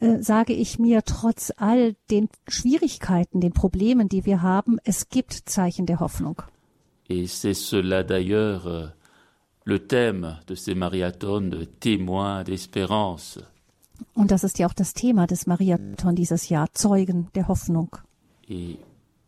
äh, 0.00 0.22
sage 0.22 0.52
ich 0.52 0.78
mir, 0.78 1.02
trotz 1.04 1.52
all 1.56 1.94
den 2.10 2.28
Schwierigkeiten, 2.46 3.40
den 3.40 3.52
Problemen, 3.52 4.08
die 4.08 4.24
wir 4.24 4.42
haben, 4.42 4.78
es 4.84 5.08
gibt 5.08 5.32
Zeichen 5.32 5.86
der 5.86 6.00
Hoffnung. 6.00 6.42
Et 7.10 7.26
c'est 7.26 7.54
cela 7.54 8.02
d'ailleurs 8.02 8.66
euh, 8.66 8.86
le 9.64 9.86
thème 9.86 10.36
de 10.46 10.54
ces 10.54 10.74
marathons 10.74 11.48
de 11.50 11.64
témoins 11.64 12.42
d'espérance. 12.42 13.40
Und 14.14 14.30
das 14.30 14.44
ist 14.44 14.58
ja 14.58 14.66
auch 14.66 14.74
das 14.74 14.94
Thema 14.94 15.26
des 15.26 15.46
Marathon 15.46 16.14
dieses 16.14 16.48
Jahr, 16.48 16.72
Zeugen 16.72 17.28
der 17.34 17.48
Hoffnung. 17.48 17.90
Et 18.48 18.78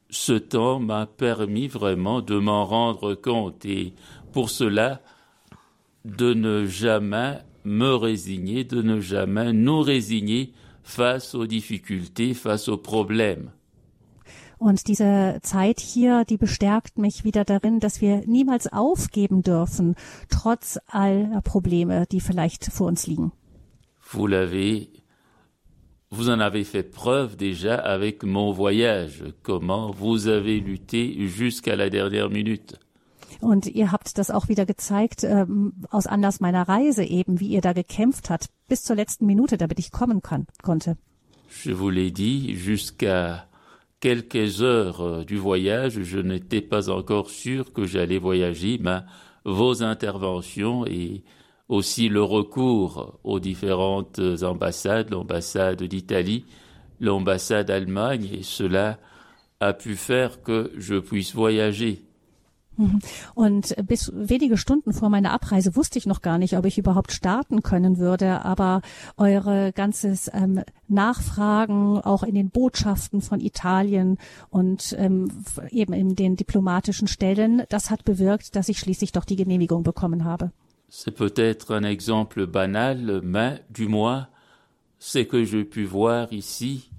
ce 0.08 0.32
temps 0.32 0.80
m'a 0.80 1.06
permis 1.06 1.68
vraiment 1.68 2.20
de 2.22 2.38
m'en 2.38 2.64
rendre 2.64 3.14
compte 3.14 3.64
et 3.64 3.94
pour 4.32 4.50
cela 4.50 5.00
de 6.04 6.34
ne 6.34 6.66
jamais 6.66 7.42
me 7.64 7.94
résigner, 7.94 8.64
de 8.64 8.82
ne 8.82 9.00
jamais 9.00 9.52
nous 9.52 9.80
résigner 9.80 10.52
face 10.82 11.34
aux 11.34 11.46
difficultés, 11.46 12.34
face 12.34 12.68
aux 12.68 12.78
problèmes. 12.78 13.50
Und 14.58 14.88
diese 14.88 15.40
Zeit 15.42 15.80
hier, 15.80 16.26
die 16.26 16.36
bestärkt 16.36 16.98
mich 16.98 17.24
wieder 17.24 17.46
darin, 17.46 17.80
dass 17.80 18.02
wir 18.02 18.22
niemals 18.26 18.70
aufgeben 18.70 19.42
dürfen, 19.42 19.94
trotz 20.28 20.78
aller 20.86 21.40
Probleme, 21.40 22.04
die 22.12 22.20
vielleicht 22.20 22.70
vor 22.70 22.88
uns 22.88 23.06
liegen. 23.06 23.32
Vous 24.00 24.26
l'avez, 24.26 24.90
vous 26.10 26.28
en 26.28 26.40
avez 26.40 26.64
fait 26.64 26.82
preuve 26.82 27.36
déjà 27.36 27.76
avec 27.76 28.22
mon 28.22 28.52
voyage, 28.52 29.24
comment 29.42 29.92
vous 29.92 30.28
avez 30.28 30.60
lutté 30.60 31.26
jusqu'à 31.26 31.74
la 31.74 31.88
dernière 31.88 32.28
minute? 32.28 32.78
Und 33.40 33.66
ihr 33.66 33.90
habt 33.90 34.18
das 34.18 34.30
auch 34.30 34.48
wieder 34.48 34.66
gezeigt 34.66 35.24
ähm, 35.24 35.72
aus 35.90 36.06
Anlass 36.06 36.40
meiner 36.40 36.68
Reise 36.68 37.04
eben, 37.04 37.40
wie 37.40 37.48
ihr 37.48 37.62
da 37.62 37.72
gekämpft 37.72 38.30
habt, 38.30 38.46
bis 38.68 38.82
zur 38.82 38.96
letzten 38.96 39.26
Minute, 39.26 39.56
damit 39.56 39.78
ich 39.78 39.90
kommen 39.90 40.20
kann, 40.22 40.46
konnte. 40.62 40.96
Je 41.48 41.72
vous 41.72 41.90
l'ai 41.90 42.12
dit, 42.12 42.54
jusqu'à 42.54 43.48
quelques 43.98 44.62
heures 44.62 45.00
euh, 45.00 45.24
du 45.24 45.36
voyage, 45.36 46.02
je 46.02 46.18
n'étais 46.18 46.60
pas 46.60 46.88
encore 46.90 47.30
sûr 47.30 47.72
que 47.72 47.86
j'allais 47.86 48.18
voyager, 48.18 48.78
mais 48.78 49.00
vos 49.44 49.82
interventions 49.82 50.86
et 50.86 51.24
aussi 51.68 52.08
le 52.08 52.22
recours 52.22 53.18
aux 53.24 53.40
différentes 53.40 54.20
ambassades, 54.42 55.10
l'ambassade 55.10 55.82
d'Italie, 55.82 56.44
l'ambassade 57.00 57.68
d'Allemagne, 57.68 58.28
et 58.32 58.42
cela 58.42 58.98
a 59.60 59.72
pu 59.72 59.96
faire 59.96 60.42
que 60.42 60.72
je 60.76 60.96
puisse 60.98 61.34
voyager. 61.34 62.02
Mhm. 62.80 62.98
Und 63.34 63.76
bis 63.86 64.10
wenige 64.14 64.56
Stunden 64.56 64.92
vor 64.92 65.10
meiner 65.10 65.32
Abreise 65.32 65.76
wusste 65.76 65.98
ich 65.98 66.06
noch 66.06 66.22
gar 66.22 66.38
nicht, 66.38 66.56
ob 66.56 66.64
ich 66.64 66.78
überhaupt 66.78 67.12
starten 67.12 67.62
können 67.62 67.98
würde. 67.98 68.44
Aber 68.44 68.80
eure 69.16 69.72
ganzes 69.72 70.30
ähm, 70.32 70.62
Nachfragen 70.88 72.00
auch 72.00 72.22
in 72.22 72.34
den 72.34 72.48
Botschaften 72.48 73.20
von 73.20 73.40
Italien 73.40 74.16
und 74.48 74.94
ähm, 74.98 75.30
eben 75.70 75.92
in 75.92 76.16
den 76.16 76.36
diplomatischen 76.36 77.06
Stellen, 77.06 77.62
das 77.68 77.90
hat 77.90 78.04
bewirkt, 78.04 78.56
dass 78.56 78.68
ich 78.68 78.78
schließlich 78.78 79.12
doch 79.12 79.26
die 79.26 79.36
Genehmigung 79.36 79.82
bekommen 79.82 80.24
habe. 80.24 80.50
C'est 80.92 81.12
peut-être 81.12 81.70
un 81.70 81.84
exemple 81.84 82.48
banal, 82.48 83.20
mais 83.22 83.60
du 83.68 83.86
moins, 83.88 84.26
ce 84.98 85.20
que 85.20 85.44
j'ai 85.44 85.64
pu 85.64 85.84
voir 85.84 86.32
ici, 86.32 86.90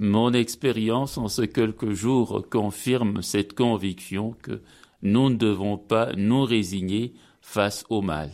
mon 0.00 0.32
expérience 0.32 1.18
en 1.18 1.28
ces 1.28 1.48
quelques 1.48 1.92
jours 1.92 2.46
confirme 2.48 3.22
cette 3.22 3.54
conviction 3.54 4.34
que 4.42 4.62
nous 5.02 5.30
ne 5.30 5.36
devons 5.36 5.78
pas 5.78 6.12
nous 6.16 6.44
résigner 6.44 7.14
face 7.40 7.84
au 7.88 8.02
mal. 8.02 8.30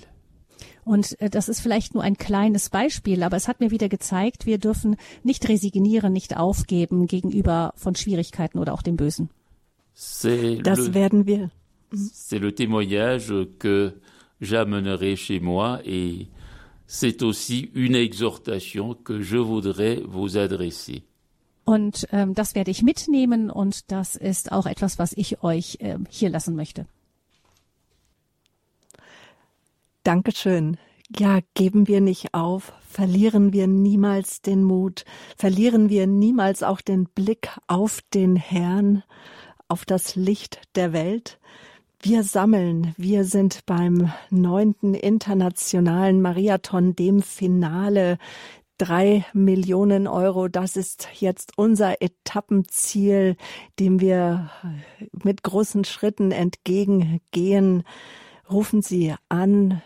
Und 0.85 1.21
äh, 1.21 1.29
das 1.29 1.49
ist 1.49 1.61
vielleicht 1.61 1.95
nur 1.95 2.05
ein 2.05 2.17
kleines 2.17 2.71
Beispiel, 2.71 3.23
aber 3.25 3.37
es 3.37 3.49
hat 3.49 3.61
mir 3.61 3.73
wieder 3.73 3.89
gezeigt, 3.89 4.47
wir 4.47 4.59
dürfen 4.59 4.97
nicht 5.25 5.49
resignieren, 5.49 6.13
nicht 6.13 6.37
aufgeben 6.37 7.07
gegenüber 7.07 7.73
von 7.77 7.97
Schwierigkeiten 7.97 8.59
oder 8.59 8.73
auch 8.73 8.83
dem 8.83 8.97
Bösen. 8.97 9.29
Das 10.63 10.95
werden 10.95 11.27
wir. 11.27 11.51
C'est 11.93 12.39
le 12.39 12.53
témoignage 12.53 13.33
que 13.59 13.95
j'amènerai 14.41 15.17
chez 15.17 15.41
moi 15.41 15.81
et 15.85 16.29
c'est 16.87 17.23
aussi 17.23 17.71
une 17.75 17.95
exhortation 17.95 18.95
que 18.95 19.23
je 19.23 19.39
voudrais 19.39 20.03
vous 20.05 20.37
adresser. 20.37 21.03
Und 21.67 22.07
ähm, 22.13 22.33
das 22.33 22.55
werde 22.55 22.71
ich 22.71 22.85
mitnehmen 22.85 23.51
und 23.51 23.91
das 23.91 24.15
ist 24.15 24.53
auch 24.53 24.67
etwas, 24.67 25.01
was 25.01 25.13
ich 25.13 25.43
euch 25.43 25.79
ähm, 25.81 26.07
hier 26.09 26.31
lassen 26.31 26.55
möchte. 26.55 26.87
Dankeschön. 30.05 30.79
Ja, 31.19 31.41
geben 31.55 31.89
wir 31.89 32.01
nicht 32.01 32.35
auf, 32.35 32.73
verlieren 32.89 33.53
wir 33.53 33.67
niemals 33.67 34.43
den 34.43 34.63
Mut, 34.63 35.05
verlieren 35.37 35.89
wir 35.89 36.07
niemals 36.07 36.63
auch 36.63 36.81
den 36.81 37.07
Blick 37.07 37.49
auf 37.67 38.01
den 38.15 38.37
Herrn, 38.37 39.03
auf 39.67 39.85
das 39.85 40.15
Licht 40.15 40.61
der 40.77 40.93
Welt. 40.93 41.41
Wir 42.01 42.23
sammeln, 42.23 42.95
wir 42.97 43.25
sind 43.25 43.67
beim 43.67 44.13
neunten 44.31 44.95
internationalen 44.95 46.23
Marathon, 46.23 46.95
dem 46.95 47.23
Finale 47.23 48.19
drei 48.79 49.25
Millionen 49.33 50.07
Euro. 50.07 50.49
Das 50.49 50.77
ist 50.77 51.09
jetzt 51.15 51.53
unser 51.57 52.03
Etappenziel, 52.03 53.37
dem 53.79 54.01
wir 54.01 54.51
mit 55.13 55.43
großen 55.43 55.85
Schritten 55.85 56.33
entgegengehen. 56.33 57.85
Rufen 58.51 58.83
Sie 58.83 59.15
an, 59.29 59.83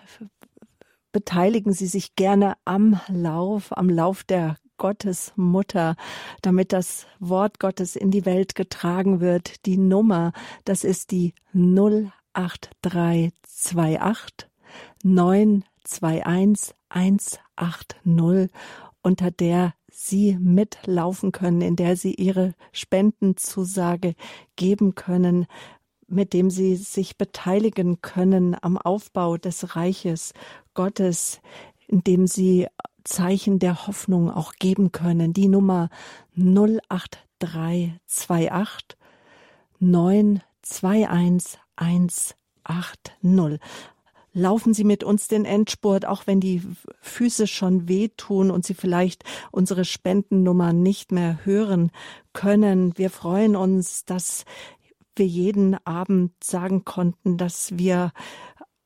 beteiligen 1.12 1.72
Sie 1.72 1.86
sich 1.86 2.16
gerne 2.16 2.54
am 2.64 3.00
Lauf, 3.08 3.76
am 3.76 3.88
Lauf 3.88 4.24
der 4.24 4.56
Gottesmutter, 4.76 5.94
damit 6.42 6.72
das 6.72 7.06
Wort 7.18 7.60
Gottes 7.60 7.96
in 7.96 8.10
die 8.10 8.24
Welt 8.24 8.54
getragen 8.54 9.20
wird. 9.20 9.66
Die 9.66 9.76
Nummer, 9.76 10.32
das 10.64 10.84
ist 10.84 11.10
die 11.10 11.34
08328 11.52 14.48
921 15.02 17.40
180, 17.60 18.50
unter 19.02 19.30
der 19.30 19.74
Sie 19.92 20.36
mitlaufen 20.38 21.32
können, 21.32 21.62
in 21.62 21.74
der 21.76 21.96
Sie 21.96 22.14
Ihre 22.14 22.54
Spendenzusage 22.72 24.14
geben 24.56 24.94
können, 24.94 25.46
mit 26.06 26.32
dem 26.32 26.48
Sie 26.50 26.76
sich 26.76 27.18
beteiligen 27.18 28.00
können 28.00 28.56
am 28.60 28.78
Aufbau 28.78 29.36
des 29.36 29.76
Reiches 29.76 30.32
Gottes, 30.74 31.40
indem 31.86 32.26
Sie 32.26 32.66
Zeichen 33.04 33.58
der 33.58 33.86
Hoffnung 33.86 34.30
auch 34.30 34.54
geben 34.54 34.92
können. 34.92 35.32
Die 35.32 35.48
Nummer 35.48 35.88
08328 36.36 38.98
921 39.78 41.58
180. 41.76 43.60
Laufen 44.32 44.74
Sie 44.74 44.84
mit 44.84 45.02
uns 45.02 45.28
den 45.28 45.44
Endspurt, 45.44 46.06
auch 46.06 46.26
wenn 46.26 46.40
die 46.40 46.62
Füße 47.00 47.46
schon 47.46 47.88
wehtun 47.88 48.50
und 48.50 48.64
Sie 48.64 48.74
vielleicht 48.74 49.24
unsere 49.50 49.84
Spendennummer 49.84 50.72
nicht 50.72 51.10
mehr 51.10 51.44
hören 51.44 51.90
können. 52.32 52.96
Wir 52.96 53.10
freuen 53.10 53.56
uns, 53.56 54.04
dass 54.04 54.44
wir 55.16 55.26
jeden 55.26 55.74
Abend 55.86 56.32
sagen 56.42 56.84
konnten, 56.84 57.36
dass 57.36 57.76
wir 57.76 58.12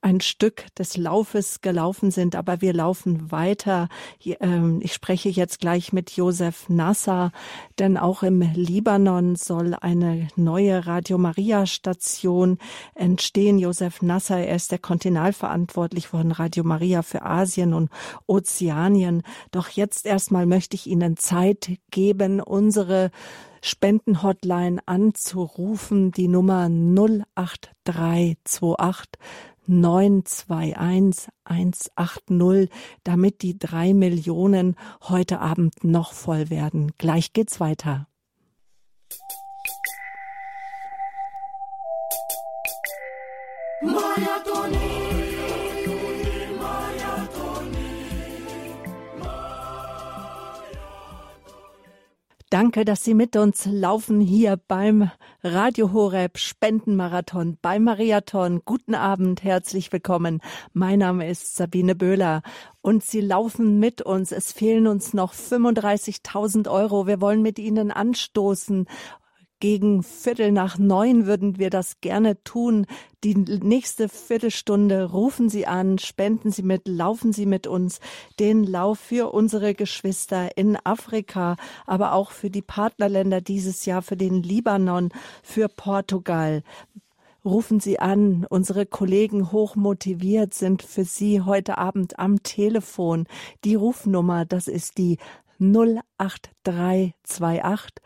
ein 0.05 0.21
Stück 0.21 0.67
des 0.77 0.97
Laufes 0.99 1.63
gelaufen 1.63 2.11
sind, 2.11 2.37
aber 2.37 2.61
wir 2.61 2.75
laufen 2.75 3.33
weiter. 3.33 3.89
Ähm, 4.23 4.81
ich 4.83 4.93
spreche 4.93 5.31
jetzt 5.31 5.61
gleich 5.61 5.95
mit 5.95 6.11
Josef 6.11 6.69
Nasser, 6.69 7.33
denn 7.79 7.97
auch 7.97 8.23
im 8.23 8.43
Libanon 8.43 9.35
soll 9.35 9.73
eine 9.73 10.29
neue 10.37 10.87
Radio 10.87 11.17
Maria 11.17 11.65
Station 11.65 12.59
entstehen. 12.95 13.59
Josef 13.59 14.03
Nasser, 14.03 14.41
er 14.41 14.57
ist 14.57 14.73
der 14.73 14.79
Kontinalverantwortlich 14.79 16.09
von 16.09 16.33
Radio 16.33 16.65
Maria 16.65 17.01
für 17.01 17.23
Asien 17.23 17.73
und 17.73 17.89
Ozeanien. 18.27 19.23
Doch 19.53 19.71
jetzt 19.71 20.05
erstmal 20.05 20.45
möchte 20.45 20.77
ich 20.77 20.87
Ihnen 20.87 21.17
Zeit 21.17 21.79
geben, 21.91 22.43
unsere 22.43 23.11
Spendenhotline 23.63 24.83
anzurufen, 24.85 26.13
die 26.13 26.29
Nummer 26.29 26.69
08328 26.69 29.19
921 29.67 31.29
180, 31.45 32.69
damit 33.03 33.43
die 33.43 33.59
drei 33.59 33.95
Millionen 33.95 34.77
heute 35.03 35.41
Abend 35.41 35.85
noch 35.85 36.13
voll 36.13 36.51
werden. 36.51 36.93
Gleich 36.99 37.33
geht's 37.33 37.61
weiter. 37.61 38.07
Danke, 52.55 52.85
dass 52.85 53.03
Sie 53.03 53.15
mit 53.15 53.35
uns 53.35 53.67
laufen 53.67 54.21
hier 54.21 54.57
beim 54.57 55.11
Radio 55.43 55.93
Horeb 55.93 56.39
Spendenmarathon 56.39 57.59
beim 57.61 57.83
Mariathon. 57.83 58.63
Guten 58.65 58.95
Abend, 58.95 59.43
herzlich 59.43 59.91
willkommen. 59.93 60.41
Mein 60.73 61.01
Name 61.01 61.29
ist 61.29 61.57
Sabine 61.57 61.97
Böhler 61.97 62.43
und 62.81 63.03
Sie 63.03 63.23
laufen 63.23 63.81
mit 63.81 64.03
uns. 64.03 64.31
Es 64.31 64.53
fehlen 64.53 64.87
uns 64.87 65.15
noch 65.15 65.35
35.000 65.35 66.71
Euro. 66.71 67.09
Wir 67.09 67.21
wollen 67.21 67.43
mit 67.43 67.59
Ihnen 67.59 67.91
anstoßen 67.91 68.87
gegen 69.65 70.03
Viertel 70.03 70.53
nach 70.53 70.77
neun 70.77 71.25
würden 71.25 71.59
wir 71.59 71.71
das 71.71 72.03
gerne 72.03 72.37
tun. 72.45 72.85
Die 73.25 73.35
nächste 73.35 74.11
Viertelstunde 74.11 75.05
rufen 75.05 75.49
Sie 75.49 75.67
an, 75.67 75.99
spenden 75.99 76.53
Sie 76.53 76.63
mit, 76.63 76.87
laufen 76.87 77.33
Sie 77.33 77.47
mit 77.47 77.67
uns 77.67 78.01
den 78.39 78.65
Lauf 78.65 78.99
für 78.99 79.33
unsere 79.33 79.73
Geschwister 79.73 80.59
in 80.59 80.77
Afrika, 80.85 81.57
aber 81.87 82.13
auch 82.13 82.31
für 82.31 82.51
die 82.51 82.61
Partnerländer 82.61 83.41
dieses 83.41 83.87
Jahr, 83.87 84.03
für 84.03 84.19
den 84.19 84.43
Libanon, 84.43 85.09
für 85.43 85.71
Portugal 85.71 86.63
rufen 87.43 87.81
Sie 87.81 87.99
an. 87.99 88.47
Unsere 88.51 88.85
Kollegen 88.85 89.51
hochmotiviert 89.51 90.53
sind 90.53 90.83
für 90.83 91.07
Sie 91.07 91.41
heute 91.41 91.79
Abend 91.79 92.19
am 92.19 92.43
Telefon. 92.43 93.27
Die 93.65 93.77
Rufnummer, 93.77 94.45
das 94.45 94.69
ist 94.69 94.99
die 94.99 95.17
08328 95.59 98.03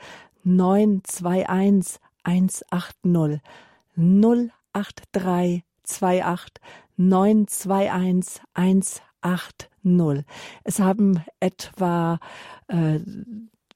921 0.57 2.01
180 2.25 3.41
08328 3.97 6.61
921 6.97 8.41
180. 8.55 9.69
Es 10.65 10.81
haben 10.81 11.23
etwa 11.41 12.19
äh, 12.69 13.01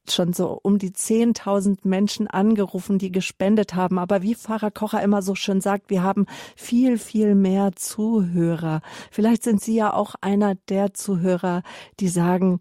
schon 0.08 0.32
so 0.32 0.58
um 0.62 0.78
die 0.78 0.90
10.000 0.90 1.78
Menschen 1.84 2.26
angerufen, 2.26 2.98
die 2.98 3.12
gespendet 3.12 3.74
haben. 3.74 3.98
Aber 3.98 4.22
wie 4.22 4.34
Pfarrer 4.34 4.70
Kocher 4.70 5.02
immer 5.02 5.22
so 5.22 5.34
schön 5.34 5.60
sagt, 5.60 5.90
wir 5.90 6.02
haben 6.02 6.26
viel, 6.56 6.98
viel 6.98 7.34
mehr 7.34 7.72
Zuhörer. 7.76 8.80
Vielleicht 9.10 9.44
sind 9.44 9.60
Sie 9.60 9.76
ja 9.76 9.92
auch 9.92 10.14
einer 10.20 10.54
der 10.68 10.94
Zuhörer, 10.94 11.62
die 12.00 12.08
sagen, 12.08 12.60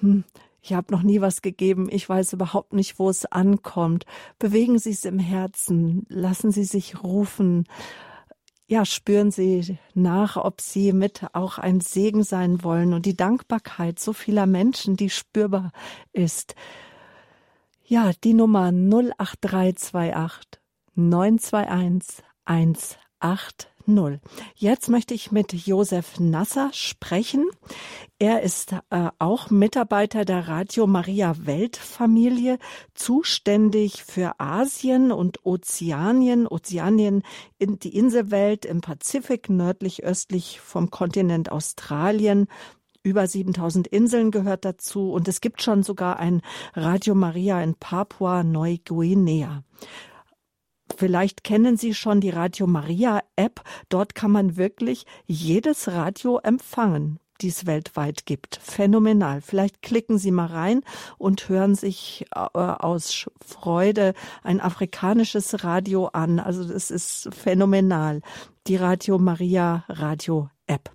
hm, 0.00 0.24
ich 0.62 0.74
habe 0.74 0.92
noch 0.92 1.02
nie 1.02 1.20
was 1.20 1.42
gegeben, 1.42 1.88
ich 1.90 2.08
weiß 2.08 2.32
überhaupt 2.34 2.72
nicht, 2.72 2.98
wo 2.98 3.08
es 3.08 3.26
ankommt. 3.26 4.04
Bewegen 4.38 4.78
Sie 4.78 4.90
es 4.90 5.04
im 5.04 5.18
Herzen, 5.18 6.06
lassen 6.08 6.50
Sie 6.52 6.64
sich 6.64 7.02
rufen. 7.02 7.66
Ja, 8.66 8.84
spüren 8.84 9.30
Sie 9.30 9.78
nach, 9.94 10.36
ob 10.36 10.60
Sie 10.60 10.92
mit 10.92 11.26
auch 11.32 11.58
ein 11.58 11.80
Segen 11.80 12.22
sein 12.22 12.62
wollen 12.62 12.92
und 12.92 13.06
die 13.06 13.16
Dankbarkeit 13.16 13.98
so 13.98 14.12
vieler 14.12 14.46
Menschen, 14.46 14.96
die 14.96 15.10
spürbar 15.10 15.72
ist. 16.12 16.54
Ja, 17.84 18.12
die 18.22 18.34
Nummer 18.34 18.70
08328 18.70 20.60
921 20.94 22.22
180. 22.44 23.70
Jetzt 24.54 24.88
möchte 24.88 25.14
ich 25.14 25.32
mit 25.32 25.52
Josef 25.52 26.18
Nasser 26.18 26.70
sprechen. 26.72 27.48
Er 28.18 28.42
ist 28.42 28.72
äh, 28.90 29.08
auch 29.18 29.50
Mitarbeiter 29.50 30.24
der 30.24 30.48
Radio 30.48 30.86
Maria 30.86 31.34
Weltfamilie, 31.46 32.58
zuständig 32.94 34.04
für 34.04 34.38
Asien 34.38 35.12
und 35.12 35.44
Ozeanien, 35.44 36.46
Ozeanien, 36.46 37.22
in 37.58 37.78
die 37.78 37.96
Inselwelt 37.96 38.64
im 38.64 38.80
Pazifik, 38.80 39.48
nördlich 39.48 40.04
östlich 40.04 40.60
vom 40.60 40.90
Kontinent 40.90 41.50
Australien, 41.50 42.46
über 43.02 43.26
7000 43.26 43.86
Inseln 43.86 44.30
gehört 44.30 44.64
dazu 44.64 45.12
und 45.12 45.26
es 45.26 45.40
gibt 45.40 45.62
schon 45.62 45.82
sogar 45.82 46.18
ein 46.18 46.42
Radio 46.74 47.14
Maria 47.14 47.62
in 47.62 47.74
Papua 47.74 48.42
Neuguinea. 48.42 49.64
Vielleicht 51.00 51.44
kennen 51.44 51.78
Sie 51.78 51.94
schon 51.94 52.20
die 52.20 52.28
Radio 52.28 52.66
Maria 52.66 53.22
App. 53.34 53.62
Dort 53.88 54.14
kann 54.14 54.30
man 54.30 54.58
wirklich 54.58 55.06
jedes 55.24 55.88
Radio 55.88 56.38
empfangen 56.42 57.18
die 57.40 57.48
es 57.48 57.64
weltweit 57.64 58.26
gibt. 58.26 58.60
Phänomenal. 58.62 59.40
Vielleicht 59.40 59.80
klicken 59.80 60.18
Sie 60.18 60.30
mal 60.30 60.48
rein 60.48 60.82
und 61.16 61.48
hören 61.48 61.74
sich 61.74 62.26
äh, 62.34 62.38
aus 62.38 63.30
Freude 63.42 64.12
ein 64.42 64.60
afrikanisches 64.60 65.64
Radio 65.64 66.08
an. 66.08 66.38
Also 66.38 66.64
das 66.64 66.90
ist 66.90 67.30
phänomenal. 67.32 68.20
Die 68.66 68.76
Radio 68.76 69.18
Maria 69.18 69.84
Radio 69.88 70.50
App. 70.66 70.90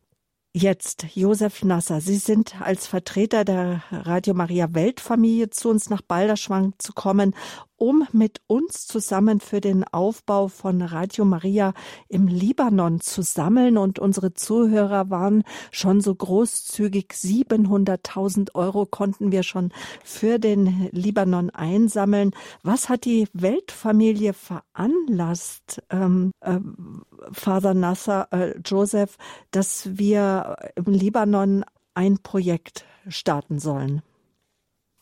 Jetzt 0.58 1.08
Josef 1.16 1.66
Nasser. 1.66 1.99
Sie 1.99 2.16
sind 2.16 2.62
als 2.62 2.88
Vertreter 2.88 3.43
der 3.43 3.84
Radio 3.91 4.34
Maria 4.34 4.74
Weltfamilie 4.74 5.49
zu 5.49 5.68
uns 5.68 5.89
nach 5.89 6.01
Balderschwang 6.01 6.72
zu 6.78 6.93
kommen 6.93 7.36
um 7.78 8.07
mit 8.11 8.41
uns 8.47 8.88
zusammen 8.88 9.39
für 9.39 9.61
den 9.61 9.84
Aufbau 9.84 10.47
von 10.47 10.82
Radio 10.82 11.26
Maria 11.26 11.73
im 12.07 12.28
Libanon 12.28 13.01
zu 13.01 13.21
sammeln. 13.21 13.78
Und 13.78 13.99
unsere 13.99 14.34
Zuhörer 14.34 15.09
waren 15.09 15.43
schon 15.71 16.01
so 16.01 16.15
großzügig. 16.15 17.11
700.000 17.11 18.55
Euro 18.55 18.86
konnten 18.86 19.32
wir 19.32 19.43
schon 19.43 19.71
für 20.03 20.39
den 20.39 20.89
Libanon 20.91 21.49
einsammeln. 21.49 22.32
Was 22.63 22.89
hat 22.89 23.05
die 23.05 23.28
Weltfamilie 23.34 24.34
veranlasst, 24.34 25.82
ähm, 25.89 26.32
äh, 26.41 26.59
Father 27.32 27.73
Nasser, 27.73 28.28
äh, 28.32 28.57
Joseph, 28.65 29.17
dass 29.51 29.97
wir 29.97 30.55
im 30.76 30.93
Libanon 30.93 31.65
ein 31.93 32.19
Projekt 32.19 32.86
starten 33.07 33.59
sollen? 33.59 34.01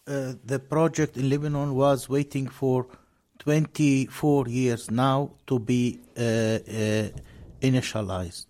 Uh, 0.07 0.33
the 0.45 0.59
project 0.59 1.17
in 1.17 1.29
Lebanon 1.29 1.75
was 1.75 2.09
waiting 2.09 2.49
for 2.49 2.87
24 3.39 4.47
years 4.47 4.91
now 4.91 5.31
to 5.47 5.59
be 5.59 5.99
uh, 6.17 6.21
uh, 6.21 7.09
initialized. 7.61 8.47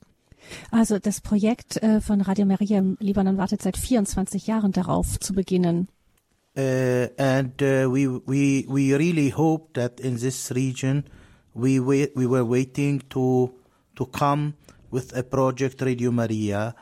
Also 0.71 0.99
das 0.99 1.21
Projekt 1.21 1.81
äh, 1.81 2.01
von 2.01 2.21
Radio 2.21 2.45
Maria 2.45 2.79
im 2.79 2.97
Libanon 2.99 3.37
wartet 3.37 3.61
seit 3.61 3.77
24 3.77 4.45
Jahren 4.45 4.71
darauf 4.71 5.19
zu 5.19 5.33
beginnen. 5.33 5.87
Uh, 6.55 7.07
and 7.17 7.59
uh, 7.63 7.89
we 7.91 8.07
we 8.27 8.63
we 8.67 8.95
really 8.95 9.31
hope 9.31 9.73
that 9.73 9.99
in 9.99 10.19
this 10.19 10.51
region 10.51 11.03
we 11.55 11.79
wait, 11.79 12.15
we 12.15 12.27
were 12.27 12.45
waiting 12.45 13.01
to 13.09 13.49
to 13.95 14.05
come 14.05 14.53
with 14.91 15.15
a 15.17 15.23
project 15.23 15.81
Radio 15.81 16.11
Maria 16.11 16.75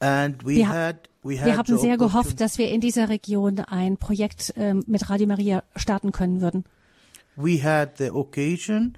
and 0.00 0.42
we 0.42 0.56
wir, 0.56 0.68
had 0.68 1.07
wir 1.28 1.56
haben 1.56 1.78
sehr 1.78 1.96
gehofft, 1.96 2.40
dass 2.40 2.58
wir 2.58 2.68
in 2.70 2.80
dieser 2.80 3.08
Region 3.08 3.60
ein 3.60 3.96
Projekt 3.96 4.54
äh, 4.56 4.74
mit 4.74 5.08
Radio 5.10 5.26
Maria 5.26 5.62
starten 5.76 6.12
können 6.12 6.40
würden. 6.40 6.64
We 7.36 7.62
had 7.62 7.98
the 7.98 8.10
occasion. 8.10 8.96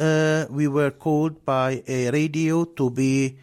Uh, 0.00 0.46
we 0.48 0.72
were 0.72 0.90
called 0.90 1.44
by 1.44 1.82
a 1.86 2.10
radio 2.10 2.64
to 2.64 2.90
be 2.90 3.34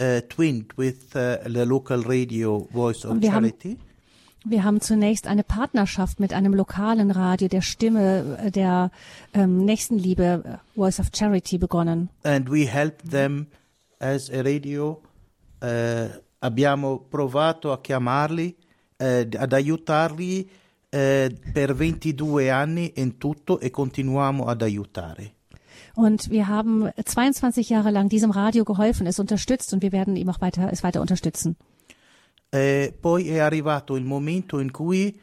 uh, 0.00 0.20
twinned 0.28 0.72
with 0.78 1.14
uh, 1.14 1.38
the 1.44 1.64
local 1.64 2.02
radio 2.02 2.68
Voice 2.72 3.04
of 3.04 3.20
wir 3.20 3.30
Charity. 3.30 3.72
Haben, 3.72 3.80
wir 4.48 4.64
haben 4.64 4.80
zunächst 4.80 5.26
eine 5.26 5.42
Partnerschaft 5.42 6.20
mit 6.20 6.32
einem 6.32 6.54
lokalen 6.54 7.10
Radio 7.10 7.48
der 7.48 7.62
Stimme 7.62 8.38
äh, 8.38 8.50
der 8.50 8.92
ähm, 9.34 9.64
Nächstenliebe 9.64 10.44
äh, 10.44 10.78
Voice 10.78 11.00
of 11.00 11.08
Charity 11.12 11.58
begonnen. 11.58 12.10
And 12.22 12.48
we 12.50 12.66
helped 12.66 13.10
them 13.10 13.48
as 13.98 14.30
a 14.30 14.42
radio 14.42 15.02
uh, 15.62 16.08
abbiamo 16.46 16.98
provato 16.98 17.72
a 17.72 17.80
chiamarli, 17.80 18.56
eh, 18.96 19.28
ad 19.36 19.52
aiutarli 19.52 20.48
eh, 20.88 21.36
per 21.52 21.74
22 21.74 22.50
anni 22.50 22.92
in 22.96 23.18
tutto 23.18 23.60
e 23.60 23.70
continuiamo 23.70 24.46
ad 24.46 24.62
aiutare. 24.62 25.34
Und 25.94 26.28
wir 26.28 26.46
haben 26.46 26.90
22 27.02 27.68
Jahre 27.70 27.90
lang 27.90 28.08
diesem 28.08 28.30
Radio 28.30 28.64
geholfen, 28.64 29.06
es 29.06 29.18
unterstützt 29.18 29.72
und 29.72 29.82
wir 29.82 29.92
werden 29.92 30.16
ihm 30.16 30.28
auch 30.28 30.40
weiter, 30.40 30.70
es 30.70 30.82
weiter 30.82 31.00
unterstützen. 31.00 31.56
Eh, 32.50 32.94
poi 33.00 33.28
è 33.28 33.38
arrivato 33.38 33.96
il 33.96 34.04
momento 34.04 34.60
in 34.60 34.70
cui 34.70 35.18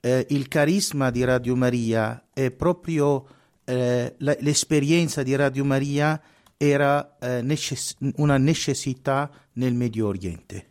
eh, 0.00 0.26
il 0.30 0.48
carisma 0.48 1.10
di 1.10 1.24
Radio 1.24 1.56
Maria 1.56 2.24
e 2.34 2.50
proprio 2.50 3.24
eh, 3.64 4.14
l'esperienza 4.18 5.22
di 5.22 5.34
Radio 5.36 5.64
Maria 5.64 6.20
era 6.62 7.16
eh, 7.20 7.40
necess 7.40 7.96
una 8.16 8.36
necessità 8.36 9.30
nel 9.54 9.72
Medio 9.72 10.08
Oriente. 10.08 10.64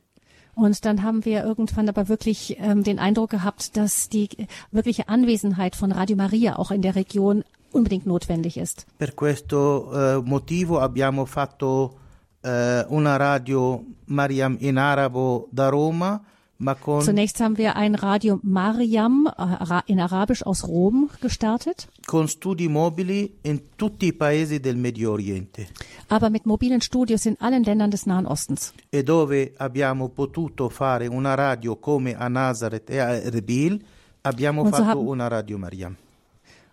Und 0.54 0.86
dann 0.86 1.02
haben 1.04 1.26
wir 1.26 1.44
irgendwann 1.44 1.90
aber 1.90 2.10
wirklich 2.10 2.58
ähm, 2.60 2.84
den 2.84 3.00
Eindruck 3.00 3.32
gehabt, 3.32 3.76
dass 3.76 4.10
die 4.10 4.30
wirkliche 4.72 5.08
Anwesenheit 5.08 5.76
von 5.76 5.92
Radio 5.92 6.16
Maria 6.16 6.60
auch 6.60 6.70
in 6.70 6.82
der 6.82 6.96
Region 6.96 7.44
unbedingt 7.72 8.06
notwendig 8.06 8.58
ist. 8.58 8.86
Per 8.98 9.16
questo 9.16 9.90
uh, 9.92 10.22
motivo 10.22 10.80
abbiamo 10.80 11.26
fatto 11.26 11.98
uh, 12.44 12.94
una 12.94 13.18
radio 13.18 13.84
Mariam 14.06 14.58
in 14.60 14.78
arabo 14.78 15.48
da 15.52 15.70
Roma 15.70 16.22
Zunächst 16.60 17.40
haben 17.40 17.58
wir 17.58 17.78
ein 17.78 17.96
Radio 17.96 18.42
Mariam 18.44 19.30
äh, 19.38 19.82
in 19.86 20.02
Arabisch 20.02 20.44
aus 20.44 20.68
Rom 20.68 21.10
gestartet. 21.22 21.88
Con 22.06 22.28
studi 22.28 22.68
mobili 22.68 23.38
in 23.44 23.62
tutti 23.78 24.08
i 24.08 24.14
paesi 24.14 24.60
del 24.60 24.76
Medio 24.76 25.14
Oriente. 25.14 25.68
Aber 26.10 26.30
mit 26.30 26.46
mobilen 26.46 26.82
Studios 26.82 27.26
in 27.26 27.38
allen 27.40 27.64
Ländern 27.64 27.92
des 27.92 28.06
Nahen 28.06 28.26
Ostens. 28.26 28.74
E 28.90 29.04
dove 29.04 29.54
abbiamo 29.56 30.10
potuto 30.10 30.68
fare 30.68 31.08
una 31.08 31.34
radio 31.34 31.78
come 31.78 32.18
a 32.18 32.28
Nazareth 32.28 32.90
e 32.90 33.00
a 33.00 33.14
Erbil, 33.14 33.82
abbiamo 34.22 34.66
so 34.66 34.72
fatto 34.72 35.00
una 35.00 35.30
Radio 35.30 35.58
Mariam. 35.58 35.96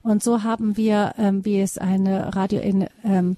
Und 0.06 0.22
so 0.22 0.44
haben 0.44 0.76
wir, 0.76 1.14
ähm, 1.18 1.44
wie 1.44 1.60
es 1.60 1.78
eine 1.78 2.36
Radio 2.36 2.60
in 2.60 2.86
ähm, 3.02 3.36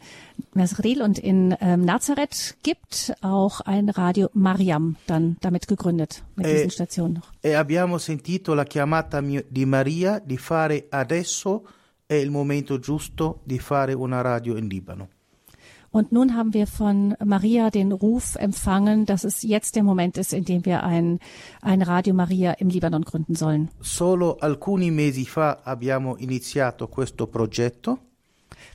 Mesril 0.53 1.01
und 1.01 1.19
in 1.19 1.57
ähm, 1.62 1.81
Nazareth 1.81 2.59
gibt, 2.62 3.14
auch 3.23 3.62
ein 3.62 3.89
Radio 3.89 4.29
Mariam 4.35 4.97
dann 5.07 5.39
damit 5.41 5.66
gegründet, 5.66 6.23
mit 6.37 6.47
e, 6.47 6.53
diesen 6.53 6.71
Stationen 6.71 7.14
noch. 7.14 7.33
E 7.43 7.55
abbiamo 7.55 7.97
sentito 7.97 8.53
la 8.53 8.64
chiamata 8.64 9.23
di 9.23 9.64
Maria 9.64 10.19
di 10.19 10.37
fare 10.37 10.89
adesso 10.91 11.64
è 12.05 12.14
il 12.14 12.31
momento 12.31 12.79
giusto 12.79 13.41
di 13.45 13.59
fare 13.59 13.95
una 13.95 14.21
radio 14.21 14.55
in 14.59 14.69
Libano. 14.69 15.09
Und 15.91 16.12
nun 16.12 16.34
haben 16.34 16.53
wir 16.53 16.66
von 16.66 17.14
Maria 17.24 17.70
den 17.70 17.93
Ruf 17.93 18.36
empfangen, 18.36 19.07
dass 19.07 19.24
es 19.24 19.43
jetzt 19.43 19.74
der 19.74 19.82
Moment 19.82 20.18
ist, 20.18 20.32
in 20.32 20.45
dem 20.45 20.64
wir 20.64 20.82
ein, 20.82 21.18
ein 21.62 21.80
Radio 21.82 22.12
Maria 22.14 22.53
im 22.53 22.68
Libanon 22.68 23.05
gründen 23.05 23.34
sollen. 23.34 23.70
Solo 23.80 24.36
alcuni 24.41 24.91
mesi 24.91 25.24
fa 25.24 25.61
abbiamo 25.64 26.16
iniziato 26.16 26.89
questo 26.89 27.26
progetto. 27.26 27.99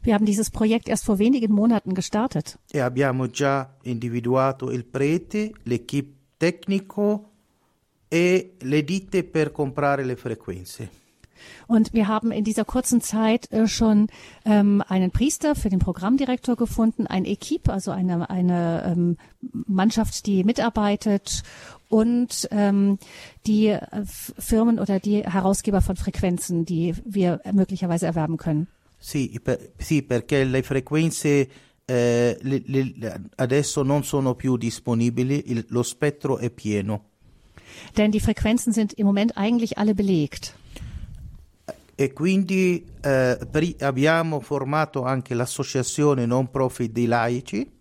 Wir 0.01 0.16
haben 0.16 0.26
dieses 0.26 0.49
Projekt 0.49 0.89
erst 0.89 1.05
vor 1.05 1.20
wenigen 1.20 1.53
Monaten 1.53 1.93
gestartet. 1.93 2.57
E 2.72 2.80
abbiamo 2.80 3.28
già 3.28 3.76
individuato 3.84 4.72
il 4.72 4.84
prete, 4.84 5.53
l'equipe 5.64 6.14
tecnico 6.38 7.30
e 8.09 8.55
le 8.59 8.84
ditte 8.84 9.24
per 9.24 9.51
comprare 9.51 10.03
le 10.03 10.16
frequenze. 10.16 11.03
Und 11.68 11.94
wir 11.94 12.08
haben 12.08 12.32
in 12.32 12.44
dieser 12.44 12.66
kurzen 12.66 13.02
Zeit 13.02 13.52
äh, 13.52 13.68
schon 13.68 14.08
ähm, 14.46 14.84
einen 14.88 15.12
Priester 15.12 15.56
für 15.56 15.70
den 15.70 15.80
Programmdirektor 15.80 16.56
gefunden, 16.56 17.08
ein 17.08 17.26
Equipe, 17.26 17.72
also 17.72 17.91
eine, 17.91 18.30
eine 18.30 18.84
ähm, 18.86 19.18
Mannschaft, 19.68 20.26
die 20.26 20.44
mitarbeitet 20.44 21.44
und 21.89 22.48
ähm, 22.52 22.98
die 23.46 23.68
äh, 23.68 23.80
Firmen 24.06 24.80
oder 24.80 25.00
die 25.00 25.24
Herausgeber 25.24 25.82
von 25.82 25.96
Frequenzen, 25.96 26.66
die 26.66 26.96
wir 27.06 27.41
möglicherweise 27.52 28.06
erwerben 28.06 28.38
können. 28.38 28.68
Sì, 28.98 29.38
per, 29.44 29.60
sì 29.78 30.02
perché 30.02 30.46
le 30.46 30.64
frequenze 30.64 31.50
eh, 31.86 32.38
le, 32.41 32.64
le, 32.66 33.22
adesso 33.36 33.84
non 33.84 34.04
sono 34.04 34.36
più 34.36 34.56
disponibili, 34.56 35.52
il, 35.52 35.66
lo 35.70 35.84
spettro 35.84 36.38
è 36.38 36.50
pieno. 36.50 37.10
Denn 37.98 38.12
die 38.12 38.22
Frequenzen 38.22 38.72
sind 38.72 38.94
im 38.94 39.06
Moment 39.06 39.36
eigentlich 39.36 39.78
alle 39.78 39.94
belegt 39.94 40.56
e 41.96 42.12
quindi 42.14 42.86
eh, 43.02 43.38
abbiamo 43.80 44.39
formato 44.39 45.04
anche 45.04 45.34
l'associazione 45.34 46.26
non 46.26 46.50
profit 46.50 46.91
dei 46.91 47.06
laici. 47.06 47.72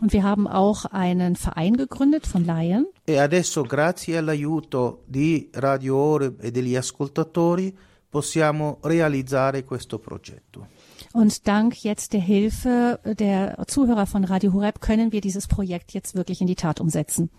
Und 0.00 0.12
wir 0.12 0.22
haben 0.22 0.46
auch 0.46 0.84
einen 0.92 1.34
Verein 1.34 1.76
gegründet 1.76 2.26
von 2.26 2.44
Laien. 2.44 2.86
E 3.04 3.18
adesso 3.18 3.62
grazie 3.62 4.18
all'aiuto 4.18 5.02
di 5.06 5.50
Radio 5.54 5.96
Oreb 5.96 6.42
e 6.42 6.50
degli 6.50 6.76
ascoltatori 6.76 7.76
possiamo 8.08 8.78
realizzare 8.82 9.64
questo 9.64 9.98
progetto. 9.98 10.68
Und 11.12 11.46
dank 11.46 11.84
jetzt 11.84 12.12
der 12.12 12.20
Hilfe 12.20 13.00
der 13.04 13.56
Zuhörer 13.66 14.06
von 14.06 14.24
Radio 14.24 14.52
Horeb 14.52 14.80
können 14.80 15.12
wir 15.12 15.20
dieses 15.20 15.46
Projekt 15.46 15.92
jetzt 15.92 16.14
wirklich 16.14 16.40
in 16.40 16.46
die 16.46 16.56
Tat 16.56 16.80
umsetzen. 16.80 17.30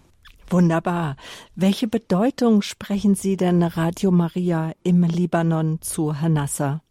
Wunderbar. 0.50 1.16
Welche 1.56 1.88
Bedeutung 1.88 2.62
sprechen 2.62 3.16
Sie 3.16 3.36
denn 3.36 3.64
Radio 3.64 4.12
Maria 4.12 4.74
im 4.84 5.04
Libanon 5.04 5.80
zu, 5.82 6.14
Herr 6.14 6.30
Nasser? 6.30 6.82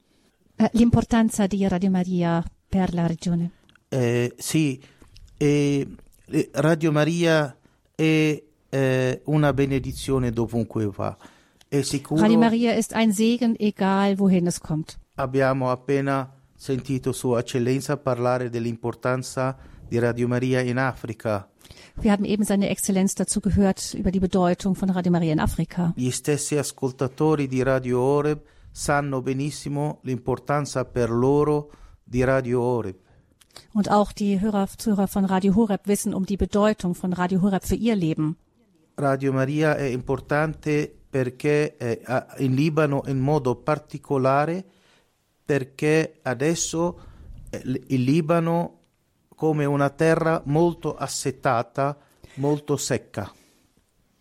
Eh, 0.57 0.69
l'importanza 0.73 1.47
di 1.47 1.67
Radio 1.67 1.91
Maria 1.91 2.43
per 2.69 2.93
la 2.93 3.07
regione. 3.07 3.51
Eh, 3.89 4.35
sì, 4.37 4.83
eh, 5.37 5.87
Radio 6.53 6.91
Maria 6.91 7.57
è 7.95 8.43
eh, 8.69 9.21
una 9.25 9.53
benedizione 9.53 10.31
dovunque 10.31 10.87
va. 10.87 11.17
È 11.69 11.83
sicuro, 11.83 12.21
Radio 12.21 12.39
Maria 12.39 12.75
ist 12.75 12.93
ein 12.93 13.13
Segen, 13.13 13.55
egal 13.59 14.17
wohin 14.19 14.47
es 14.47 14.59
kommt. 14.59 14.99
Abbiamo 15.15 15.71
appena 15.71 16.33
sentito 16.57 17.13
Sua 17.13 17.39
Eccellenza 17.39 17.97
parlare 17.97 18.49
dell'importanza 18.51 19.57
di 19.87 19.99
Radio 19.99 20.27
Maria 20.27 20.61
in 20.61 20.79
Africa. 20.79 21.49
Wir 22.01 22.13
haben 22.13 22.25
eben 22.25 22.45
seine 22.45 22.69
Exzellenz 22.69 23.15
dazu 23.15 23.41
gehört 23.41 23.95
über 23.95 24.11
die 24.11 24.21
Bedeutung 24.21 24.75
von 24.75 24.91
Radio 24.91 25.13
Maria 25.13 25.33
in 25.33 25.41
Afrika. 25.41 25.93
Gli 25.97 26.11
stessi 26.11 26.57
ascoltatori 26.57 27.49
di 27.49 27.63
Radio 27.63 28.01
Oreb 28.01 28.43
sanno 28.71 29.23
benissimo 29.23 30.01
l'importanza 30.03 30.85
per 30.85 31.11
loro 31.11 31.71
di 32.03 32.25
Radio 32.25 32.61
Oreb. 32.63 32.97
Und 33.73 33.89
auch 33.89 34.13
die 34.13 34.41
Hörer, 34.41 34.69
Zuhörer 34.77 35.07
von 35.07 35.25
Radio 35.25 35.55
Horeb 35.55 35.87
wissen 35.87 36.13
um 36.13 36.27
die 36.27 36.37
Bedeutung 36.37 36.95
von 36.95 37.13
Radio 37.13 37.41
Horeb 37.41 37.65
für 37.65 37.77
ihr 37.77 37.95
Leben. 37.95 38.37
Radio 38.97 39.33
Maria 39.33 39.77
è 39.77 39.85
importante 39.85 40.93
perché 41.11 41.77
eh, 41.79 42.01
in 42.39 42.55
Libano 42.55 43.05
in 43.07 43.21
modo 43.21 43.57
particolare 43.57 44.65
perché 45.45 46.19
adesso 46.23 46.99
eh, 47.51 47.63
il 47.65 48.03
Libano 48.03 48.81
come 49.35 49.65
una 49.65 49.91
terra 49.91 50.43
molto 50.45 50.95
assetata, 50.95 51.97
molto 52.35 52.77
secca. 52.77 53.33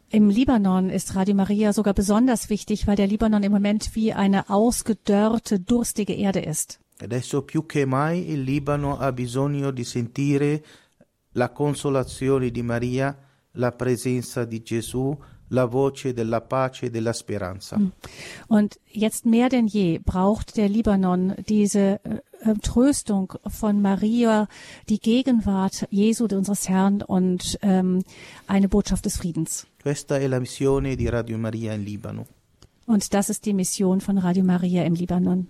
Im 0.10 0.30
Libanon 0.30 0.92
ist 0.92 1.16
Radio 1.16 1.34
Maria 1.34 1.74
sogar 1.74 1.96
besonders 1.96 2.50
wichtig, 2.50 2.86
weil 2.86 2.96
der 2.96 3.08
Libanon 3.08 3.42
im 3.42 3.52
Moment 3.52 3.96
wie 3.96 4.14
eine 4.14 4.48
ausgedörrte, 4.48 5.60
durstige 5.60 6.14
Erde 6.14 6.40
ist. 6.40 6.80
Adesso 7.02 7.42
più 7.42 7.66
che 7.66 7.86
mai 7.86 8.30
il 8.30 8.44
Libano 8.44 8.98
ha 9.00 9.12
bisogno 9.12 9.72
di 9.72 9.84
sentire 9.84 10.64
la 11.32 11.50
consolazione 11.50 12.52
di 12.52 12.62
Maria, 12.62 13.18
la 13.54 13.72
presenza 13.72 14.46
di 14.46 14.62
Gesù, 14.62 15.18
la 15.48 15.66
voce 15.66 16.14
della 16.14 16.42
pace 16.42 16.88
e 16.88 16.90
della 16.90 17.14
speranza. 17.14 17.78
Mm. 17.78 17.88
Und 18.48 18.80
jetzt 18.92 19.26
mehr 19.26 19.50
denn 19.50 19.68
je 19.68 20.00
braucht 20.00 20.56
der 20.56 20.70
Libanon 20.70 21.36
diese 21.48 22.00
äh, 22.44 22.54
Tröstung 22.62 23.34
von 23.48 23.82
Maria, 23.82 24.48
die 24.90 25.00
Gegenwart 25.00 25.88
Jesu, 25.90 26.26
unseres 26.26 26.70
Herrn 26.70 27.02
und 27.02 27.58
ähm, 27.62 28.04
eine 28.48 28.70
Botschaft 28.70 29.06
des 29.06 29.18
Friedens. 29.18 29.66
Questa 29.82 30.18
è 30.18 30.28
la 30.28 30.40
missione 30.40 30.96
di 30.96 31.08
Radio 31.08 31.38
Maria 31.38 31.74
in 31.74 31.84
Libano. 31.84 32.26
Und 32.86 33.14
das 33.14 33.30
ist 33.30 33.46
die 33.46 33.54
Mission 33.54 34.02
von 34.02 34.18
Radio 34.18 34.44
Maria 34.44 34.84
im 34.84 34.94
Libanon. 34.94 35.48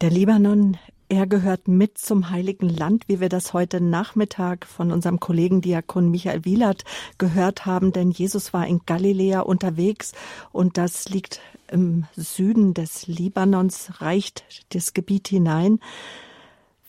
Der 0.00 0.10
Libanon 0.10 0.76
er 1.12 1.26
gehört 1.26 1.68
mit 1.68 1.98
zum 1.98 2.30
Heiligen 2.30 2.70
Land, 2.70 3.06
wie 3.06 3.20
wir 3.20 3.28
das 3.28 3.52
heute 3.52 3.82
Nachmittag 3.82 4.64
von 4.64 4.90
unserem 4.90 5.20
Kollegen 5.20 5.60
Diakon 5.60 6.10
Michael 6.10 6.46
Wielert 6.46 6.84
gehört 7.18 7.66
haben, 7.66 7.92
denn 7.92 8.10
Jesus 8.10 8.54
war 8.54 8.66
in 8.66 8.80
Galiläa 8.86 9.40
unterwegs 9.40 10.14
und 10.52 10.78
das 10.78 11.10
liegt 11.10 11.42
im 11.70 12.06
Süden 12.16 12.72
des 12.72 13.08
Libanons, 13.08 14.00
reicht 14.00 14.44
das 14.70 14.94
Gebiet 14.94 15.28
hinein. 15.28 15.80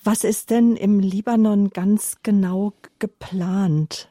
Was 0.05 0.23
ist 0.23 0.51
denn 0.51 0.77
im 0.77 1.01
Libanon 1.01 1.71
ganz 1.71 2.19
genau 2.23 2.71
geplant? 2.99 4.07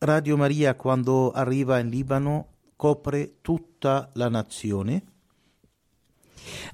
Radio 0.00 0.38
Maria, 0.38 0.72
quando 0.72 1.34
arriva 1.34 1.78
in 1.78 1.90
Libano, 1.90 2.46
copre 2.78 3.28
tutta 3.42 4.08
la 4.14 4.30
nazione. 4.30 5.02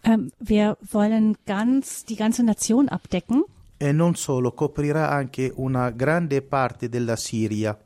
Ähm, 0.05 0.31
wir 0.39 0.77
wollen 0.91 1.37
ganz 1.47 2.05
die 2.05 2.17
ganze 2.17 2.43
Nation 2.43 2.89
abdecken. 2.89 3.45
E 3.79 3.93
non 3.93 4.15
solo, 4.15 4.53
coprirà 4.53 5.11
anche 5.11 5.53
una 5.55 5.91
grande 5.91 6.41
parte 6.41 6.89
della 6.89 7.17
Siria. 7.17 7.79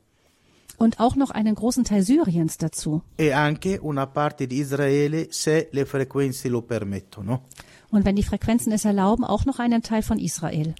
Und 0.76 0.98
auch 0.98 1.14
noch 1.14 1.30
einen 1.30 1.54
großen 1.54 1.84
Teil 1.84 2.02
Syriens 2.02 2.56
dazu. 2.56 3.02
E 3.16 3.32
anche 3.32 3.78
una 3.82 4.06
parte 4.06 4.46
di 4.46 4.58
Israele, 4.60 5.26
se 5.30 5.68
le 5.72 5.84
frequenze 5.84 6.48
lo 6.48 6.62
permettono. 6.62 7.42
Und 7.90 8.04
wenn 8.04 8.16
die 8.16 8.22
Frequenzen 8.22 8.72
es 8.72 8.84
erlauben, 8.84 9.24
auch 9.24 9.44
noch 9.44 9.58
einen 9.58 9.82
Teil 9.82 10.02
von 10.02 10.18
Israel. 10.18 10.74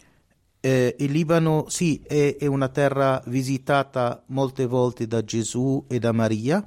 Eh, 0.63 0.95
il 0.99 1.11
Libano, 1.11 1.67
sì, 1.69 2.03
è, 2.07 2.37
è 2.39 2.47
una 2.47 2.69
terra 2.69 3.23
visitata 3.27 4.23
molte 4.27 4.67
volte 4.67 5.07
da 5.07 5.25
Gesù 5.25 5.85
e 5.89 5.99
da 5.99 6.13
Maria. 6.13 6.67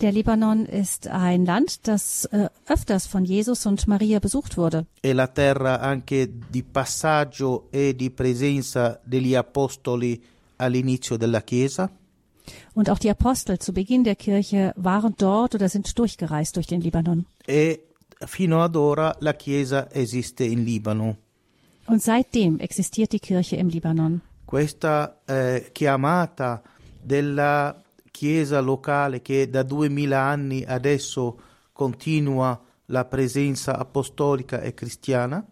Der 0.00 0.12
Libanon 0.12 0.64
ist 0.64 1.08
ein 1.08 1.44
Land, 1.44 1.88
das 1.88 2.24
äh, 2.26 2.48
öfters 2.66 3.08
von 3.08 3.24
Jesus 3.24 3.66
und 3.66 3.88
Maria 3.88 4.20
besucht 4.20 4.56
wurde. 4.56 4.86
È 5.02 5.12
la 5.12 5.26
terra 5.26 5.80
anche 5.80 6.28
di 6.28 6.62
passaggio 6.62 7.66
e 7.72 7.96
di 7.96 8.08
presenza 8.10 9.00
degli 9.02 9.34
apostoli 9.34 10.22
all'inizio 10.58 11.16
della 11.16 11.40
Chiesa. 11.40 11.90
Und 12.74 12.88
auch 12.88 13.00
die 13.00 13.10
Apostel 13.10 13.58
zu 13.58 13.72
Beginn 13.72 14.04
der 14.04 14.14
Kirche 14.14 14.72
waren 14.76 15.14
dort 15.18 15.56
oder 15.56 15.68
sind 15.68 15.98
durchgereist 15.98 16.54
durch 16.54 16.68
den 16.68 16.80
Libanon. 16.80 17.26
E 17.44 17.80
fino 18.24 18.62
ad 18.62 18.76
ora 18.76 19.16
la 19.18 19.32
Chiesa 19.32 19.88
esiste 19.90 20.44
in 20.44 20.64
Libano. 20.64 21.16
Und 21.86 22.02
seitdem 22.02 22.60
existiert 22.60 23.12
die 23.12 23.20
Kirche 23.20 23.56
im 23.56 23.68
Libanon. 23.68 24.20
Questa 24.44 25.22
eh, 25.26 25.72
chiamata 25.72 26.62
della 27.02 27.74
chiesa 28.18 28.58
locale 28.58 29.22
che 29.22 29.48
da 29.48 29.62
duemila 29.62 30.22
anni 30.22 30.64
adesso 30.64 31.38
continua 31.72 32.60
la 32.86 33.04
presenza 33.04 33.78
apostolica 33.78 34.60
e 34.60 34.74
cristiana. 34.74 35.46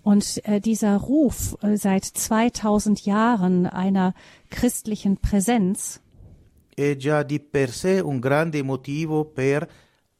Und 0.00 0.40
äh, 0.44 0.58
dieser 0.58 0.96
Ruf 0.96 1.54
äh, 1.60 1.76
seit 1.76 2.04
2000 2.04 3.04
Jahren 3.04 3.66
einer 3.66 4.14
christlichen 4.48 5.18
Präsenz 5.18 6.00
è 6.74 6.96
già 6.96 7.22
di 7.22 7.40
per 7.40 7.70
sé 7.70 8.00
un 8.00 8.20
grande 8.20 8.62
motivo 8.62 9.26
per 9.26 9.68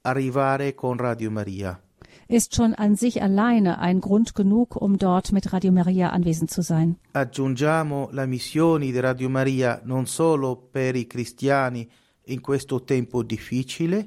arrivare 0.03 0.75
con 0.75 0.99
Radio 0.99 1.31
Maria 1.31 1.81
ist 2.29 2.55
schon 2.55 2.75
an 2.75 2.97
sich 2.97 3.23
alleine 3.23 3.79
ein 3.79 4.01
Grund 4.01 4.35
genug, 4.35 4.77
um 4.77 4.99
dort 4.99 5.33
mit 5.33 5.53
Radio 5.53 5.73
Maria 5.73 6.11
anwesend 6.11 6.51
zu 6.51 6.63
sein. 6.63 6.97
Aggiungiamo 7.13 8.09
la 8.13 8.27
missione 8.27 8.91
di 8.91 9.01
Radio 9.01 9.29
Maria 9.29 9.81
non 9.85 10.07
solo 10.07 10.57
per 10.57 10.97
i 10.97 11.07
cristiani 11.07 11.89
in 12.25 12.41
questo 12.41 12.83
tempo 12.83 13.23
difficile, 13.23 14.07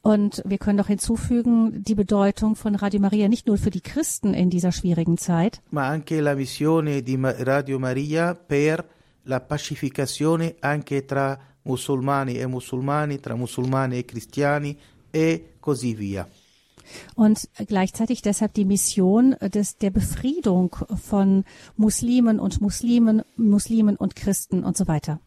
und 0.00 0.42
wir 0.44 0.58
können 0.58 0.78
noch 0.78 0.86
hinzufügen 0.86 1.82
die 1.82 1.94
Bedeutung 1.94 2.54
von 2.54 2.74
Radio 2.76 3.00
Maria 3.00 3.28
nicht 3.28 3.46
nur 3.46 3.58
für 3.58 3.70
die 3.70 3.80
Christen 3.80 4.32
in 4.32 4.48
dieser 4.48 4.72
schwierigen 4.72 5.18
Zeit, 5.18 5.60
ma 5.70 5.88
anche 5.88 6.20
la 6.20 6.34
missione 6.34 7.02
di 7.02 7.18
Radio 7.20 7.78
Maria 7.78 8.34
per 8.34 8.84
la 9.24 9.40
pacificazione 9.40 10.56
anche 10.60 11.04
tra 11.04 11.38
musulmani 11.62 12.38
e 12.38 12.46
musulmani, 12.46 13.20
tra 13.20 13.34
musulmani 13.34 13.98
e 13.98 14.04
cristiani 14.04 14.78
e 15.10 15.54
così 15.60 15.94
via 15.94 16.26
und 17.14 17.48
gleichzeitig 17.66 18.22
deshalb 18.22 18.54
die 18.54 18.64
Mission 18.64 19.36
des, 19.40 19.76
der 19.76 19.90
Befriedung 19.90 20.76
von 21.02 21.44
Muslimen 21.76 22.40
und 22.40 22.60
Muslimen, 22.60 23.22
Muslimen 23.36 23.96
und 23.96 24.16
Christen 24.16 24.64
und 24.64 24.76
so 24.76 24.88
weiter. 24.88 25.20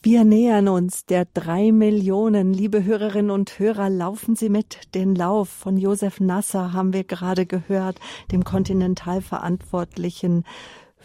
Wir 0.00 0.22
nähern 0.22 0.68
uns 0.68 1.06
der 1.06 1.24
drei 1.24 1.72
Millionen. 1.72 2.54
Liebe 2.54 2.84
Hörerinnen 2.84 3.32
und 3.32 3.58
Hörer, 3.58 3.90
laufen 3.90 4.36
Sie 4.36 4.48
mit. 4.48 4.94
Den 4.94 5.16
Lauf 5.16 5.48
von 5.48 5.76
Josef 5.76 6.20
Nasser 6.20 6.72
haben 6.72 6.92
wir 6.92 7.02
gerade 7.02 7.46
gehört, 7.46 7.98
dem 8.30 8.44
Kontinentalverantwortlichen 8.44 10.44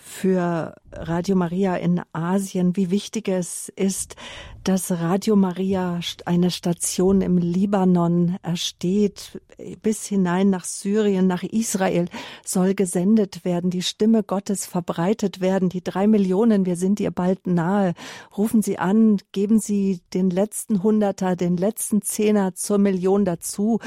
für 0.06 0.76
Radio 0.92 1.36
Maria 1.36 1.78
in 1.78 2.02
Asien, 2.12 2.76
wie 2.76 2.92
wichtig 2.92 3.30
es 3.30 3.70
ist, 3.70 4.18
dass 4.66 4.92
Radio 4.92 5.38
Maria 5.38 6.00
eine 6.26 6.52
Station 6.52 7.22
im 7.22 7.38
Libanon 7.38 8.38
ersteht, 8.44 9.42
bis 9.82 10.06
hinein 10.06 10.50
nach 10.50 10.66
Syrien, 10.66 11.26
nach 11.28 11.44
Israel 11.44 12.10
soll 12.46 12.76
gesendet 12.76 13.46
werden, 13.46 13.70
die 13.70 13.82
Stimme 13.82 14.24
Gottes 14.24 14.66
verbreitet 14.66 15.40
werden, 15.40 15.70
die 15.70 15.84
drei 15.84 16.06
Millionen, 16.06 16.66
wir 16.66 16.76
sind 16.76 17.00
ihr 17.00 17.12
bald 17.12 17.48
nahe. 17.48 17.94
Rufen 18.38 18.62
Sie 18.62 18.78
an, 18.78 19.18
geben 19.32 19.60
Sie 19.60 20.02
den 20.14 20.30
letzten 20.30 20.84
Hunderter, 20.84 21.38
den 21.38 21.56
letzten 21.56 22.02
Zehner 22.02 22.56
zur 22.56 22.78
Million 22.78 23.24
dazu, 23.24 23.80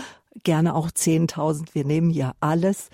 gerne 0.44 0.74
auch 0.74 0.90
10.000. 0.90 1.74
Wir 1.74 1.84
nehmen 1.84 2.10
hier 2.10 2.32
alles. 2.40 2.90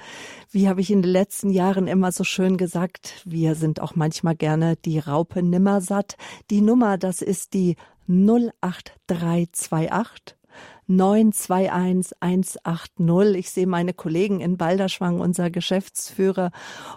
Wie 0.51 0.69
habe 0.69 0.81
ich 0.81 0.91
in 0.91 1.03
den 1.03 1.11
letzten 1.11 1.51
Jahren 1.51 1.87
immer 1.87 2.13
so 2.13 2.25
schön 2.25 2.57
gesagt, 2.57 3.23
wir 3.25 3.55
sind 3.55 3.81
auch 3.81 3.95
manchmal 3.95 4.37
gerne 4.37 4.77
die 4.85 4.99
Raupe 4.99 5.43
nimmersatt. 5.43 6.17
Die 6.51 6.61
Nummer, 6.61 6.99
das 6.99 7.23
ist 7.23 7.55
die 7.55 7.77
08328 8.09 10.42
921 10.87 12.17
180. 12.21 13.37
Ich 13.37 13.51
sehe 13.51 13.67
meine 13.67 13.95
Kollegen 13.95 14.41
in 14.41 14.57
Balderschwang, 14.57 15.21
unser 15.21 15.51
Geschäftsführer 15.51 16.51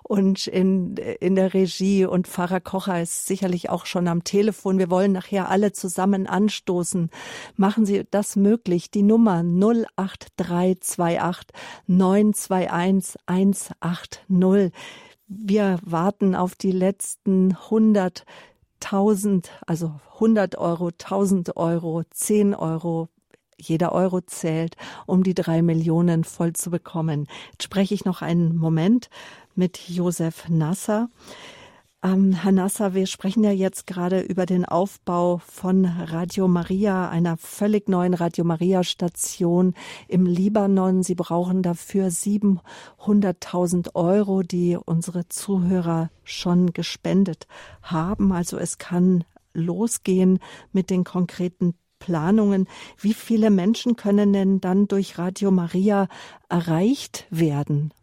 und 0.03 0.47
in, 0.47 0.97
in 0.97 1.35
der 1.35 1.53
Regie 1.53 2.05
und 2.05 2.27
Pfarrer 2.27 2.59
Kocher 2.59 3.01
ist 3.01 3.25
sicherlich 3.25 3.69
auch 3.69 3.85
schon 3.85 4.07
am 4.07 4.23
Telefon. 4.23 4.79
Wir 4.79 4.89
wollen 4.89 5.11
nachher 5.11 5.49
alle 5.49 5.71
zusammen 5.71 6.27
anstoßen. 6.27 7.09
Machen 7.55 7.85
Sie 7.85 8.05
das 8.09 8.35
möglich. 8.35 8.91
Die 8.91 9.03
Nummer 9.03 9.43
08328 9.43 11.47
921 11.87 13.21
180. 13.25 14.71
Wir 15.27 15.79
warten 15.83 16.35
auf 16.35 16.55
die 16.55 16.71
letzten 16.71 17.53
100 17.53 18.25
1000, 18.85 19.49
also 19.65 19.99
100 20.15 20.57
Euro, 20.57 20.89
1000 20.89 21.57
Euro, 21.57 22.03
10 22.11 22.53
Euro, 22.53 23.09
jeder 23.59 23.91
Euro 23.91 24.21
zählt, 24.21 24.75
um 25.05 25.23
die 25.23 25.33
drei 25.33 25.61
Millionen 25.61 26.23
voll 26.23 26.53
zu 26.53 26.69
bekommen. 26.69 27.27
Jetzt 27.51 27.63
spreche 27.63 27.93
ich 27.93 28.05
noch 28.05 28.21
einen 28.21 28.55
Moment 28.55 29.09
mit 29.55 29.89
Josef 29.89 30.49
Nasser. 30.49 31.09
Ähm, 32.05 32.33
Herr 32.33 32.51
Nasser, 32.51 32.93
wir 32.93 33.07
sprechen 33.07 33.43
ja 33.43 33.49
jetzt 33.49 33.87
gerade 33.87 34.19
über 34.21 34.45
den 34.45 34.63
Aufbau 34.63 35.39
von 35.39 35.85
Radio 35.85 36.47
Maria, 36.47 37.09
einer 37.09 37.35
völlig 37.35 37.89
neuen 37.89 38.13
Radio 38.13 38.43
Maria 38.43 38.83
Station 38.83 39.73
im 40.07 40.27
Libanon. 40.27 41.01
Sie 41.01 41.15
brauchen 41.15 41.63
dafür 41.63 42.09
700.000 42.09 43.95
Euro, 43.95 44.43
die 44.43 44.77
unsere 44.77 45.27
Zuhörer 45.29 46.11
schon 46.23 46.73
gespendet 46.73 47.47
haben. 47.81 48.31
Also 48.31 48.59
es 48.59 48.77
kann 48.77 49.23
losgehen 49.55 50.37
mit 50.73 50.91
den 50.91 51.05
konkreten 51.05 51.73
Planungen. 51.99 52.67
Wie 52.99 53.13
viele 53.13 53.49
Menschen 53.49 53.95
können 53.95 54.33
denn 54.33 54.61
dann 54.61 54.87
durch 54.87 55.17
Radio 55.17 55.51
Maria 55.51 56.07
erreicht 56.49 57.25
werden? 57.29 57.93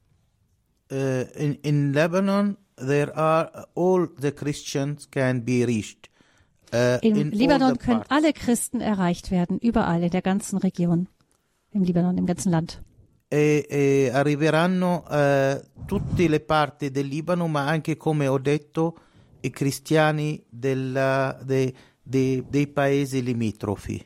Uh, 0.91 1.25
in, 1.35 1.55
in 1.63 1.93
Lebanon 1.93 2.57
there 2.77 3.17
are 3.17 3.67
all 3.75 4.09
the 4.19 4.31
Christians 4.31 5.09
can 5.11 5.45
be 5.45 5.65
reached. 5.67 6.11
Uh, 6.73 6.99
Im 7.03 7.31
Libanon 7.31 7.77
können 7.77 8.03
alle 8.09 8.33
Christen 8.33 8.81
erreicht 8.81 9.31
werden, 9.31 9.59
überall 9.59 10.03
in 10.03 10.11
der 10.11 10.23
ganzen 10.23 10.57
Region, 10.57 11.07
im 11.71 11.83
Libanon, 11.83 12.17
im 12.17 12.25
ganzen 12.25 12.51
Land. 12.51 12.83
E, 13.31 13.67
e 13.69 14.11
arriveranno 14.11 15.05
uh, 15.09 15.87
tutte 15.87 16.29
le 16.29 16.41
parti 16.41 16.91
del 16.91 17.07
Libano, 17.07 17.47
ma 17.47 17.67
anche, 17.67 17.97
come 17.97 18.27
ho 18.27 18.39
detto, 18.39 18.97
i 19.41 19.51
cristiani 19.51 20.43
della, 20.49 21.39
de, 21.43 21.75
de, 22.05 22.43
dei 22.51 22.67
paesi 22.67 23.21
limitrofi. 23.21 24.03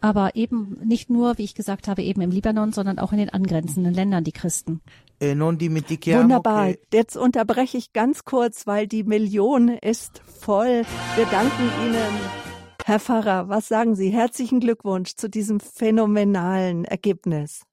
Aber 0.00 0.36
eben 0.36 0.78
nicht 0.84 1.10
nur, 1.10 1.38
wie 1.38 1.44
ich 1.44 1.54
gesagt 1.54 1.88
habe, 1.88 2.02
eben 2.02 2.20
im 2.20 2.30
Libanon, 2.30 2.72
sondern 2.72 2.98
auch 2.98 3.12
in 3.12 3.18
den 3.18 3.30
angrenzenden 3.30 3.94
Ländern 3.94 4.24
die 4.24 4.32
Christen. 4.32 4.80
Eh, 5.20 5.34
Wunderbar. 5.34 6.74
Jetzt 6.92 7.16
unterbreche 7.16 7.78
ich 7.78 7.92
ganz 7.92 8.24
kurz, 8.24 8.66
weil 8.66 8.86
die 8.86 9.04
Million 9.04 9.68
ist 9.68 10.18
voll. 10.18 10.82
Wir 11.16 11.26
danken 11.30 11.70
Ihnen. 11.86 12.46
Herr 12.84 13.00
Pfarrer, 13.00 13.48
was 13.48 13.66
sagen 13.66 13.96
Sie? 13.96 14.10
Herzlichen 14.10 14.60
Glückwunsch 14.60 15.16
zu 15.16 15.28
diesem 15.28 15.58
phänomenalen 15.58 16.84
Ergebnis. 16.84 17.66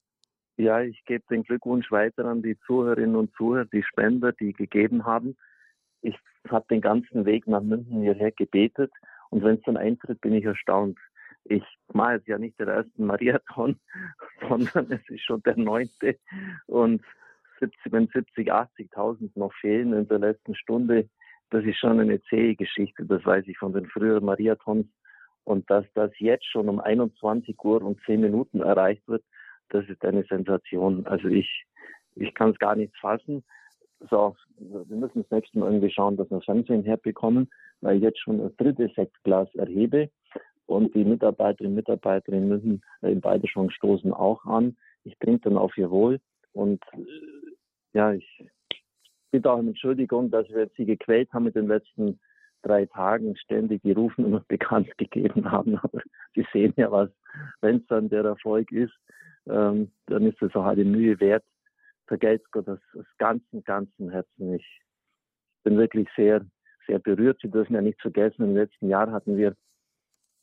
Ja, 0.58 0.82
ich 0.82 1.04
gebe 1.06 1.24
den 1.30 1.44
Glückwunsch 1.44 1.92
weiter 1.92 2.26
an 2.26 2.42
die 2.42 2.58
Zuhörerinnen 2.66 3.16
und 3.16 3.32
Zuhörer, 3.36 3.66
die 3.66 3.84
Spender, 3.84 4.32
die 4.32 4.54
gegeben 4.54 5.06
haben. 5.06 5.36
Ich 6.02 6.16
habe 6.50 6.66
den 6.70 6.82
ganzen 6.82 7.26
Weg 7.26 7.48
nach 7.48 7.62
München 7.62 8.02
hierher 8.02 8.32
gebetet 8.32 8.92
und 9.34 9.44
wenn 9.44 9.56
es 9.56 9.64
dann 9.64 9.78
eintritt, 9.78 10.22
bin 10.22 10.34
ich 10.34 10.46
erstaunt. 10.46 11.00
Ich 11.46 11.64
mache 11.92 12.14
jetzt 12.14 12.28
ja 12.28 12.38
nicht 12.38 12.60
den 12.60 12.68
ersten 12.68 13.08
Marathon, 13.08 13.80
sondern 14.48 14.92
es 14.92 15.02
ist 15.10 15.24
schon 15.24 15.42
der 15.42 15.58
neunte 15.58 16.20
und 16.68 17.04
70, 17.60 17.92
wenn 17.92 18.08
70, 18.08 18.54
80.000 18.54 19.32
noch 19.34 19.52
fehlen 19.56 19.94
in 19.94 20.08
der 20.08 20.20
letzten 20.20 20.54
Stunde, 20.54 21.10
das 21.50 21.66
ist 21.66 21.80
schon 21.80 22.00
eine 22.00 22.22
zähe 22.24 22.56
Geschichte, 22.56 23.06
das 23.06 23.26
weiß 23.26 23.46
ich 23.48 23.58
von 23.58 23.74
den 23.74 23.88
früheren 23.88 24.24
Marathons. 24.24 24.86
Und 25.46 25.68
dass 25.70 25.86
das 25.96 26.12
jetzt 26.20 26.46
schon 26.46 26.70
um 26.70 26.80
21 26.80 27.58
Uhr 27.64 27.82
und 27.82 28.00
10 28.06 28.22
Minuten 28.22 28.62
erreicht 28.62 29.08
wird, 29.08 29.24
das 29.70 29.84
ist 29.90 30.06
eine 30.06 30.24
Sensation. 30.26 31.08
Also 31.08 31.28
ich, 31.28 31.66
ich 32.16 32.34
kann 32.36 32.52
es 32.52 32.60
gar 32.60 32.76
nicht 32.76 32.96
fassen. 32.98 33.44
So, 34.10 34.36
wir 34.58 34.98
müssen 34.98 35.22
das 35.22 35.32
nächste 35.32 35.60
Mal 35.60 35.68
irgendwie 35.68 35.92
schauen, 35.92 36.18
dass 36.18 36.30
wir 36.30 36.42
Fernsehen 36.42 36.84
herbekommen, 36.84 37.50
weil 37.82 37.98
ich 37.98 38.04
jetzt 38.04 38.20
schon 38.20 38.40
das 38.40 38.56
dritte 38.58 38.90
Sektglas 38.96 39.54
erhebe. 39.56 40.10
Und 40.66 40.96
die 40.96 41.04
Mitarbeiterinnen 41.04 41.74
und 41.74 41.76
Mitarbeiter 41.76 42.32
müssen 42.32 42.82
in 43.02 43.22
beide 43.22 43.48
schon 43.48 43.70
stoßen 43.70 44.14
auch 44.14 44.46
an. 44.46 44.78
Ich 45.04 45.18
trinke 45.20 45.50
dann 45.50 45.58
auf 45.58 45.78
ihr 45.78 45.92
Wohl. 45.92 46.20
Und 46.54 46.82
ja, 47.94 48.14
ich 48.14 48.46
bitte 49.32 49.52
auch 49.52 49.60
um 49.60 49.68
Entschuldigung, 49.68 50.32
dass 50.32 50.48
wir 50.50 50.70
Sie 50.78 50.86
gequält 50.86 51.32
haben 51.34 51.46
mit 51.46 51.56
den 51.56 51.68
letzten 51.68 52.20
drei 52.62 52.86
Tagen, 52.86 53.36
ständig 53.36 53.82
die 53.84 53.92
Rufen 53.92 54.26
immer 54.26 54.40
bekannt 54.48 54.98
gegeben 54.98 55.52
haben. 55.52 55.78
Aber 55.78 56.02
Sie 56.36 56.46
sehen 56.54 56.74
ja 56.78 56.92
was, 56.92 57.10
wenn 57.62 57.78
es 57.78 57.88
dann 57.88 58.10
der 58.10 58.24
Erfolg 58.24 58.72
ist, 58.72 58.94
ähm, 59.48 59.92
dann 60.08 60.26
ist 60.26 60.42
es 60.42 60.56
auch 60.56 60.66
eine 60.66 60.86
Mühe 60.86 61.20
wert. 61.20 61.44
Vergelt's 62.08 62.50
Gott 62.52 62.68
aus, 62.68 62.80
aus 62.98 63.06
ganzem, 63.18 63.64
ganzem 63.64 64.10
Herzen. 64.10 64.54
Ich 64.54 64.82
bin 65.64 65.78
wirklich 65.78 66.08
sehr, 66.16 66.46
sehr 66.88 67.00
berührt. 67.00 67.40
Sie 67.42 67.50
dürfen 67.50 67.76
ja 67.76 67.82
nicht 67.82 68.02
vergessen, 68.02 68.44
im 68.44 68.56
letzten 68.56 68.90
Jahr 68.90 69.12
hatten 69.12 69.38
wir 69.38 69.56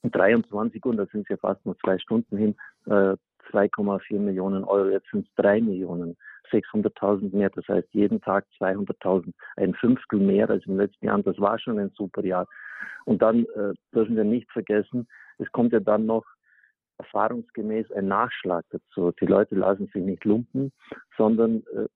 23 0.03 0.85
und 0.87 0.97
da 0.97 1.07
sind 1.07 1.23
es 1.23 1.29
ja 1.29 1.37
fast 1.37 1.65
nur 1.67 1.77
zwei 1.79 1.99
Stunden 1.99 2.37
hin, 2.37 2.57
äh, 2.87 3.17
2,4 3.51 4.19
Millionen 4.19 4.65
Euro. 4.65 4.91
Jetzt 4.91 5.11
sind 5.11 5.27
es 5.27 5.35
drei 5.35 5.61
Millionen. 5.61 6.17
600.000 6.51 7.35
mehr, 7.35 7.51
das 7.51 7.67
heißt 7.69 7.89
jeden 7.93 8.21
Tag 8.21 8.45
200.000, 8.59 9.33
ein 9.57 9.75
Fünftel 9.75 10.19
mehr 10.19 10.51
als 10.51 10.67
im 10.67 10.79
letzten 10.79 11.07
Jahr. 11.07 11.23
Das 11.23 11.39
war 11.39 11.59
schon 11.59 11.79
ein 11.79 11.91
super 11.91 12.25
Jahr. 12.25 12.49
Und 13.05 13.23
dann 13.23 13.45
äh, 13.45 13.73
dürfen 13.95 14.17
wir 14.17 14.25
nicht 14.25 14.51
vergessen, 14.51 15.07
es 15.39 15.51
kommt 15.53 15.73
ja 15.73 15.81
dann 15.81 16.07
noch 16.07 16.25
erfahrungsgemäß 17.01 17.91
ein 17.93 18.09
Nachschlag 18.09 18.65
dazu. 18.71 19.13
Die 19.21 19.27
Leute 19.27 19.55
lassen 19.55 19.91
sich 19.93 20.05
nicht 20.05 20.25
lumpen, 20.25 20.73
sondern 21.17 21.63
äh, 21.75 21.89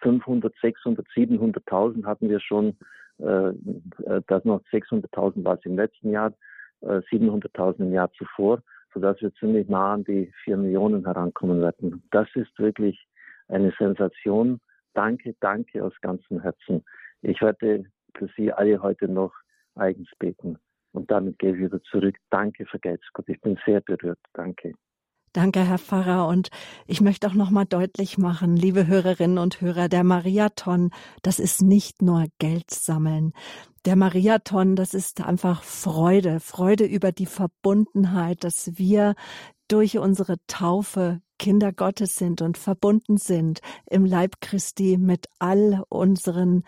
500, 0.00 0.54
600, 0.60 1.06
700.000 1.08 2.04
hatten 2.04 2.28
wir 2.28 2.40
schon, 2.40 2.76
äh, 3.18 3.50
äh 3.50 4.22
das 4.26 4.44
noch 4.44 4.62
600.000 4.72 5.44
war 5.44 5.58
es 5.58 5.64
im 5.64 5.76
letzten 5.76 6.10
Jahr, 6.10 6.32
äh, 6.80 7.00
700.000 7.10 7.80
im 7.80 7.92
Jahr 7.92 8.10
zuvor, 8.12 8.62
sodass 8.92 9.20
wir 9.20 9.32
ziemlich 9.34 9.68
nah 9.68 9.94
an 9.94 10.04
die 10.04 10.32
4 10.44 10.56
Millionen 10.56 11.04
herankommen 11.04 11.60
werden. 11.60 12.02
Das 12.10 12.28
ist 12.34 12.58
wirklich 12.58 12.98
eine 13.48 13.72
Sensation. 13.78 14.60
Danke, 14.94 15.34
danke 15.40 15.84
aus 15.84 15.94
ganzem 16.00 16.40
Herzen. 16.40 16.84
Ich 17.22 17.40
werde 17.40 17.84
für 18.16 18.28
Sie 18.36 18.52
alle 18.52 18.82
heute 18.82 19.08
noch 19.08 19.32
eigens 19.74 20.10
beten. 20.18 20.58
Und 20.92 21.10
damit 21.10 21.38
gehe 21.38 21.54
ich 21.54 21.60
wieder 21.60 21.82
zurück. 21.82 22.16
Danke, 22.30 22.66
vergelt's 22.66 23.06
Gott. 23.12 23.28
Ich 23.28 23.40
bin 23.40 23.58
sehr 23.64 23.80
berührt. 23.80 24.18
Danke. 24.34 24.74
Danke, 25.32 25.64
Herr 25.64 25.78
Pfarrer. 25.78 26.28
Und 26.28 26.50
ich 26.86 27.00
möchte 27.00 27.26
auch 27.26 27.32
noch 27.32 27.48
mal 27.48 27.64
deutlich 27.64 28.18
machen, 28.18 28.54
liebe 28.54 28.86
Hörerinnen 28.86 29.38
und 29.38 29.62
Hörer, 29.62 29.88
der 29.88 30.04
Mariathon, 30.04 30.90
das 31.22 31.38
ist 31.38 31.62
nicht 31.62 32.02
nur 32.02 32.26
Geld 32.38 32.70
sammeln. 32.70 33.32
Der 33.86 33.96
Mariathon, 33.96 34.76
das 34.76 34.92
ist 34.92 35.22
einfach 35.22 35.62
Freude, 35.62 36.38
Freude 36.38 36.84
über 36.84 37.12
die 37.12 37.26
Verbundenheit, 37.26 38.44
dass 38.44 38.76
wir 38.76 39.14
durch 39.68 39.96
unsere 39.96 40.36
Taufe 40.48 41.22
Kinder 41.38 41.72
Gottes 41.72 42.16
sind 42.16 42.42
und 42.42 42.58
verbunden 42.58 43.16
sind 43.16 43.60
im 43.90 44.04
Leib 44.04 44.36
Christi 44.42 44.98
mit 44.98 45.26
all 45.38 45.82
unseren 45.88 46.62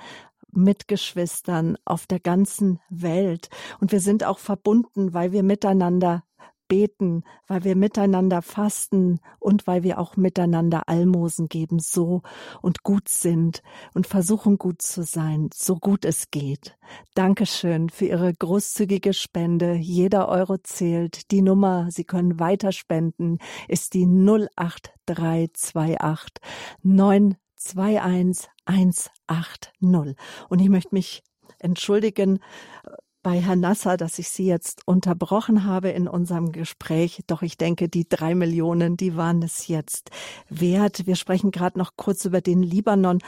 Mitgeschwistern 0.57 1.77
auf 1.85 2.07
der 2.07 2.21
ganzen 2.21 2.81
Welt. 2.89 3.49
Und 3.81 3.93
wir 3.93 4.01
sind 4.01 4.25
auch 4.25 4.39
verbunden, 4.39 5.15
weil 5.15 5.33
wir 5.33 5.43
miteinander 5.43 6.25
beten, 6.69 7.25
weil 7.47 7.65
wir 7.65 7.77
miteinander 7.77 8.43
fasten 8.43 9.21
und 9.39 9.67
weil 9.67 9.83
wir 9.83 9.99
auch 9.99 10.17
miteinander 10.17 10.89
Almosen 10.89 11.49
geben, 11.49 11.79
so 11.79 12.23
und 12.63 12.83
gut 12.83 13.09
sind 13.09 13.63
und 13.95 14.07
versuchen 14.07 14.59
gut 14.59 14.83
zu 14.83 15.03
sein, 15.03 15.49
so 15.53 15.77
gut 15.77 16.05
es 16.05 16.31
geht. 16.31 16.77
Dankeschön 17.15 17.91
für 17.91 18.07
Ihre 18.07 18.33
großzügige 18.33 19.13
Spende. 19.13 19.75
Jeder 19.75 20.29
Euro 20.29 20.59
zählt. 20.59 21.31
Die 21.31 21.43
Nummer, 21.43 21.89
Sie 21.91 22.05
können 22.05 22.41
weiter 22.41 22.73
spenden, 22.73 23.39
ist 23.69 23.95
die 23.95 24.07
08328 24.07 26.43
921 26.83 27.44
180. 27.75 29.73
Und 30.49 30.59
ich 30.61 30.69
möchte 30.69 30.95
mich 30.95 31.23
entschuldigen 31.59 32.41
bei 33.23 33.41
Herrn 33.41 33.61
Nasser, 33.61 33.97
dass 33.97 34.19
ich 34.19 34.29
Sie 34.29 34.47
jetzt 34.47 34.87
unterbrochen 34.87 35.65
habe 35.65 35.89
in 35.89 36.07
unserem 36.07 36.53
Gespräch. 36.53 37.23
Doch 37.27 37.41
ich 37.43 37.57
denke, 37.57 37.89
die 37.89 38.07
drei 38.07 38.35
Millionen, 38.35 38.99
die 38.99 39.17
waren 39.17 39.43
es 39.43 39.67
jetzt 39.67 40.11
wert. 40.51 41.07
Wir 41.07 41.17
sprechen 41.17 41.51
gerade 41.51 41.79
noch 41.79 41.93
kurz 41.97 42.27
über 42.27 42.43
den 42.43 42.63
Libanon. 42.63 43.21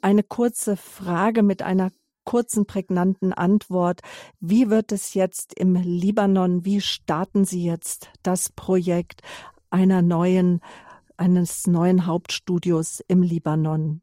Eine 0.00 0.22
kurze 0.22 0.76
Frage 0.78 1.42
mit 1.42 1.60
einer 1.62 1.92
kurzen, 2.24 2.66
prägnanten 2.66 3.32
Antwort. 3.32 4.00
Wie 4.40 4.70
wird 4.70 4.92
es 4.92 5.12
jetzt 5.12 5.54
im 5.54 5.74
Libanon? 5.74 6.64
Wie 6.64 6.80
starten 6.80 7.44
Sie 7.44 7.64
jetzt 7.64 8.10
das 8.22 8.48
Projekt 8.48 9.20
einer 9.70 10.00
neuen, 10.00 10.60
eines 11.22 11.66
neuen 11.66 12.06
Hauptstudios 12.06 13.02
im 13.06 13.22
Libanon? 13.22 14.00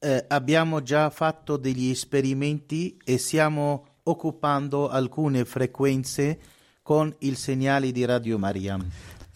Eh, 0.00 0.24
abbiamo 0.28 0.82
già 0.82 1.10
fatto 1.10 1.56
degli 1.56 1.90
esperimenti 1.90 2.96
e 3.04 3.18
stiamo 3.18 3.84
occupando 4.04 4.88
alcune 4.88 5.44
frequenze 5.44 6.38
con 6.82 7.12
il 7.20 7.36
segnale 7.36 7.90
di 7.90 8.04
Radio 8.04 8.38
Maria. 8.38 8.78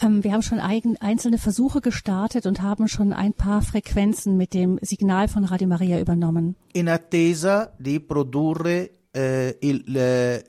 Ähm, 0.01 0.23
wir 0.23 0.33
haben 0.33 0.43
schon 0.43 0.61
eigen, 0.61 0.97
einzelne 1.01 1.39
Versuche 1.39 1.81
gestartet 1.81 2.47
und 2.47 2.61
haben 2.61 2.89
schon 2.89 3.13
ein 3.13 3.33
paar 3.33 3.63
Frequenzen 3.63 4.37
mit 4.37 4.53
dem 4.53 4.79
Signal 4.83 5.29
von 5.29 5.45
Radio 5.45 5.69
Maria 5.69 6.01
übernommen. 6.01 6.57
In 6.73 6.89
attesa 6.89 7.73
di 7.79 8.01
produrre 8.01 8.91
eh, 9.13 9.59
il, 9.61 9.85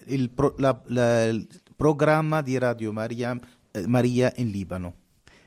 il, 0.07 0.31
la, 0.57 0.81
la, 0.87 1.25
il, 1.25 1.47
programma 1.75 2.41
di 2.41 2.57
Radio 2.57 2.91
Maria, 2.93 3.37
eh, 3.71 3.87
Maria 3.87 4.31
in 4.37 4.49
Libano. 4.49 4.93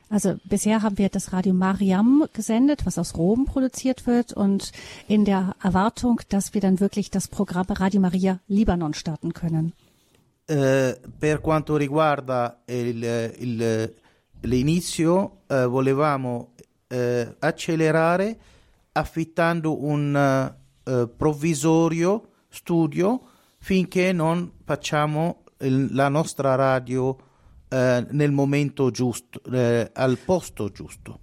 Also 0.09 0.35
bisher 0.45 0.81
haben 0.81 0.97
wir 0.97 1.09
das 1.09 1.33
Radio 1.33 1.53
Mariam 1.53 2.25
gesendet, 2.31 2.85
was 2.85 2.97
aus 2.97 3.15
Rom 3.15 3.45
produziert 3.45 4.07
wird 4.07 4.31
und 4.31 4.71
in 5.07 5.25
der 5.25 5.55
Erwartung, 5.61 6.21
dass 6.29 6.53
wir 6.53 6.61
dann 6.61 6.79
wirklich 6.79 7.11
das 7.11 7.27
Programm 7.27 7.65
Radio 7.69 7.99
Maria 7.99 8.39
Libanon 8.47 8.93
starten 8.93 9.33
können. 9.33 9.73
Eh, 10.49 10.95
per 11.19 11.41
quanto 11.41 11.75
riguarda 11.75 12.61
il, 12.67 13.03
il, 13.37 13.93
l'inizio, 14.43 15.41
eh, 15.49 15.65
volevamo 15.65 16.53
eh, 16.87 17.35
accelerare 17.39 18.37
affittando 18.93 19.83
un 19.83 20.15
eh, 20.15 21.07
provvisorio 21.07 22.29
studio 22.47 23.21
finché 23.59 24.13
non 24.13 24.53
facciamo 24.63 25.43
il, 25.59 25.93
la 25.93 26.07
nostra 26.07 26.55
radio 26.55 27.17
eh, 27.69 28.05
nel 28.11 28.31
momento 28.31 28.91
giusto, 28.91 29.41
eh, 29.51 29.89
al 29.93 30.17
posto 30.17 30.69
giusto. 30.69 31.19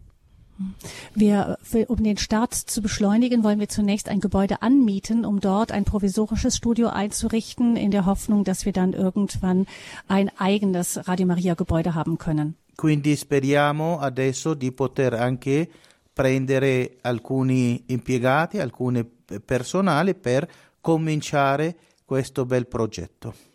Wir, 1.14 1.58
für, 1.62 1.86
um 1.86 2.02
den 2.02 2.16
Start 2.16 2.54
zu 2.54 2.80
beschleunigen, 2.80 3.42
wollen 3.42 3.58
wir 3.58 3.68
zunächst 3.68 4.08
ein 4.08 4.20
Gebäude 4.20 4.62
anmieten, 4.62 5.24
um 5.24 5.40
dort 5.40 5.72
ein 5.72 5.84
provisorisches 5.84 6.56
Studio 6.56 6.88
einzurichten, 6.88 7.76
in 7.76 7.90
der 7.90 8.06
Hoffnung, 8.06 8.44
dass 8.44 8.64
wir 8.64 8.72
dann 8.72 8.92
irgendwann 8.92 9.66
ein 10.06 10.30
eigenes 10.38 11.08
Radio 11.08 11.26
Maria 11.26 11.54
Gebäude 11.54 11.94
haben 11.94 12.18
können. 12.18 12.54
Quindi 12.76 13.16
speriamo 13.16 13.98
adesso 14.00 14.54
di 14.54 14.72
poter 14.72 15.14
anche 15.14 15.68
prendere 16.12 16.98
alcuni 17.02 17.84
impiegati, 17.86 18.58
alcune 18.58 19.04
personale 19.44 20.14
per 20.14 20.48
cominciare 20.80 21.76
questo 22.04 22.44
bel 22.44 22.66
progetto. 22.66 23.53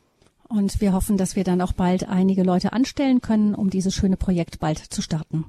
Und 0.50 0.82
wir 0.82 0.94
hoffen, 0.94 1.16
dass 1.16 1.36
wir 1.36 1.44
dann 1.44 1.62
auch 1.62 1.74
bald 1.74 2.10
einige 2.10 2.42
Leute 2.42 2.74
anstellen 2.74 3.22
können, 3.22 3.54
um 3.54 3.70
dieses 3.70 3.94
schöne 3.94 4.18
Projekt 4.18 4.60
bald 4.60 4.80
zu 4.80 5.04
starten. 5.04 5.46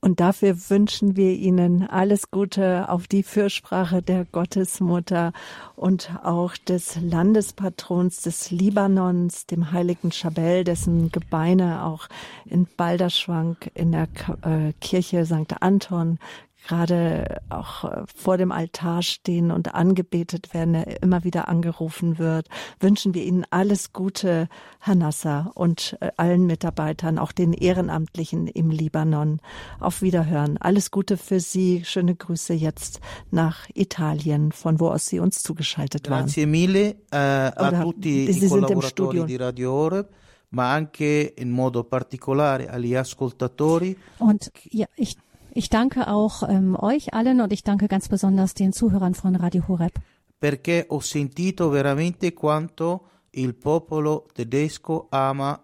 Und 0.00 0.20
dafür 0.20 0.56
wünschen 0.70 1.16
wir 1.16 1.32
Ihnen 1.32 1.82
alles 1.82 2.30
Gute 2.30 2.88
auf 2.88 3.08
die 3.08 3.24
Fürsprache 3.24 4.00
der 4.00 4.24
Gottesmutter 4.24 5.32
und 5.74 6.10
auch 6.22 6.56
des 6.56 7.00
Landespatrons 7.00 8.22
des 8.22 8.52
Libanons, 8.52 9.46
dem 9.46 9.72
heiligen 9.72 10.12
Schabel, 10.12 10.62
dessen 10.62 11.10
Gebeine 11.10 11.84
auch 11.84 12.06
in 12.46 12.66
Balderschwank 12.76 13.72
in 13.74 13.90
der 13.90 14.08
äh, 14.42 14.72
Kirche 14.80 15.26
St. 15.26 15.60
Anton 15.60 16.18
gerade 16.66 17.40
auch 17.48 17.84
äh, 17.84 18.04
vor 18.14 18.36
dem 18.36 18.52
Altar 18.52 19.02
stehen 19.02 19.50
und 19.50 19.74
angebetet 19.74 20.52
werden, 20.54 20.74
er 20.74 21.02
immer 21.02 21.24
wieder 21.24 21.48
angerufen 21.48 22.18
wird, 22.18 22.48
wünschen 22.80 23.14
wir 23.14 23.24
Ihnen 23.24 23.44
alles 23.50 23.92
Gute, 23.92 24.48
Herr 24.80 24.94
Nasser, 24.94 25.50
und 25.54 25.96
äh, 26.00 26.10
allen 26.16 26.46
Mitarbeitern, 26.46 27.18
auch 27.18 27.32
den 27.32 27.52
Ehrenamtlichen 27.52 28.46
im 28.46 28.70
Libanon. 28.70 29.40
Auf 29.80 30.02
Wiederhören. 30.02 30.58
Alles 30.58 30.90
Gute 30.90 31.16
für 31.16 31.40
Sie. 31.40 31.82
Schöne 31.84 32.14
Grüße 32.14 32.54
jetzt 32.54 33.00
nach 33.30 33.68
Italien, 33.74 34.52
von 34.52 34.80
wo 34.80 34.88
aus 34.88 35.06
Sie 35.06 35.20
uns 35.20 35.42
zugeschaltet 35.42 36.10
waren. 36.10 36.24
Grazie 36.24 36.46
mille 36.46 36.96
uh, 37.12 37.16
a 37.16 37.82
tutti 37.82 38.28
i 38.28 38.48
collaboratori 38.48 39.24
di 39.24 39.36
Radio 39.36 39.72
Oreb 39.72 40.08
ma 40.50 40.72
anche 40.72 41.34
in 41.36 41.50
modo 41.50 41.84
particolare 41.84 42.68
agli 42.68 42.94
ascoltatori. 42.94 43.96
Und 44.18 44.50
ja, 44.70 44.86
ich 44.96 45.16
ich 45.52 45.68
danke 45.68 46.08
auch 46.08 46.42
ähm, 46.48 46.76
euch 46.78 47.14
allen 47.14 47.40
und 47.40 47.52
ich 47.52 47.62
danke 47.62 47.88
ganz 47.88 48.08
besonders 48.08 48.54
den 48.54 48.72
Zuhörern 48.72 49.14
von 49.14 49.36
Radio 49.36 49.66
Horeb. 49.68 49.92
Perché 50.40 50.86
ho 50.88 51.00
sentito 51.00 51.70
veramente 51.70 52.32
quanto 52.32 53.02
il 53.32 53.54
popolo 53.54 54.26
tedesco 54.34 55.08
ama 55.10 55.58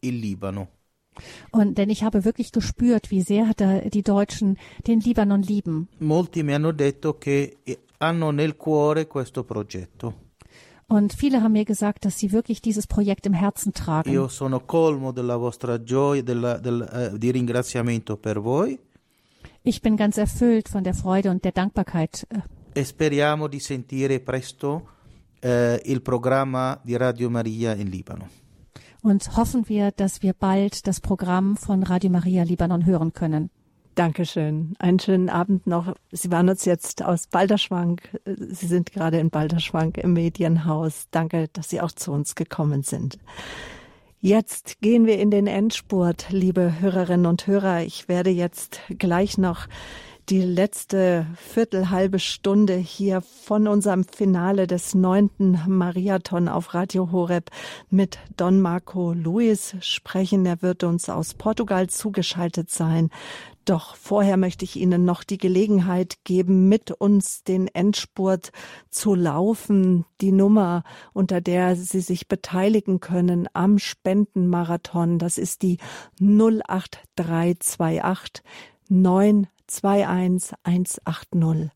il 0.00 0.18
Libano. 0.18 0.68
Und 1.50 1.78
denn 1.78 1.90
ich 1.90 2.02
habe 2.02 2.24
wirklich 2.24 2.52
gespürt, 2.52 3.10
wie 3.10 3.22
sehr 3.22 3.52
die 3.90 4.02
Deutschen 4.02 4.56
den 4.86 5.00
Libanon 5.00 5.42
lieben. 5.42 5.88
Molti 5.98 6.42
mi 6.42 6.52
hanno 6.52 6.72
detto 6.72 7.18
che 7.18 7.58
hanno 7.98 8.30
nel 8.30 8.56
cuore 8.56 9.06
questo 9.06 9.44
progetto. 9.44 10.14
Und 10.90 11.12
viele 11.12 11.42
haben 11.42 11.52
mir 11.52 11.66
gesagt, 11.66 12.06
dass 12.06 12.18
sie 12.18 12.32
wirklich 12.32 12.62
dieses 12.62 12.86
Projekt 12.86 13.26
im 13.26 13.34
Herzen 13.34 13.74
tragen. 13.74 14.10
Io 14.10 14.28
sono 14.28 14.60
colmo 14.60 15.12
della 15.12 15.36
vostra 15.36 15.82
gioia, 15.82 16.22
della, 16.22 16.56
del, 16.56 17.10
uh, 17.12 17.18
di 17.18 17.30
ringraziamento 17.30 18.16
per 18.16 18.40
voi. 18.40 18.78
Ich 19.68 19.82
bin 19.82 19.98
ganz 19.98 20.16
erfüllt 20.16 20.70
von 20.70 20.82
der 20.82 20.94
Freude 20.94 21.30
und 21.30 21.44
der 21.44 21.52
Dankbarkeit. 21.52 22.26
E 22.72 22.84
speriamo 22.86 23.48
di 23.48 23.60
sentire 23.60 24.18
presto 24.18 24.88
eh, 25.40 25.78
il 25.84 26.00
programma 26.00 26.80
di 26.82 26.96
Radio 26.96 27.28
Maria 27.28 27.74
in 27.74 27.88
Libano. 27.88 28.28
Und 29.02 29.36
hoffen 29.36 29.68
wir, 29.68 29.90
dass 29.90 30.22
wir 30.22 30.32
bald 30.32 30.86
das 30.86 31.00
Programm 31.00 31.58
von 31.58 31.82
Radio 31.82 32.08
Maria 32.08 32.44
Libanon 32.44 32.86
hören 32.86 33.12
können. 33.12 33.50
Dankeschön. 33.94 34.74
Einen 34.78 35.00
schönen 35.00 35.28
Abend 35.28 35.66
noch. 35.66 35.94
Sie 36.12 36.30
waren 36.30 36.48
uns 36.48 36.64
jetzt 36.64 37.04
aus 37.04 37.26
Balderschwank. 37.26 38.18
Sie 38.24 38.68
sind 38.68 38.90
gerade 38.90 39.18
in 39.18 39.28
Balderschwank 39.28 39.98
im 39.98 40.14
Medienhaus. 40.14 41.08
Danke, 41.10 41.48
dass 41.52 41.68
Sie 41.68 41.82
auch 41.82 41.92
zu 41.92 42.12
uns 42.12 42.34
gekommen 42.34 42.84
sind. 42.84 43.18
Jetzt 44.20 44.80
gehen 44.80 45.06
wir 45.06 45.20
in 45.20 45.30
den 45.30 45.46
Endspurt, 45.46 46.26
liebe 46.30 46.80
Hörerinnen 46.80 47.26
und 47.26 47.46
Hörer. 47.46 47.82
Ich 47.82 48.08
werde 48.08 48.30
jetzt 48.30 48.80
gleich 48.98 49.38
noch 49.38 49.68
die 50.28 50.42
letzte 50.42 51.26
Viertelhalbe 51.36 52.18
Stunde 52.18 52.74
hier 52.74 53.22
von 53.22 53.66
unserem 53.66 54.04
Finale 54.04 54.66
des 54.66 54.94
neunten 54.94 55.58
Marathon 55.66 56.48
auf 56.48 56.74
Radio 56.74 57.10
Horeb 57.10 57.50
mit 57.88 58.18
Don 58.36 58.60
Marco 58.60 59.14
Luis 59.14 59.74
sprechen. 59.80 60.44
Er 60.44 60.60
wird 60.60 60.84
uns 60.84 61.08
aus 61.08 61.32
Portugal 61.32 61.88
zugeschaltet 61.88 62.70
sein. 62.70 63.08
Doch 63.64 63.96
vorher 63.96 64.36
möchte 64.36 64.66
ich 64.66 64.76
Ihnen 64.76 65.06
noch 65.06 65.24
die 65.24 65.38
Gelegenheit 65.38 66.18
geben, 66.24 66.68
mit 66.68 66.90
uns 66.90 67.42
den 67.44 67.66
Endspurt 67.68 68.52
zu 68.90 69.14
laufen. 69.14 70.04
Die 70.20 70.32
Nummer, 70.32 70.82
unter 71.14 71.40
der 71.40 71.74
Sie 71.74 72.00
sich 72.00 72.28
beteiligen 72.28 73.00
können 73.00 73.48
am 73.54 73.78
Spendenmarathon, 73.78 75.18
das 75.18 75.38
ist 75.38 75.62
die 75.62 75.78
08328 76.20 78.44
921 78.90 79.57
180. 79.70 81.70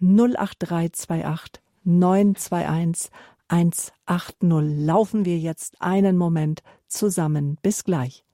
08328 0.00 1.62
921 1.84 3.10
180. 3.48 3.92
Laufen 4.40 5.24
wir 5.24 5.38
jetzt 5.38 5.80
einen 5.80 6.16
Moment 6.16 6.62
zusammen. 6.88 7.58
Bis 7.62 7.84
gleich. 7.84 8.24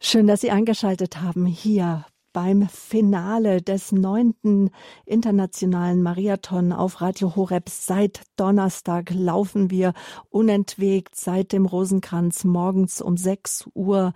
Schön, 0.00 0.26
dass 0.26 0.42
Sie 0.42 0.50
eingeschaltet 0.50 1.20
haben 1.20 1.46
hier 1.46 2.04
beim 2.34 2.68
Finale 2.68 3.62
des 3.62 3.92
neunten 3.92 4.70
internationalen 5.06 6.02
Marathon 6.02 6.72
auf 6.72 7.00
Radio 7.00 7.36
Horeb. 7.36 7.70
Seit 7.70 8.22
Donnerstag 8.36 9.14
laufen 9.14 9.70
wir 9.70 9.94
unentwegt 10.28 11.14
seit 11.16 11.52
dem 11.52 11.64
Rosenkranz 11.64 12.44
morgens 12.44 13.00
um 13.00 13.16
6 13.16 13.70
Uhr 13.72 14.12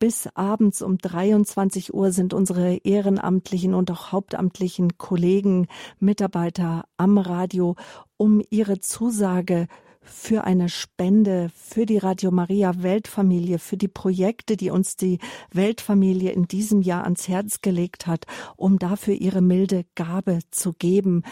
bis 0.00 0.28
abends 0.34 0.82
um 0.82 0.98
23 0.98 1.94
Uhr 1.94 2.10
sind 2.10 2.34
unsere 2.34 2.74
ehrenamtlichen 2.78 3.74
und 3.74 3.90
auch 3.90 4.10
hauptamtlichen 4.12 4.98
Kollegen, 4.98 5.68
Mitarbeiter 6.00 6.86
am 6.96 7.18
Radio, 7.18 7.76
um 8.16 8.42
ihre 8.50 8.80
Zusage 8.80 9.68
für 10.02 10.44
eine 10.44 10.68
Spende 10.68 11.50
für 11.54 11.86
die 11.86 11.98
Radio 11.98 12.30
Maria 12.30 12.82
Weltfamilie, 12.82 13.58
für 13.58 13.76
die 13.76 13.88
Projekte, 13.88 14.56
die 14.56 14.70
uns 14.70 14.96
die 14.96 15.18
Weltfamilie 15.52 16.32
in 16.32 16.48
diesem 16.48 16.82
Jahr 16.82 17.04
ans 17.04 17.28
Herz 17.28 17.60
gelegt 17.60 18.06
hat, 18.06 18.26
um 18.56 18.78
dafür 18.78 19.14
ihre 19.14 19.42
milde 19.42 19.84
Gabe 19.94 20.40
zu 20.50 20.72
geben 20.72 21.22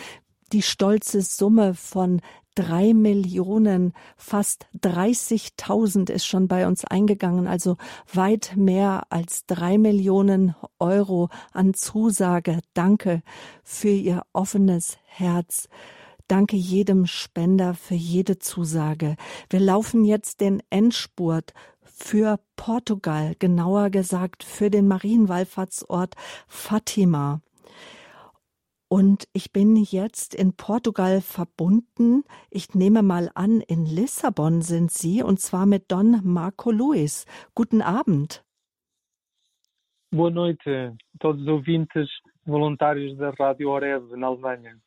die 0.53 0.63
stolze 0.63 1.23
Summe 1.23 1.75
von 1.75 2.21
drei 2.55 2.93
Millionen, 2.93 3.93
fast 4.17 4.67
30.000 4.81 6.11
ist 6.11 6.27
schon 6.27 6.49
bei 6.49 6.67
uns 6.67 6.85
eingegangen, 6.85 7.47
also 7.47 7.77
weit 8.13 8.55
mehr 8.57 9.05
als 9.11 9.47
drei 9.47 9.79
Millionen 9.79 10.57
Euro 10.79 11.29
an 11.53 11.75
Zusage. 11.75 12.61
Danke 12.75 13.23
für 13.63 13.91
Ihr 13.91 14.23
offenes 14.33 14.99
Herz. 15.05 15.69
Danke 16.29 16.57
jedem 16.57 17.07
Spender 17.07 17.73
für 17.73 17.95
jede 17.95 18.39
Zusage. 18.39 19.17
Wir 19.49 19.61
laufen 19.61 20.05
jetzt 20.05 20.43
den 20.43 20.63
Endspurt 20.69 21.55
für 21.83 22.39
Portugal, 22.55 23.35
genauer 23.39 23.89
gesagt 23.89 24.45
für 24.45 24.69
den 24.71 24.89
Marienwallfahrtsort 24.89 26.15
Fatima. 26.47 27.41
Und 28.89 29.27
ich 29.33 29.53
bin 29.53 29.77
jetzt 29.77 30.35
in 30.35 30.55
Portugal 30.55 31.23
verbunden. 31.23 32.25
Ich 32.51 32.75
nehme 32.75 33.03
mal 33.03 33.31
an, 33.35 33.63
in 33.63 33.87
Lissabon 33.87 34.61
sind 34.61 34.91
Sie, 34.91 35.23
und 35.23 35.41
zwar 35.41 35.65
mit 35.65 35.91
Don 35.91 36.21
Marco 36.25 36.71
Luis. 36.71 37.25
Guten 37.55 37.81
Abend. 37.81 38.45
Boa 40.11 40.31
noite, 40.31 40.97
todos 41.21 41.43
os 41.43 41.49
ouvintes 41.49 42.09
voluntários 42.47 43.17
da 43.19 43.29
Rádio 43.31 43.71
Oreb 43.71 44.11
na 44.17 44.29
Alemanha. 44.29 44.79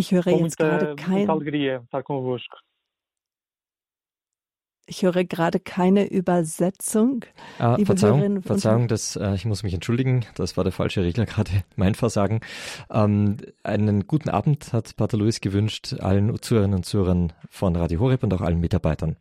Ich 0.00 0.12
höre 0.12 0.28
jetzt 0.28 0.56
gerade 0.56 0.96
kein... 0.96 1.28
alegria 1.28 1.82
estar 1.82 2.02
convosco. 2.02 2.56
Ich 4.86 5.02
höre 5.02 5.24
gerade 5.24 5.60
keine 5.60 6.08
Übersetzung. 6.08 7.26
Ah, 7.58 7.76
Verzeihung, 7.84 8.42
Verzeihung 8.42 8.88
das, 8.88 9.14
äh, 9.16 9.34
ich 9.34 9.44
muss 9.44 9.62
mich 9.62 9.74
entschuldigen, 9.74 10.24
das 10.36 10.56
war 10.56 10.64
der 10.64 10.72
falsche 10.72 11.02
Regler 11.02 11.26
gerade, 11.26 11.50
mein 11.76 11.94
Versagen. 11.94 12.40
Ähm, 12.90 13.36
einen 13.62 14.06
guten 14.06 14.30
Abend 14.30 14.72
hat 14.72 14.96
Pater 14.96 15.18
Luis 15.18 15.42
gewünscht 15.42 15.94
allen 16.00 16.40
Zuhörerinnen 16.40 16.76
und 16.76 16.84
Zuhörern 16.84 17.34
von 17.50 17.76
Radio 17.76 18.00
Horeb 18.00 18.22
und 18.22 18.32
auch 18.32 18.40
allen 18.40 18.58
Mitarbeitern. 18.58 19.16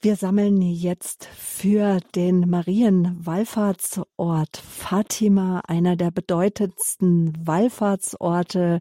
Wir 0.00 0.14
sammeln 0.14 0.62
jetzt 0.62 1.26
für 1.26 1.98
den 2.14 2.48
Marienwallfahrtsort 2.48 4.56
Fatima, 4.56 5.60
einer 5.66 5.96
der 5.96 6.12
bedeutendsten 6.12 7.32
Wallfahrtsorte 7.44 8.78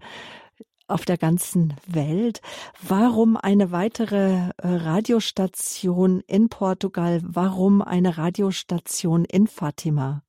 auf 0.87 1.05
der 1.05 1.17
ganzen 1.17 1.73
Welt. 1.87 2.41
Warum 2.87 3.35
eine 3.35 3.71
weitere 3.71 4.35
äh, 4.35 4.51
Radiostation 4.61 6.21
in 6.27 6.49
Portugal? 6.49 7.21
Warum 7.23 7.81
eine 7.81 8.19
Radiostation 8.19 9.25
in 9.25 9.47
Fátima? 9.47 10.21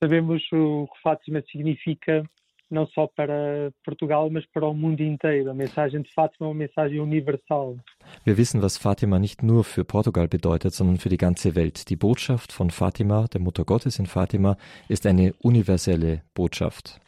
Sabemos 0.00 0.40
o 0.52 0.86
que 0.86 1.00
Fátima 1.02 1.42
significa 1.52 2.24
não 2.74 2.86
só 2.88 3.06
para 3.06 3.72
Portugal, 3.84 4.28
mas 4.30 4.44
para 4.46 4.66
o 4.66 4.74
mundo 4.74 5.00
inteiro. 5.00 5.50
A 5.50 5.54
mensagem 5.54 6.02
de 6.02 6.12
Fátima 6.12 6.46
é 6.46 6.50
uma 6.50 6.54
mensagem 6.54 7.00
universal. 7.00 7.76
Wir 8.26 8.36
wissen, 8.36 8.60
was 8.60 8.76
Fatima 8.76 9.18
nicht 9.18 9.42
nur 9.42 9.64
für 9.64 9.84
Portugal 9.84 10.28
bedeutet, 10.28 10.74
sondern 10.74 10.98
für 10.98 11.08
die 11.08 11.16
ganze 11.16 11.54
Welt. 11.54 11.88
Die 11.88 11.96
Botschaft 11.96 12.52
von 12.52 12.70
Fatima, 12.70 13.26
der 13.32 13.40
Mutter 13.40 13.64
Gottes 13.64 13.98
in 13.98 14.06
Fatima, 14.06 14.56
ist 14.88 15.06
eine 15.06 15.32
universelle 15.42 16.22
Botschaft. 16.34 17.00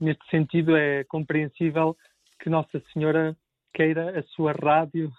neste 0.00 0.24
sentido, 0.30 0.76
é 0.76 1.04
compreensível 1.04 1.96
que 2.40 2.48
Nossa 2.48 2.80
Senhora 2.92 3.36
queira 3.74 4.18
a 4.18 4.22
sua 4.22 4.52
rádio 4.52 5.10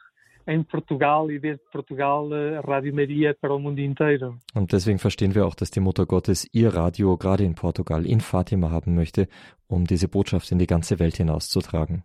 em 0.48 0.64
Portugal 0.64 1.30
e 1.30 1.40
desde 1.40 1.64
Portugal 1.72 2.28
a 2.58 2.62
Rádio 2.62 2.94
Maria 2.94 3.36
para 3.40 3.54
o 3.54 3.60
mundo 3.60 3.80
inteiro. 3.80 4.38
Und 4.56 4.72
deswegen 4.72 5.00
verstehen 5.00 5.34
wir 5.34 5.46
auch, 5.46 5.56
dass 5.56 5.72
die 5.72 5.80
Mutter 5.80 6.06
Gottes 6.06 6.48
ihr 6.54 6.74
Radio 6.74 7.18
gerade 7.18 7.44
in 7.44 7.56
Portugal, 7.56 8.06
in 8.06 8.20
Fatima 8.20 8.70
haben 8.70 8.96
möchte, 8.96 9.28
um 9.68 9.86
diese 9.86 10.08
Botschaft 10.08 10.52
in 10.52 10.58
die 10.58 10.68
ganze 10.68 11.00
Welt 11.00 11.18
hinauszutragen. 11.18 12.04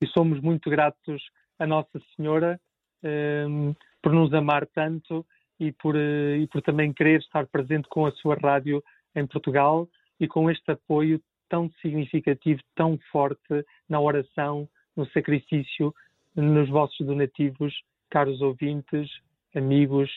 E 0.00 0.06
somos 0.06 0.40
muito 0.40 0.70
gratos 0.70 1.22
a 1.58 1.66
Nossa 1.66 2.00
Senhora 2.14 2.60
um, 3.02 3.74
por 4.02 4.12
nos 4.12 4.32
amar 4.32 4.66
tanto 4.66 5.26
e 5.58 5.72
por, 5.72 5.96
e 5.96 6.46
por 6.46 6.62
também 6.62 6.92
querer 6.92 7.20
estar 7.20 7.46
presente 7.46 7.88
com 7.88 8.06
a 8.06 8.12
sua 8.12 8.36
rádio 8.36 8.82
em 9.14 9.26
Portugal 9.26 9.88
e 10.20 10.28
com 10.28 10.50
este 10.50 10.70
apoio 10.70 11.20
tão 11.48 11.70
significativo, 11.80 12.60
tão 12.74 12.98
forte 13.10 13.64
na 13.88 14.00
oração, 14.00 14.68
no 14.96 15.06
sacrifício, 15.10 15.94
nos 16.34 16.68
vossos 16.70 17.06
donativos, 17.06 17.74
caros 18.10 18.40
ouvintes, 18.40 19.10
amigos 19.54 20.10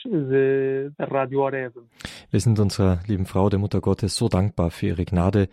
da 0.98 1.06
Rádio 1.06 1.42
Oreb. 1.42 1.74
Wir 2.30 2.40
sind 2.40 2.60
unserer 2.60 3.00
lieben 3.08 3.26
Frau, 3.26 3.50
der 3.50 3.60
Mutter 3.60 3.82
Gottes, 3.82 4.16
so 4.16 4.30
dankbar 4.30 4.72
für 4.72 4.88
ihre 4.88 5.06
Gnade, 5.06 5.50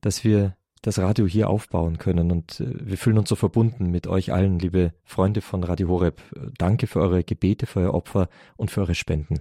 dass 0.00 0.24
wir 0.24 0.56
das 0.82 0.98
Radio 0.98 1.26
hier 1.26 1.48
aufbauen 1.48 1.98
können 1.98 2.32
und 2.32 2.60
äh, 2.60 2.66
wir 2.90 2.98
fühlen 2.98 3.18
uns 3.18 3.28
so 3.28 3.36
verbunden 3.36 3.90
mit 3.90 4.06
euch 4.08 4.32
allen, 4.32 4.58
liebe 4.58 4.92
Freunde 5.04 5.40
von 5.40 5.62
Radio 5.62 5.88
Horeb. 5.88 6.20
Danke 6.58 6.88
für 6.88 7.00
eure 7.00 7.22
Gebete, 7.22 7.66
für 7.66 7.80
euer 7.80 7.94
Opfer 7.94 8.28
und 8.56 8.70
für 8.70 8.80
eure 8.80 8.96
Spenden. 8.96 9.40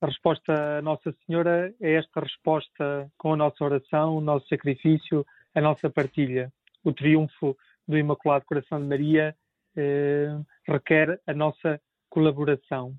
A 0.00 0.06
resposta 0.06 0.78
a 0.78 0.82
Nossa 0.82 1.14
Senhora 1.24 1.72
é 1.80 1.94
esta 1.94 2.20
resposta 2.20 3.08
com 3.16 3.34
a 3.34 3.36
nossa 3.36 3.64
oração, 3.64 4.16
o 4.16 4.20
nosso 4.20 4.48
sacrifício, 4.48 5.24
a 5.54 5.60
nossa 5.60 5.88
partilha. 5.88 6.52
O 6.82 6.92
triunfo 6.92 7.56
do 7.86 7.96
Imaculado 7.96 8.44
Coração 8.44 8.80
de 8.80 8.86
Maria 8.86 9.34
eh, 9.76 10.28
requer 10.66 11.20
a 11.26 11.32
nossa 11.32 11.80
Kollaboration. 12.08 12.96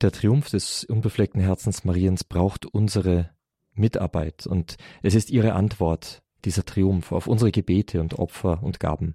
Der 0.00 0.10
Triumph 0.10 0.50
des 0.50 0.84
unbefleckten 0.84 1.40
Herzens 1.40 1.84
Mariens 1.84 2.24
braucht 2.24 2.66
unsere 2.66 3.30
Mitarbeit 3.74 4.46
und 4.46 4.76
es 5.02 5.14
ist 5.14 5.30
ihre 5.30 5.52
Antwort, 5.54 6.22
dieser 6.44 6.64
Triumph, 6.64 7.12
auf 7.12 7.26
unsere 7.26 7.50
Gebete 7.50 8.00
und 8.00 8.18
Opfer 8.18 8.62
und 8.62 8.80
Gaben. 8.80 9.14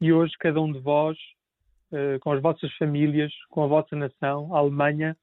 E 0.00 0.12
hoje 0.12 0.34
cada 0.38 0.60
um 0.60 0.72
de 0.72 0.80
vós, 0.80 1.18
eh, 1.92 2.18
com 2.20 2.32
as 2.32 2.42
vossas 2.42 2.72
famílias, 2.74 3.32
com 3.50 3.64
a 3.64 3.66
vossa 3.66 3.96
nação, 3.96 4.54
a 4.54 4.58
Alemanha, 4.58 5.16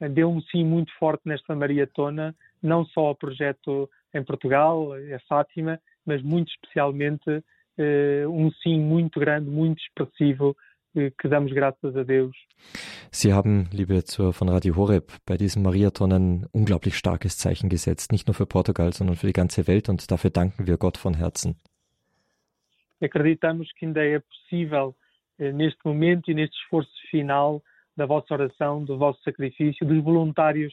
deu 0.00 0.30
um 0.30 0.40
sim 0.42 0.64
muito 0.64 0.92
forte 0.98 1.22
nesta 1.26 1.56
maratona, 1.56 2.34
não 2.62 2.84
só 2.86 3.08
ao 3.08 3.16
projeto 3.16 3.90
em 4.14 4.22
Portugal, 4.22 4.92
a 4.92 5.18
Fátima, 5.28 5.80
mas 6.06 6.22
muito 6.22 6.50
especialmente 6.52 7.42
um 8.28 8.50
sim 8.62 8.80
muito 8.80 9.20
grande, 9.20 9.48
muito 9.48 9.80
expressivo, 9.80 10.56
eh, 10.96 11.12
que 11.20 11.28
damos 11.28 11.52
graças 11.52 11.96
a 11.96 12.02
Deus. 12.02 12.36
Sie 13.10 13.32
haben, 13.32 13.68
liebe 13.72 14.02
Zuhörer 14.04 14.32
von 14.32 14.48
Radio 14.48 14.74
Horeb, 14.76 15.12
bei 15.26 15.36
diesem 15.36 15.62
Mariathon 15.62 16.12
ein 16.12 16.46
unglaublich 16.52 16.96
starkes 16.96 17.38
Zeichen 17.38 17.68
gesetzt, 17.68 18.10
nicht 18.12 18.26
nur 18.26 18.34
für 18.34 18.46
Portugal, 18.46 18.92
sondern 18.92 19.16
für 19.16 19.26
die 19.26 19.32
ganze 19.32 19.66
Welt 19.66 19.88
und 19.88 20.10
dafür 20.10 20.30
danken 20.30 20.66
wir 20.66 20.76
Gott 20.76 20.96
von 20.96 21.14
Herzen. 21.14 21.56
Acreditamos 23.00 23.72
que 23.74 23.86
ainda 23.86 24.04
é 24.04 24.18
possível, 24.18 24.96
eh, 25.38 25.52
neste 25.52 25.78
momento 25.84 26.30
e 26.30 26.34
neste 26.34 26.56
esforço 26.56 26.90
final, 27.10 27.62
da 27.96 28.06
vossa 28.06 28.34
oração, 28.34 28.84
do 28.84 28.96
vosso 28.96 29.20
sacrifício, 29.22 29.86
dos 29.86 30.02
voluntários 30.02 30.72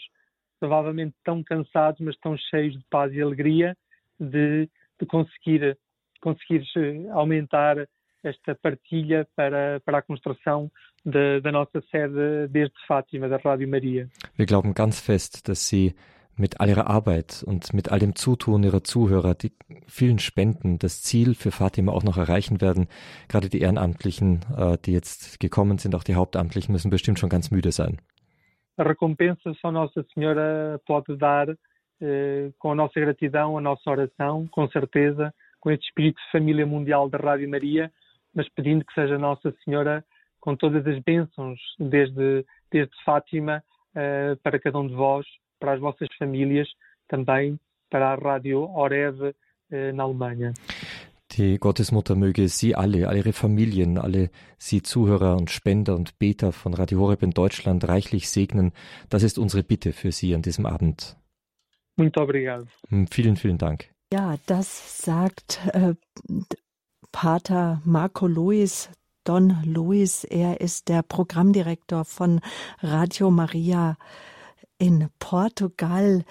provavelmente 0.60 1.15
tão 1.23 1.44
cansados, 1.44 1.99
mas 1.99 2.18
tão 2.18 2.38
cheios 2.38 2.73
de 2.73 2.84
paz 2.90 3.14
e 3.14 3.22
alegria, 3.22 3.76
de, 4.19 4.69
de 4.99 5.06
conseguir, 5.06 5.77
conseguir 6.26 6.64
eh, 6.76 7.07
aumentar 7.11 7.88
esta 8.23 8.56
partilha 8.56 9.27
para, 9.35 9.80
para 9.85 9.99
a 9.99 10.02
construção 10.02 10.72
da, 11.06 11.39
da 11.39 11.52
nossa 11.52 11.80
sede 11.91 12.47
desde 12.49 12.76
Fátima, 12.88 13.30
da 13.30 13.38
Rádio 13.38 13.68
Maria. 13.68 14.10
Wir 14.35 14.47
glauben 14.47 14.73
ganz 14.73 14.99
fest, 14.99 15.47
dass 15.47 15.69
Sie 15.69 15.93
mit 16.35 16.60
all 16.60 16.69
ihrer 16.69 16.88
Arbeit 16.88 17.43
und 17.47 17.73
mit 17.73 17.91
all 17.91 17.99
dem 17.99 18.15
Zutun 18.15 18.64
ihrer 18.64 18.84
Zuhörer, 18.84 19.35
die 19.35 19.53
vielen 19.88 20.19
Spenden, 20.19 20.80
das 20.80 21.03
Ziel 21.03 21.35
für 21.35 21.52
Fatima 21.52 21.91
auch 21.93 22.03
noch 22.03 22.18
erreichen 22.18 22.60
werden. 22.60 22.88
Gerade 23.30 23.47
die 23.47 23.61
Ehrenamtlichen, 23.61 24.41
äh, 24.57 24.77
die 24.84 24.91
jetzt 24.91 25.39
gekommen 25.39 25.77
sind, 25.77 25.95
auch 25.95 26.03
die 26.03 26.15
Hauptamtlichen, 26.15 26.73
müssen 26.73 26.89
bestimmt 26.89 27.19
schon 27.19 27.30
ganz 27.30 27.52
müde 27.52 27.72
sein. 27.72 28.02
A 28.77 28.84
recompensa 28.84 29.53
só 29.61 29.72
Nossa 29.72 30.03
Senhora 30.14 30.77
pode 30.85 31.15
dar 31.18 31.56
eh, 32.02 32.52
com 32.60 32.72
a 32.72 32.76
nossa 32.76 32.99
gratidão, 32.99 33.57
a 33.57 33.61
nossa 33.61 33.89
oração, 33.89 34.47
com 34.52 34.68
certeza, 34.68 35.34
com 35.65 35.71
este 35.71 35.87
espírito 35.87 36.21
de 36.23 36.31
família 36.31 36.63
mundial 36.63 37.09
da 37.09 37.17
Rádio 37.17 37.49
Maria, 37.49 37.91
mas 38.35 38.47
pedindo 38.49 38.85
que 38.85 38.93
seja 38.93 39.17
Nossa 39.17 39.51
Senhora 39.63 40.05
com 40.39 40.55
todas 40.55 40.85
as 40.85 40.99
bênçãos, 40.99 41.59
desde, 41.79 42.45
desde 42.71 42.93
Fátima 43.03 43.63
eh, 43.95 44.37
para 44.43 44.59
cada 44.59 44.77
um 44.77 44.87
de 44.87 44.93
vós, 44.93 45.25
para 45.59 45.73
as 45.73 45.79
vossas 45.79 46.07
famílias, 46.19 46.67
também 47.07 47.59
para 47.89 48.11
a 48.11 48.15
Rádio 48.15 48.69
Oreb 48.75 49.33
äh, 49.71 49.91
na 49.91 50.03
Alemanha. 50.03 50.53
Die 51.35 51.57
Gottesmutter 51.57 52.15
möge 52.15 52.47
Sie 52.47 52.75
alle, 52.75 53.07
alle 53.07 53.17
Ihre 53.17 53.33
Familien, 53.33 53.97
alle 53.97 54.29
Sie 54.59 54.83
Zuhörer 54.83 55.35
und 55.35 55.49
Spender 55.49 55.95
und 55.95 56.19
Beter 56.19 56.51
von 56.51 56.75
Radio 56.75 56.99
Horeb 56.99 57.23
in 57.23 57.31
Deutschland 57.31 57.87
reichlich 57.87 58.29
segnen. 58.29 58.71
Das 59.09 59.23
ist 59.23 59.39
unsere 59.39 59.63
Bitte 59.63 59.93
für 59.93 60.11
Sie 60.11 60.35
an 60.35 60.43
diesem 60.43 60.67
Abend. 60.67 61.17
Muito 61.97 62.21
obrigado. 62.21 62.67
Hm, 62.89 63.07
vielen, 63.07 63.35
vielen 63.35 63.57
Dank. 63.57 63.94
Ja, 64.14 64.36
das 64.45 65.03
sagt 65.03 65.60
äh, 65.73 65.95
Pater 67.11 67.82
Marco 67.86 68.27
Luis 68.27 68.90
Don 69.26 69.57
Luis. 69.64 70.23
Er 70.23 70.61
ist 70.61 70.88
der 70.88 71.02
Programmdirektor 71.02 72.06
von 72.06 72.40
Radio 72.82 73.32
Maria 73.32 73.98
in 74.77 75.10
Portugal. 75.19 76.23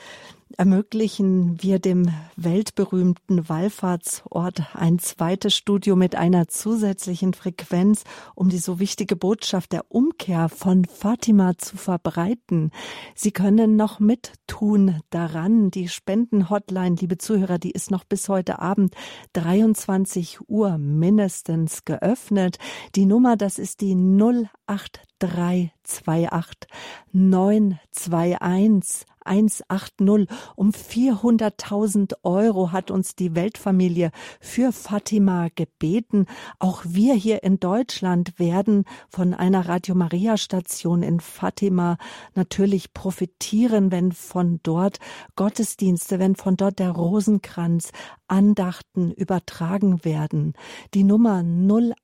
Ermöglichen 0.56 1.62
wir 1.62 1.78
dem 1.78 2.10
weltberühmten 2.36 3.48
Wallfahrtsort 3.48 4.74
ein 4.74 4.98
zweites 4.98 5.54
Studio 5.54 5.96
mit 5.96 6.16
einer 6.16 6.48
zusätzlichen 6.48 7.34
Frequenz, 7.34 8.04
um 8.34 8.48
die 8.48 8.56
so 8.58 8.78
wichtige 8.78 9.16
Botschaft 9.16 9.72
der 9.72 9.84
Umkehr 9.88 10.48
von 10.48 10.84
Fatima 10.84 11.58
zu 11.58 11.76
verbreiten. 11.76 12.70
Sie 13.14 13.32
können 13.32 13.76
noch 13.76 14.00
mittun 14.00 15.00
daran. 15.10 15.70
Die 15.70 15.88
Spendenhotline, 15.88 16.96
liebe 16.96 17.18
Zuhörer, 17.18 17.58
die 17.58 17.72
ist 17.72 17.90
noch 17.90 18.04
bis 18.04 18.28
heute 18.28 18.60
Abend 18.60 18.94
23 19.34 20.48
Uhr 20.48 20.78
mindestens 20.78 21.84
geöffnet. 21.84 22.58
Die 22.94 23.06
Nummer, 23.06 23.36
das 23.36 23.58
ist 23.58 23.80
die 23.80 23.94
08328 23.94 26.68
921 27.12 29.06
180 29.24 30.28
um 30.56 30.70
400.000 30.70 32.14
Euro 32.22 32.72
hat 32.72 32.90
uns 32.90 33.14
die 33.16 33.34
Weltfamilie 33.34 34.10
für 34.40 34.72
Fatima 34.72 35.48
gebeten. 35.54 36.26
Auch 36.58 36.82
wir 36.86 37.14
hier 37.14 37.42
in 37.42 37.60
Deutschland 37.60 38.38
werden 38.38 38.84
von 39.08 39.34
einer 39.34 39.68
Radio 39.68 39.94
Maria 39.94 40.36
Station 40.36 41.02
in 41.02 41.20
Fatima 41.20 41.96
natürlich 42.34 42.92
profitieren, 42.94 43.90
wenn 43.90 44.12
von 44.12 44.60
dort 44.62 44.98
Gottesdienste, 45.36 46.18
wenn 46.18 46.36
von 46.36 46.56
dort 46.56 46.78
der 46.78 46.90
Rosenkranz 46.90 47.90
Andachten 48.26 49.12
übertragen 49.12 50.04
werden. 50.04 50.54
Die 50.94 51.04
Nummer 51.04 51.42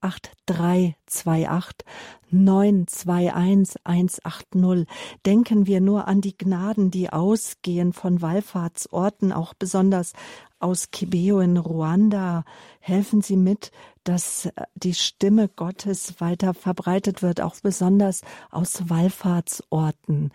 08328 0.00 1.84
921 2.30 3.84
180. 3.84 4.86
Denken 5.26 5.66
wir 5.66 5.80
nur 5.80 6.08
an 6.08 6.20
die 6.20 6.36
Gnaden, 6.36 6.90
die 6.90 7.10
ausgehen 7.10 7.92
von 7.92 8.22
Wallfahrtsorten, 8.22 9.32
auch 9.32 9.54
besonders 9.54 10.12
aus 10.58 10.90
Kibeo 10.90 11.40
in 11.40 11.56
Ruanda. 11.56 12.44
Helfen 12.80 13.22
Sie 13.22 13.36
mit, 13.36 13.72
dass 14.04 14.48
die 14.74 14.94
Stimme 14.94 15.48
Gottes 15.48 16.20
weiter 16.20 16.54
verbreitet 16.54 17.22
wird, 17.22 17.40
auch 17.40 17.56
besonders 17.62 18.22
aus 18.50 18.88
Wallfahrtsorten. 18.88 20.32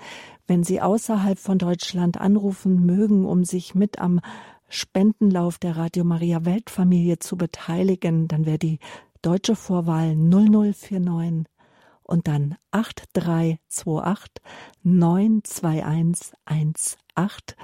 Wenn 0.48 0.64
Sie 0.64 0.82
außerhalb 0.82 1.40
von 1.40 1.58
Deutschland 1.58 2.20
anrufen 2.20 2.86
mögen, 2.86 3.26
um 3.26 3.46
sich 3.46 3.76
mit 3.76 4.00
am 4.00 4.20
Spendenlauf 4.68 5.60
der 5.60 5.78
Radio 5.78 6.04
Maria 6.04 6.44
Weltfamilie 6.46 7.20
zu 7.20 7.38
beteiligen, 7.38 8.28
dann 8.28 8.46
wäre 8.46 8.58
die 8.58 8.80
deutsche 9.22 9.56
Vorwahl 9.56 10.16
0049 10.16 11.46
und 12.06 12.28
dann 12.28 12.58
8328 12.72 14.44
921 14.84 16.34
180. 16.46 17.58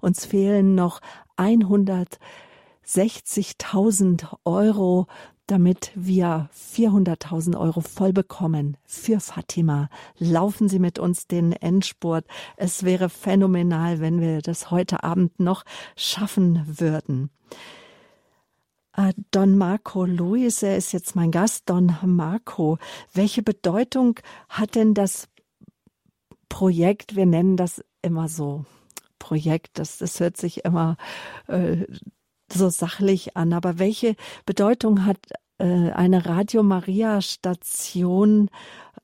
Uns 0.00 0.26
fehlen 0.26 0.74
noch 0.74 1.00
160.000 1.36 4.26
Euro 4.44 5.06
damit 5.50 5.90
wir 5.96 6.48
400.000 6.54 7.58
Euro 7.58 7.80
voll 7.80 8.12
bekommen 8.12 8.76
für 8.84 9.18
Fatima. 9.18 9.88
Laufen 10.16 10.68
Sie 10.68 10.78
mit 10.78 11.00
uns 11.00 11.26
den 11.26 11.50
Endspurt. 11.50 12.24
Es 12.56 12.84
wäre 12.84 13.08
phänomenal, 13.08 13.98
wenn 13.98 14.20
wir 14.20 14.42
das 14.42 14.70
heute 14.70 15.02
Abend 15.02 15.40
noch 15.40 15.64
schaffen 15.96 16.62
würden. 16.66 17.30
Äh, 19.00 19.14
Don 19.30 19.56
Marco 19.56 20.04
Luis, 20.04 20.62
er 20.62 20.76
ist 20.76 20.92
jetzt 20.92 21.16
mein 21.16 21.30
Gast. 21.30 21.68
Don 21.68 21.96
Marco, 22.04 22.78
welche 23.12 23.42
Bedeutung 23.42 24.18
hat 24.48 24.74
denn 24.74 24.94
das 24.94 25.28
Projekt? 26.48 27.16
Wir 27.16 27.26
nennen 27.26 27.56
das 27.56 27.82
immer 28.02 28.28
so 28.28 28.64
Projekt. 29.18 29.78
Das, 29.78 29.98
das 29.98 30.20
hört 30.20 30.36
sich 30.36 30.64
immer 30.64 30.96
äh, 31.46 31.86
so 32.52 32.68
sachlich 32.68 33.36
an. 33.36 33.52
Aber 33.52 33.78
welche 33.78 34.16
Bedeutung 34.44 35.06
hat 35.06 35.18
äh, 35.58 35.90
eine 35.92 36.26
Radio 36.26 36.62
Maria 36.62 37.20
Station 37.22 38.50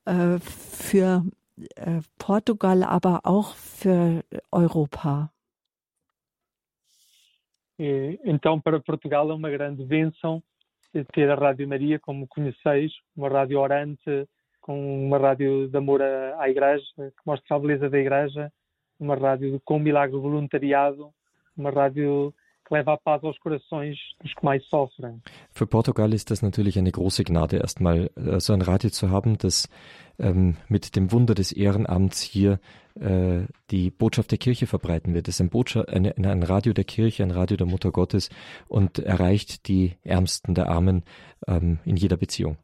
äh, 0.05 0.39
für 0.39 1.25
äh, 1.75 2.01
Portugal, 2.19 2.83
aber 2.83 3.21
auch 3.23 3.55
für 3.55 4.23
Europa? 4.51 5.31
Então, 7.79 8.59
para 8.59 8.79
Portugal 8.79 9.29
é 9.29 9.33
uma 9.33 9.49
grande 9.49 9.83
bênção 9.83 10.41
ter 11.13 11.29
a 11.29 11.35
Rádio 11.35 11.67
Maria, 11.67 11.99
como 11.99 12.27
conheceis, 12.27 12.91
uma 13.15 13.29
rádio 13.29 13.59
orante, 13.59 14.27
com 14.61 15.05
uma 15.05 15.17
rádio 15.17 15.67
de 15.67 15.77
amor 15.77 16.01
à 16.01 16.49
Igreja, 16.49 16.85
que 16.97 17.23
mostra 17.25 17.55
a 17.55 17.59
beleza 17.59 17.89
da 17.89 17.97
Igreja, 17.97 18.51
uma 18.99 19.15
rádio 19.15 19.61
com 19.63 19.77
um 19.77 19.79
milagre 19.79 20.17
voluntariado, 20.17 21.11
uma 21.55 21.69
rádio 21.69 22.33
que 22.67 22.73
leva 22.73 22.93
a 22.93 22.97
paz 22.97 23.23
aos 23.23 23.37
corações 23.39 23.97
dos 24.21 24.33
que 24.33 24.43
mais 24.43 24.65
sofrem. 24.65 25.21
Für 25.51 25.67
Portugal 25.67 26.13
ist 26.13 26.29
das 26.29 26.41
natürlich 26.41 26.77
eine 26.77 26.91
große 26.91 27.23
Gnade, 27.23 27.57
erstmal 27.57 28.09
äh, 28.17 28.39
so 28.39 28.53
ein 28.53 28.61
Radio 28.61 28.89
zu 28.89 29.09
haben, 29.09 29.37
das 29.37 29.69
ähm, 30.19 30.57
mit 30.67 30.95
dem 30.95 31.11
Wunder 31.11 31.33
des 31.33 31.53
Ehrenamts 31.53 32.21
hier 32.21 32.59
äh, 33.01 33.47
die 33.71 33.91
Botschaft 33.91 34.31
der 34.31 34.37
Kirche 34.37 34.67
verbreiten 34.67 35.13
wird. 35.13 35.27
Es 35.27 35.35
ist 35.35 35.41
ein, 35.41 35.49
Botschaft, 35.49 35.89
eine, 35.89 36.15
ein 36.15 36.43
Radio 36.43 36.73
der 36.73 36.83
Kirche, 36.83 37.23
ein 37.23 37.31
Radio 37.31 37.57
der 37.57 37.67
Mutter 37.67 37.91
Gottes 37.91 38.29
und 38.67 38.99
erreicht 38.99 39.67
die 39.67 39.95
Ärmsten 40.03 40.55
der 40.55 40.69
Armen 40.69 41.03
ähm, 41.47 41.79
in 41.85 41.95
jeder 41.97 42.17
Beziehung. 42.17 42.57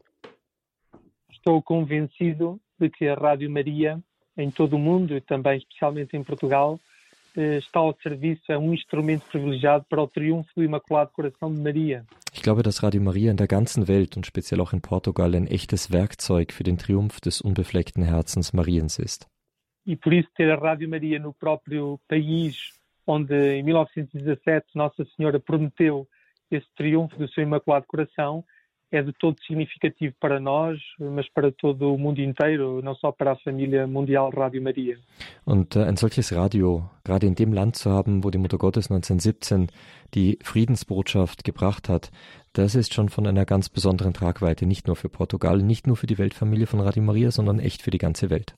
Estou 1.30 1.62
convencido 1.62 2.60
de 2.80 2.90
que 2.90 3.10
a 3.10 3.16
Rádio 3.16 3.50
Maria, 3.50 4.02
em 4.38 4.50
todo 4.50 4.78
o 4.78 4.80
mundo 4.80 5.16
e 5.16 5.22
também 5.22 5.58
especialmente 5.58 6.16
em 6.16 6.24
Portugal, 6.24 6.80
Eh, 7.36 7.58
está 7.58 7.80
ao 7.80 7.98
serviço, 8.04 8.52
é 8.52 8.58
um 8.58 8.74
instrumento 8.74 9.26
privilegiado 9.32 9.86
para 9.90 10.02
o 10.04 10.08
triunfo 10.08 10.50
do 10.56 10.64
Imaculado 10.64 11.12
Coração 11.12 11.52
de 11.52 11.60
Maria. 11.60 12.06
Ich 12.32 12.44
glaube, 12.44 12.62
dass 12.62 12.84
Radio 12.84 13.02
Maria 13.02 13.32
in 13.32 13.38
der 13.38 13.48
ganzen 13.48 13.88
Welt 13.88 14.16
und 14.16 14.26
speziell 14.28 14.62
auch 14.62 14.74
in 14.74 14.82
Portugal 14.82 15.34
ein 15.34 15.48
echtes 15.48 15.92
Werkzeug 15.92 16.54
für 16.54 16.64
den 16.64 16.78
Triumph 16.78 17.20
des 17.22 17.42
unbefleckten 17.42 18.04
Herzens 18.04 18.54
Mariens 18.54 19.00
ist. 19.00 19.28
E 19.86 19.96
por 19.96 20.14
isso 20.14 20.30
ter 20.36 20.50
a 20.52 20.56
Rádio 20.56 20.90
Maria 20.90 21.20
no 21.20 21.34
próprio 21.34 22.00
país 22.08 22.72
onde 23.06 23.36
em 23.58 23.64
1917 23.64 24.68
Nossa 24.76 25.06
Senhora 25.16 25.40
prometeu 25.40 26.08
esse 26.50 26.68
triunfo 26.76 27.18
do 27.18 27.28
seu 27.28 27.44
Imaculado 27.44 27.86
Coração 27.88 28.46
é 28.94 29.02
de 29.02 29.12
todo 29.12 29.36
significativo 29.42 30.14
para 30.20 30.40
nós, 30.40 30.80
mas 31.00 31.28
para 31.28 31.52
todo 31.52 31.92
o 31.92 31.98
mundo 31.98 32.22
inteiro, 32.22 32.80
não 32.84 32.94
só 32.94 33.12
para 33.12 33.32
a 33.32 33.36
família 33.38 33.88
mundial 33.88 34.30
Radio 34.30 34.62
Maria. 34.62 35.00
Und 35.46 35.76
äh, 35.76 35.84
ein 35.84 35.98
solches 35.98 36.32
Radio, 36.32 36.88
gerade 37.04 37.26
in 37.26 37.34
dem 37.34 37.54
Land 37.54 37.76
zu 37.76 37.90
haben, 37.90 38.24
wo 38.24 38.30
die 38.30 38.38
Mutter 38.38 38.60
Gottes 38.60 38.92
1917 38.92 39.68
die 40.14 40.38
Friedensbotschaft 40.44 41.44
gebracht 41.44 41.90
hat, 41.90 42.12
das 42.54 42.76
ist 42.76 42.94
schon 42.94 43.10
von 43.10 43.26
einer 43.26 43.46
ganz 43.46 43.68
besonderen 43.68 44.14
Tragweite, 44.14 44.68
nicht 44.68 44.86
nur 44.86 44.96
für 44.96 45.10
Portugal, 45.10 45.58
nicht 45.58 45.88
nur 45.88 45.98
für 45.98 46.06
die 46.06 46.20
Weltfamilie 46.20 46.68
von 46.68 46.80
Radio 46.80 47.02
Maria, 47.02 47.32
sondern 47.32 47.58
echt 47.58 47.82
für 47.82 47.92
die 47.92 47.98
ganze 47.98 48.30
Welt. 48.30 48.54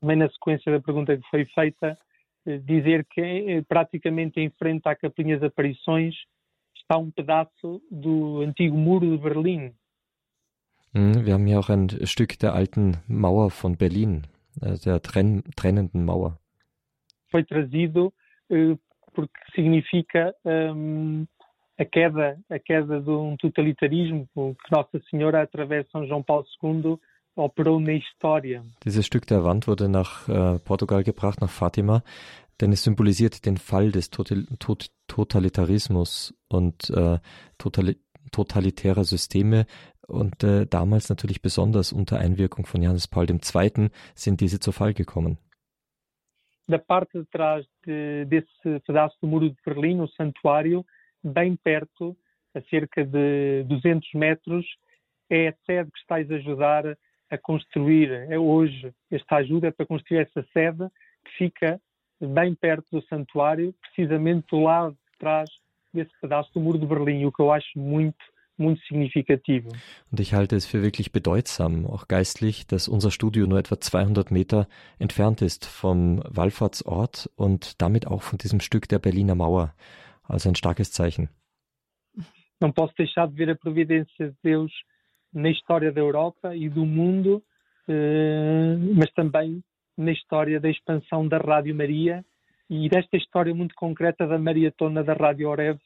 Também 0.00 0.16
na 0.16 0.30
sequência 0.30 0.72
da 0.72 0.80
pergunta 0.80 1.16
que 1.16 1.28
foi 1.30 1.44
feita, 1.46 1.98
eh, 2.46 2.58
dizer 2.58 3.06
que 3.06 3.20
eh, 3.20 3.62
praticamente 3.62 4.40
em 4.40 4.50
frente 4.50 4.86
à 4.86 4.96
Capinha 4.96 5.38
das 5.38 5.50
Aparições 5.50 6.14
está 6.74 6.96
um 6.96 7.10
pedaço 7.10 7.82
do 7.90 8.40
antigo 8.40 8.76
Muro 8.76 9.16
de 9.16 9.22
Berlim. 9.22 9.74
Hm, 10.94 11.24
wir 11.24 11.34
haben 11.34 11.46
hier 11.46 11.58
auch 11.58 11.70
ein 11.70 11.88
Stück 12.04 12.38
der 12.38 12.54
alten 12.54 12.96
Mauer 13.06 13.50
von 13.50 13.76
Berlin, 13.76 14.26
äh, 14.60 14.76
der 14.84 15.00
trenn 15.00 15.44
trennenden 15.54 16.04
Mauer. 16.04 16.38
Foi 17.30 17.44
trazido 17.44 18.12
uh, 18.50 18.76
porque 19.12 19.38
significa 19.54 20.34
um, 20.44 21.26
a 21.78 21.84
queda, 21.84 22.38
a 22.50 22.58
queda 22.58 23.00
de 23.00 23.10
um 23.10 23.36
totalitarismo 23.36 24.28
que 24.34 24.70
Nossa 24.70 25.00
Senhora, 25.10 25.42
através 25.42 25.84
de 25.86 25.90
São 25.92 26.06
João 26.06 26.22
Paulo 26.22 26.44
II, 26.62 26.98
operou 27.36 27.80
na 27.80 27.92
história. 27.92 28.64
Dieses 28.84 29.06
Stück 29.06 29.26
der 29.26 29.44
Wand 29.44 29.66
wurde 29.66 29.88
nach 29.88 30.28
äh, 30.28 30.58
Portugal 30.58 31.02
gebracht, 31.02 31.40
nach 31.40 31.50
Fatima, 31.50 32.02
denn 32.60 32.72
es 32.72 32.82
symbolisiert 32.82 33.46
den 33.46 33.56
Fall 33.56 33.90
des 33.92 34.10
Total 34.10 34.46
Tot 34.58 34.90
Totalitarismus 35.06 36.34
und 36.48 36.90
äh, 36.90 37.18
totali 37.58 37.96
totalitärer 38.30 39.04
Systeme. 39.04 39.66
Und 40.06 40.44
äh, 40.44 40.66
damals 40.66 41.08
natürlich 41.08 41.42
besonders 41.42 41.92
unter 41.92 42.18
Einwirkung 42.18 42.66
von 42.66 42.82
Johannes 42.82 43.08
Paul 43.08 43.28
II. 43.28 43.90
sind 44.14 44.40
diese 44.40 44.60
zu 44.60 44.72
Fall 44.72 44.94
gekommen. 44.94 45.38
Da 46.68 46.78
parte 46.78 47.18
de 47.18 47.26
trás 47.26 47.66
de, 47.84 48.24
desse 48.26 48.80
pedaço 48.86 49.16
do 49.20 49.26
muro 49.26 49.48
de 49.48 49.56
Berlim, 49.64 50.00
o 50.00 50.06
santuário, 50.06 50.84
bem 51.20 51.56
perto, 51.56 52.16
a 52.54 52.60
cerca 52.62 53.04
de 53.04 53.64
200 53.64 54.14
metros, 54.14 54.64
é 55.28 55.48
a 55.48 55.54
sede 55.66 55.90
que 55.90 55.98
estáis 55.98 56.30
a 56.30 56.34
ajudar 56.34 56.96
a 57.30 57.38
construir. 57.38 58.10
Hoje 58.38 58.92
esta 59.10 59.36
ajuda 59.36 59.72
para 59.72 59.86
construir 59.86 60.20
essa 60.20 60.44
sede 60.52 60.88
que 61.24 61.30
fica 61.38 61.80
bem 62.20 62.54
perto 62.54 62.86
do 62.90 63.02
santuário, 63.06 63.74
precisamente 63.80 64.46
do 64.50 64.60
lado 64.60 64.92
de 64.92 65.18
trás 65.18 65.48
desse 65.92 66.10
pedaço 66.20 66.52
do 66.52 66.60
muro 66.60 66.78
de 66.78 66.86
Berlim, 66.86 67.24
o 67.24 67.32
que 67.32 67.40
eu 67.40 67.50
acho 67.50 67.78
muito, 67.78 68.18
muito 68.58 68.80
significativo. 68.86 69.70
Und 70.12 70.20
ich 70.20 70.34
halte 70.34 70.56
es 70.56 70.66
für 70.66 70.82
wirklich 70.82 71.12
bedeutsam, 71.12 71.86
auch 71.86 72.06
geistlich, 72.08 72.66
dass 72.66 72.88
unser 72.88 73.10
Studio 73.10 73.46
nur 73.46 73.58
etwa 73.58 73.80
200 73.80 74.30
Meter 74.30 74.68
entfernt 74.98 75.42
ist 75.42 75.64
vom 75.66 76.22
Wallfahrtsort 76.28 77.30
und 77.36 77.80
damit 77.80 78.06
auch 78.06 78.22
von 78.22 78.38
diesem 78.38 78.60
Stück 78.60 78.88
der 78.88 78.98
Berliner 78.98 79.34
Mauer. 79.34 79.74
Also 80.22 80.48
ein 80.48 80.54
starkes 80.54 80.92
Zeichen. 80.92 81.28
Não 82.60 82.70
posso 82.70 82.92
deixar 82.94 83.26
de 83.26 83.34
ver 83.34 83.50
a 83.50 83.56
providência 83.56 84.28
de 84.28 84.36
Deus 84.42 84.70
na 85.32 85.50
história 85.50 85.92
da 85.92 86.00
Europa 86.00 86.54
e 86.54 86.68
do 86.68 86.84
mundo, 86.84 87.42
eh, 87.88 88.76
mas 88.94 89.10
também 89.12 89.62
na 89.96 90.12
história 90.12 90.60
da 90.60 90.68
expansão 90.70 91.26
da 91.28 91.38
Rádio 91.38 91.74
Maria 91.74 92.24
e 92.68 92.88
desta 92.88 93.16
história 93.16 93.54
muito 93.54 93.74
concreta 93.74 94.26
da 94.26 94.38
maratona 94.38 95.02
da 95.02 95.12
Rádio 95.12 95.48
Oreb, 95.48 95.78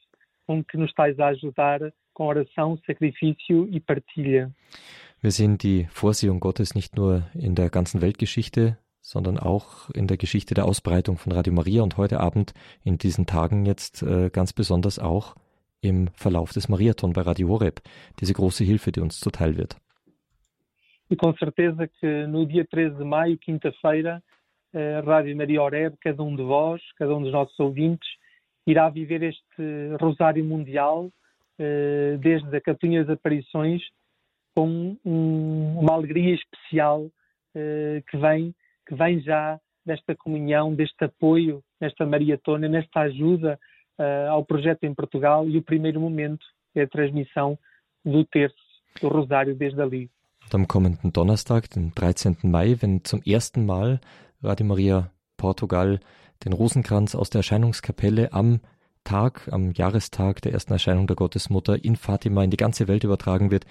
com 0.45 0.63
que 0.63 0.77
nos 0.77 0.89
estás 0.89 1.19
a 1.19 1.27
ajudar 1.27 1.79
com 2.13 2.25
Oração, 2.27 2.77
Sacrifício 2.85 3.67
e 3.71 3.79
Partilha. 3.79 4.51
Wir 5.21 5.31
sehen 5.31 5.57
die 5.57 5.87
Vorsehung 5.89 6.39
Gottes 6.39 6.75
nicht 6.75 6.95
nur 6.95 7.23
in 7.33 7.55
der 7.55 7.69
ganzen 7.69 8.01
Weltgeschichte, 8.01 8.77
sondern 9.01 9.39
auch 9.39 9.89
in 9.91 10.07
der 10.07 10.17
Geschichte 10.17 10.53
der 10.53 10.65
Ausbreitung 10.65 11.17
von 11.17 11.31
Radio 11.31 11.53
Maria 11.53 11.81
und 11.83 11.97
heute 11.97 12.19
Abend 12.19 12.53
in 12.83 12.97
diesen 12.97 13.25
Tagen 13.25 13.65
jetzt 13.65 14.03
äh, 14.03 14.29
ganz 14.29 14.53
besonders 14.53 14.99
auch 14.99 15.35
im 15.85 16.07
Verlauf 16.15 16.51
des 16.51 16.67
Mariathon 16.67 17.13
bei 17.13 17.21
Radio 17.21 17.49
Horeb, 17.49 17.81
diese 18.19 18.33
große 18.33 18.63
Hilfe, 18.63 18.91
die 18.91 19.01
uns 19.01 19.19
zuteil 19.19 19.57
wird. 19.57 19.75
E 21.09 21.15
com 21.15 21.33
certeza 21.37 21.87
que 21.87 22.25
no 22.27 22.45
dia 22.45 22.65
13 22.65 22.97
de 22.97 23.03
maio, 23.03 23.37
quinta-feira, 23.37 24.23
a 24.73 24.99
Rádio 25.01 25.37
Maria 25.37 25.61
Oreb, 25.61 25.95
cada 26.01 26.21
um 26.23 26.35
de 26.35 26.43
vós, 26.43 26.81
cada 26.97 27.15
um 27.15 27.21
dos 27.21 27.31
nossos 27.31 27.57
ouvintes, 27.59 28.09
irá 28.65 28.89
viver 28.89 29.21
este 29.21 29.95
Rosário 30.01 30.43
Mundial 30.43 31.11
eh, 31.59 32.17
desde 32.19 32.57
a 32.57 32.59
Capinha 32.59 33.05
das 33.05 33.17
Aparições 33.17 33.83
com 34.55 34.97
um, 35.05 35.79
uma 35.79 35.93
alegria 35.93 36.33
especial 36.33 37.07
eh, 37.53 38.03
que 38.09 38.17
vem 38.17 38.53
que 38.87 38.95
vem 38.95 39.19
já 39.19 39.59
desta 39.85 40.15
comunhão, 40.15 40.73
deste 40.75 41.05
apoio, 41.05 41.63
nesta 41.79 42.05
maratona, 42.05 42.67
nesta 42.67 43.01
ajuda 43.01 43.59
uh, 43.99 44.29
ao 44.29 44.45
projeto 44.45 44.83
em 44.83 44.93
Portugal 44.93 45.47
e 45.47 45.57
o 45.57 45.61
primeiro 45.61 45.99
momento 45.99 46.45
é 46.73 46.81
a 46.83 46.87
transmissão 46.87 47.57
do 48.03 48.23
terço 48.25 48.55
do 49.01 49.07
Rosário 49.07 49.55
desde 49.55 49.81
ali. 49.81 50.09
am 50.53 50.67
kommenden 50.67 51.11
Donnerstag, 51.11 51.69
den 51.69 51.91
13. 51.93 52.37
Mai, 52.43 52.77
wenn 52.79 53.03
zum 53.03 53.21
ersten 53.23 53.65
Mal 53.65 53.99
Radio 54.43 54.65
Maria 54.65 55.11
Portugal 55.37 55.99
den 56.43 56.53
Rosenkranz 56.53 57.15
aus 57.15 57.29
der 57.29 57.39
Erscheinungskapelle 57.39 58.31
am 58.31 58.59
Tag, 59.03 59.49
am 59.51 59.71
Jahrestag 59.71 60.41
der 60.41 60.53
ersten 60.53 60.73
Erscheinung 60.73 61.07
der 61.07 61.15
Gottesmutter 61.15 61.83
in 61.83 61.95
Fatima 61.95 62.43
in 62.43 62.51
die 62.51 62.57
ganze 62.57 62.87
Welt 62.87 63.03
übertragen 63.03 63.51
wird, 63.51 63.65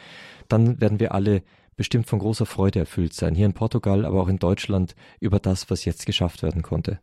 dann 0.48 0.80
werden 0.80 1.00
wir 1.00 1.12
alle 1.12 1.42
bestimmt 1.76 2.06
von 2.06 2.20
großer 2.20 2.46
Freude 2.46 2.78
erfüllt 2.78 3.14
sein, 3.14 3.34
hier 3.34 3.46
in 3.46 3.52
Portugal, 3.52 4.04
aber 4.04 4.22
auch 4.22 4.28
in 4.28 4.38
Deutschland, 4.38 4.94
über 5.20 5.40
das, 5.40 5.70
was 5.70 5.84
jetzt 5.84 6.06
geschafft 6.06 6.42
werden 6.42 6.62
konnte. 6.62 7.00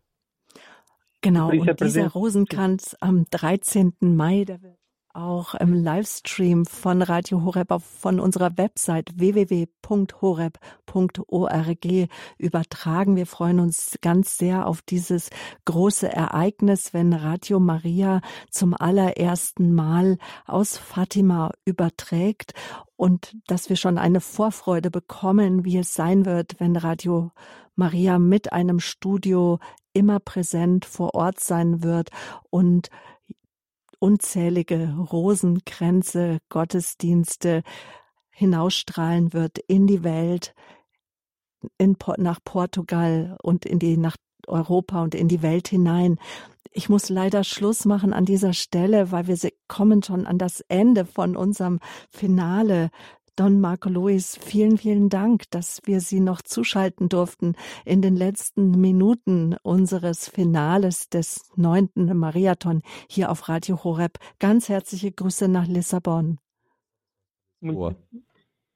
Genau, 1.22 1.50
und 1.50 1.80
dieser 1.80 2.08
Rosenkranz 2.08 2.96
am 3.00 3.26
13. 3.30 3.94
Mai, 4.00 4.44
der 4.44 4.60
wird 4.60 4.76
auch 5.14 5.54
im 5.54 5.74
Livestream 5.74 6.64
von 6.64 7.02
Radio 7.02 7.44
Horeb 7.44 7.70
auf, 7.70 7.84
von 7.84 8.18
unserer 8.18 8.56
Website 8.56 9.10
www.horeb.org 9.14 10.48
übertragen. 12.38 13.16
Wir 13.16 13.26
freuen 13.26 13.60
uns 13.60 13.98
ganz 14.00 14.38
sehr 14.38 14.66
auf 14.66 14.80
dieses 14.82 15.28
große 15.66 16.10
Ereignis, 16.10 16.94
wenn 16.94 17.12
Radio 17.12 17.60
Maria 17.60 18.22
zum 18.50 18.74
allerersten 18.74 19.74
Mal 19.74 20.16
aus 20.46 20.78
Fatima 20.78 21.52
überträgt 21.64 22.54
und 22.96 23.36
dass 23.46 23.68
wir 23.68 23.76
schon 23.76 23.98
eine 23.98 24.20
Vorfreude 24.20 24.90
bekommen, 24.90 25.64
wie 25.64 25.76
es 25.76 25.92
sein 25.92 26.24
wird, 26.24 26.58
wenn 26.58 26.76
Radio 26.76 27.32
Maria 27.74 28.18
mit 28.18 28.52
einem 28.52 28.80
Studio 28.80 29.58
immer 29.92 30.20
präsent 30.20 30.84
vor 30.84 31.14
Ort 31.14 31.40
sein 31.40 31.82
wird 31.82 32.10
und 32.50 32.88
unzählige 33.98 34.94
Rosenkränze, 35.12 36.38
Gottesdienste 36.48 37.62
hinausstrahlen 38.30 39.32
wird 39.32 39.58
in 39.58 39.86
die 39.86 40.02
Welt, 40.02 40.54
in, 41.78 41.96
nach 42.16 42.40
Portugal 42.44 43.36
und 43.42 43.64
in 43.64 43.78
die, 43.78 43.96
nach 43.96 44.16
Europa 44.48 45.02
und 45.02 45.14
in 45.14 45.28
die 45.28 45.42
Welt 45.42 45.68
hinein. 45.68 46.18
Ich 46.72 46.88
muss 46.88 47.10
leider 47.10 47.44
Schluss 47.44 47.84
machen 47.84 48.12
an 48.12 48.24
dieser 48.24 48.54
Stelle, 48.54 49.12
weil 49.12 49.26
wir 49.26 49.36
kommen 49.68 50.02
schon 50.02 50.26
an 50.26 50.38
das 50.38 50.60
Ende 50.68 51.04
von 51.04 51.36
unserem 51.36 51.78
Finale 52.10 52.90
Don 53.34 53.60
Marco 53.60 53.88
Luis, 53.88 54.36
vielen, 54.36 54.76
vielen 54.76 55.08
Dank, 55.08 55.44
dass 55.50 55.80
wir 55.84 56.00
Sie 56.00 56.20
noch 56.20 56.42
zuschalten 56.42 57.08
durften 57.08 57.54
in 57.86 58.02
den 58.02 58.14
letzten 58.14 58.72
Minuten 58.78 59.56
unseres 59.62 60.28
Finales 60.28 61.08
des 61.08 61.50
neunten 61.56 62.14
Marathon 62.14 62.82
hier 63.08 63.30
auf 63.30 63.48
Radio 63.48 63.82
Horeb. 63.82 64.18
Ganz 64.38 64.68
herzliche 64.68 65.12
Grüße 65.12 65.48
nach 65.48 65.66
Lissabon. 65.66 66.38
Muito, 67.60 67.96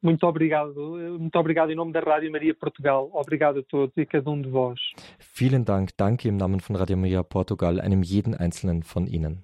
muito 0.00 0.26
obrigado, 0.26 0.96
muito 1.18 1.38
obrigado 1.38 1.70
em 1.70 1.74
nome 1.74 1.92
da 1.92 2.00
Rádio 2.00 2.30
Maria 2.30 2.54
Portugal. 2.54 3.10
Obrigado 3.12 3.58
a 3.58 3.62
todos 3.62 3.94
e 3.96 4.06
cada 4.06 4.30
um 4.30 4.40
de 4.40 4.48
vós. 4.48 4.80
Vielen 5.18 5.64
Dank, 5.64 5.90
danke 5.98 6.28
im 6.28 6.38
Namen 6.38 6.60
von 6.60 6.76
Radio 6.76 6.96
Maria 6.96 7.22
Portugal, 7.22 7.78
einem 7.78 8.02
jeden 8.02 8.34
einzelnen 8.34 8.82
von 8.82 9.06
Ihnen. 9.06 9.42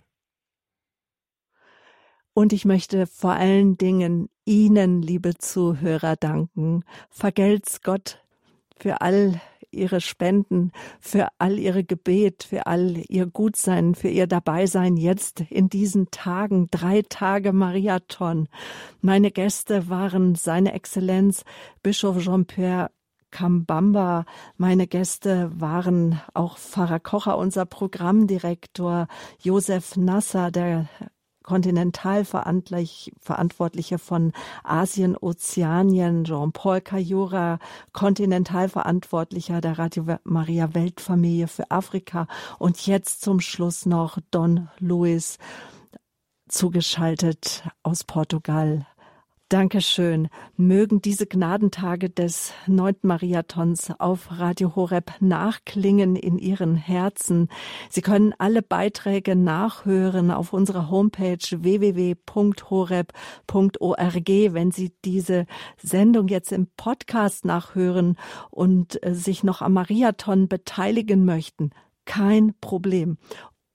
Und 2.34 2.52
ich 2.52 2.64
möchte 2.64 3.06
vor 3.06 3.32
allen 3.32 3.76
Dingen 3.76 4.28
Ihnen, 4.44 5.02
liebe 5.02 5.36
Zuhörer, 5.36 6.16
danken. 6.16 6.84
Vergelt's 7.10 7.82
Gott 7.82 8.24
für 8.78 9.02
all 9.02 9.40
Ihre 9.70 10.00
Spenden, 10.00 10.72
für 11.00 11.28
all 11.38 11.58
Ihre 11.58 11.84
Gebet, 11.84 12.44
für 12.44 12.66
all 12.66 13.02
Ihr 13.08 13.26
Gutsein, 13.26 13.94
für 13.94 14.08
Ihr 14.08 14.26
Dabeisein 14.26 14.96
jetzt 14.96 15.40
in 15.50 15.68
diesen 15.68 16.10
Tagen, 16.10 16.68
drei 16.70 17.02
Tage 17.08 17.52
Mariathon. 17.52 18.48
Meine 19.00 19.30
Gäste 19.30 19.88
waren 19.88 20.34
Seine 20.34 20.72
Exzellenz 20.72 21.44
Bischof 21.82 22.18
Jean-Pierre 22.22 22.90
Kambamba. 23.30 24.26
Meine 24.56 24.86
Gäste 24.86 25.50
waren 25.54 26.20
auch 26.34 26.58
Pfarrer 26.58 27.00
Kocher, 27.00 27.38
unser 27.38 27.64
Programmdirektor, 27.66 29.06
Josef 29.40 29.96
Nasser, 29.96 30.50
der 30.50 30.88
Kontinentalverantwortliche 31.42 33.98
von 33.98 34.32
Asien, 34.64 35.16
Ozeanien, 35.16 36.24
Jean-Paul 36.24 36.80
Cayura, 36.80 37.58
Kontinentalverantwortlicher 37.92 39.60
der 39.60 39.78
Radio 39.78 40.06
Maria 40.24 40.74
Weltfamilie 40.74 41.46
für 41.48 41.70
Afrika 41.70 42.26
und 42.58 42.86
jetzt 42.86 43.20
zum 43.22 43.40
Schluss 43.40 43.86
noch 43.86 44.18
Don 44.30 44.68
Luis 44.78 45.38
zugeschaltet 46.48 47.64
aus 47.82 48.04
Portugal. 48.04 48.86
Dankeschön. 49.52 50.28
Mögen 50.56 51.02
diese 51.02 51.26
Gnadentage 51.26 52.08
des 52.08 52.54
neunten 52.66 53.06
Mariathons 53.06 53.92
auf 53.98 54.38
Radio 54.38 54.74
Horeb 54.76 55.12
nachklingen 55.20 56.16
in 56.16 56.38
Ihren 56.38 56.74
Herzen. 56.74 57.50
Sie 57.90 58.00
können 58.00 58.32
alle 58.38 58.62
Beiträge 58.62 59.36
nachhören 59.36 60.30
auf 60.30 60.54
unserer 60.54 60.88
Homepage 60.88 61.36
www.horeb.org. 61.36 63.04
Wenn 64.54 64.70
Sie 64.70 64.94
diese 65.04 65.44
Sendung 65.76 66.28
jetzt 66.28 66.52
im 66.52 66.68
Podcast 66.78 67.44
nachhören 67.44 68.16
und 68.48 69.04
äh, 69.04 69.14
sich 69.14 69.44
noch 69.44 69.60
am 69.60 69.74
Mariathon 69.74 70.48
beteiligen 70.48 71.26
möchten, 71.26 71.72
kein 72.06 72.54
Problem. 72.60 73.18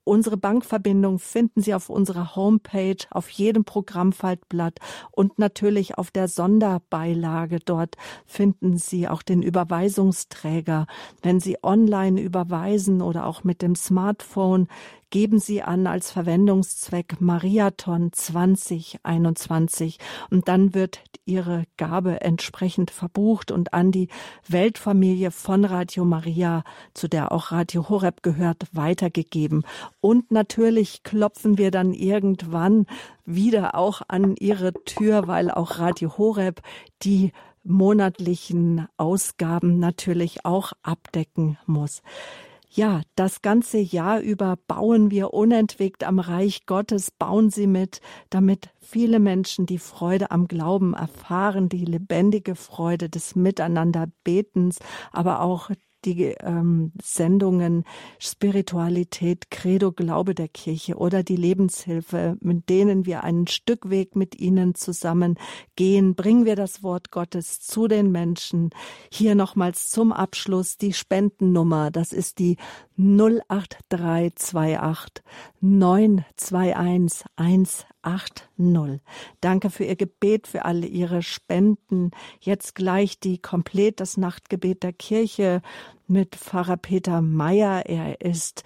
Unsere 0.07 0.38
Bankverbindung 0.38 1.19
finden 1.19 1.61
Sie 1.61 1.73
auf 1.73 1.89
unserer 1.89 2.38
Homepage, 2.38 2.95
auf 3.11 3.27
jedem 3.27 3.65
Programmfaltblatt 3.65 4.79
und 5.11 5.38
natürlich 5.38 5.97
auf 5.97 6.11
der 6.11 6.29
Sonderbeilage. 6.29 7.59
Dort 7.59 7.97
finden 8.25 8.77
Sie 8.77 9.09
auch 9.09 9.21
den 9.21 9.41
Überweisungsträger. 9.41 10.88
Wenn 11.21 11.41
Sie 11.41 11.57
online 11.61 12.21
überweisen 12.21 13.01
oder 13.01 13.25
auch 13.25 13.43
mit 13.43 13.61
dem 13.61 13.75
Smartphone, 13.75 14.69
geben 15.09 15.39
Sie 15.39 15.61
an 15.61 15.88
als 15.88 16.11
Verwendungszweck 16.11 17.21
Mariathon 17.21 18.11
2021 18.11 19.99
und 20.29 20.47
dann 20.47 20.73
wird 20.73 21.01
Ihre 21.25 21.65
Gabe 21.77 22.21
entsprechend 22.21 22.91
verbucht 22.91 23.51
und 23.51 23.73
an 23.73 23.91
die 23.91 24.07
Weltfamilie 24.47 25.31
von 25.31 25.65
Radio 25.65 26.05
Maria, 26.05 26.63
zu 26.93 27.07
der 27.07 27.31
auch 27.31 27.51
Radio 27.51 27.89
Horeb 27.89 28.23
gehört, 28.23 28.63
weitergegeben. 28.71 29.63
Und 29.99 30.31
natürlich 30.31 31.03
klopfen 31.03 31.57
wir 31.57 31.71
dann 31.71 31.93
irgendwann 31.93 32.85
wieder 33.25 33.75
auch 33.75 34.01
an 34.07 34.35
Ihre 34.38 34.73
Tür, 34.85 35.27
weil 35.27 35.51
auch 35.51 35.79
Radio 35.79 36.17
Horeb 36.17 36.61
die 37.03 37.31
monatlichen 37.63 38.88
Ausgaben 38.95 39.79
natürlich 39.79 40.45
auch 40.45 40.71
abdecken 40.84 41.57
muss. 41.65 42.01
Ja, 42.77 43.01
das 43.15 43.41
ganze 43.41 43.79
Jahr 43.79 44.19
über 44.19 44.55
bauen 44.67 45.09
wir 45.09 45.33
unentwegt 45.33 46.03
am 46.03 46.19
Reich 46.19 46.67
Gottes, 46.67 47.09
bauen 47.09 47.49
Sie 47.49 47.65
mit, 47.65 48.01
damit 48.29 48.69
viele 48.79 49.19
Menschen 49.19 49.65
die 49.65 49.79
Freude 49.79 50.29
am 50.29 50.47
Glauben 50.47 50.93
erfahren, 50.93 51.69
die 51.69 51.85
lebendige 51.85 52.53
Freude 52.53 53.09
des 53.09 53.35
Miteinanderbetens, 53.35 54.77
aber 55.11 55.41
auch 55.41 55.71
die 56.06 56.36
ähm, 56.41 56.91
Sendungen 57.02 57.84
Spiritualität, 58.19 59.49
Credo, 59.49 59.91
Glaube 59.91 60.36
der 60.36 60.48
Kirche 60.48 60.95
oder 60.95 61.24
die 61.24 61.36
Lebenshilfe, 61.36 62.38
mit 62.40 62.69
denen 62.69 63.06
wir 63.06 63.24
einen 63.24 63.48
Stück 63.48 63.90
Weg 63.90 64.15
mit 64.15 64.40
ihnen 64.40 64.76
zusammen 64.76 65.38
gehen. 65.76 66.15
Bringen 66.15 66.45
wir 66.45 66.56
das 66.56 66.84
Wort 66.84 67.11
Gottes 67.11 67.60
zu 67.60 67.88
den 67.88 68.11
Menschen. 68.11 68.69
Hier 69.11 69.36
nochmals 69.36 69.90
zum 69.90 70.11
Abschluss 70.11 70.78
die 70.78 70.94
Spendennummer. 70.94 71.91
Das 71.91 72.14
ist 72.14 72.40
die 72.40 72.57
08328 72.98 75.24
921 75.61 77.26
180. 77.36 79.02
Danke 79.41 79.69
für 79.69 79.84
Ihr 79.84 79.95
Gebet, 79.95 80.48
für 80.48 80.65
alle 80.65 80.88
Ihre 80.88 81.22
Spenden. 81.22 82.11
Jetzt 82.40 82.76
gleich 82.76 83.19
die 83.19 83.38
komplett 83.38 83.99
das 83.99 84.18
Nachtgebet 84.18 84.84
der 84.84 84.94
Kirche 84.94 85.61
mit 86.07 86.36
Pfarrer 86.36 86.78
Peter 86.78 87.22
Meyer. 87.22 87.86
Er 87.86 88.22
ist 88.22 88.64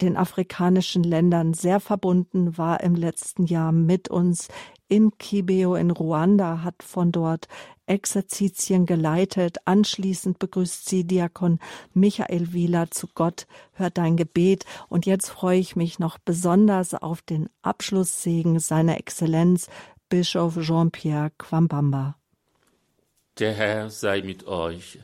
den 0.00 0.16
afrikanischen 0.16 1.04
Ländern 1.04 1.54
sehr 1.54 1.80
verbunden, 1.80 2.58
war 2.58 2.82
im 2.82 2.94
letzten 2.94 3.46
Jahr 3.46 3.72
mit 3.72 4.08
uns 4.08 4.48
in 4.88 5.16
Kibeo 5.18 5.74
in 5.74 5.90
Ruanda, 5.90 6.62
hat 6.62 6.82
von 6.82 7.12
dort 7.12 7.48
Exerzitien 7.86 8.86
geleitet. 8.86 9.58
Anschließend 9.64 10.38
begrüßt 10.38 10.88
sie 10.88 11.04
Diakon 11.04 11.58
Michael 11.92 12.52
Wieler 12.52 12.90
zu 12.90 13.08
Gott, 13.14 13.46
hört 13.72 13.98
dein 13.98 14.16
Gebet. 14.16 14.64
Und 14.88 15.06
jetzt 15.06 15.30
freue 15.30 15.58
ich 15.58 15.76
mich 15.76 15.98
noch 15.98 16.18
besonders 16.18 16.94
auf 16.94 17.22
den 17.22 17.48
Abschlusssegen 17.62 18.58
seiner 18.58 18.98
Exzellenz, 18.98 19.68
Bischof 20.08 20.60
Jean-Pierre 20.60 21.32
Quambamba. 21.38 22.16
Der 23.38 23.52
Herr 23.52 23.90
sei 23.90 24.22
mit 24.22 24.46
euch. 24.46 25.00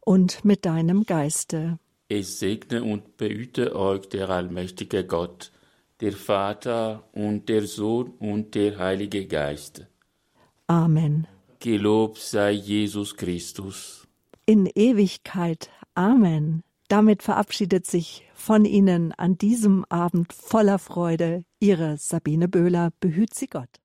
Und 0.00 0.44
mit 0.44 0.66
deinem 0.66 1.04
Geiste. 1.04 1.78
Es 2.08 2.40
segne 2.40 2.82
und 2.82 3.16
behüte 3.16 3.76
euch 3.76 4.08
der 4.08 4.28
allmächtige 4.28 5.06
Gott, 5.06 5.52
der 6.00 6.12
Vater 6.12 7.08
und 7.12 7.48
der 7.48 7.66
Sohn 7.66 8.12
und 8.18 8.54
der 8.54 8.78
Heilige 8.78 9.26
Geist. 9.26 9.86
Amen. 10.66 11.26
Gelobt 11.58 12.18
sei 12.18 12.52
Jesus 12.52 13.16
Christus. 13.16 14.06
In 14.46 14.66
Ewigkeit. 14.66 15.70
Amen. 15.94 16.62
Damit 16.88 17.22
verabschiedet 17.22 17.86
sich 17.86 18.24
von 18.34 18.64
Ihnen 18.64 19.12
an 19.12 19.36
diesem 19.36 19.84
Abend 19.88 20.32
voller 20.32 20.78
Freude 20.78 21.44
Ihre 21.60 21.98
Sabine 21.98 22.48
Böhler. 22.48 22.90
Behüt 23.00 23.34
Sie 23.34 23.46
Gott. 23.46 23.80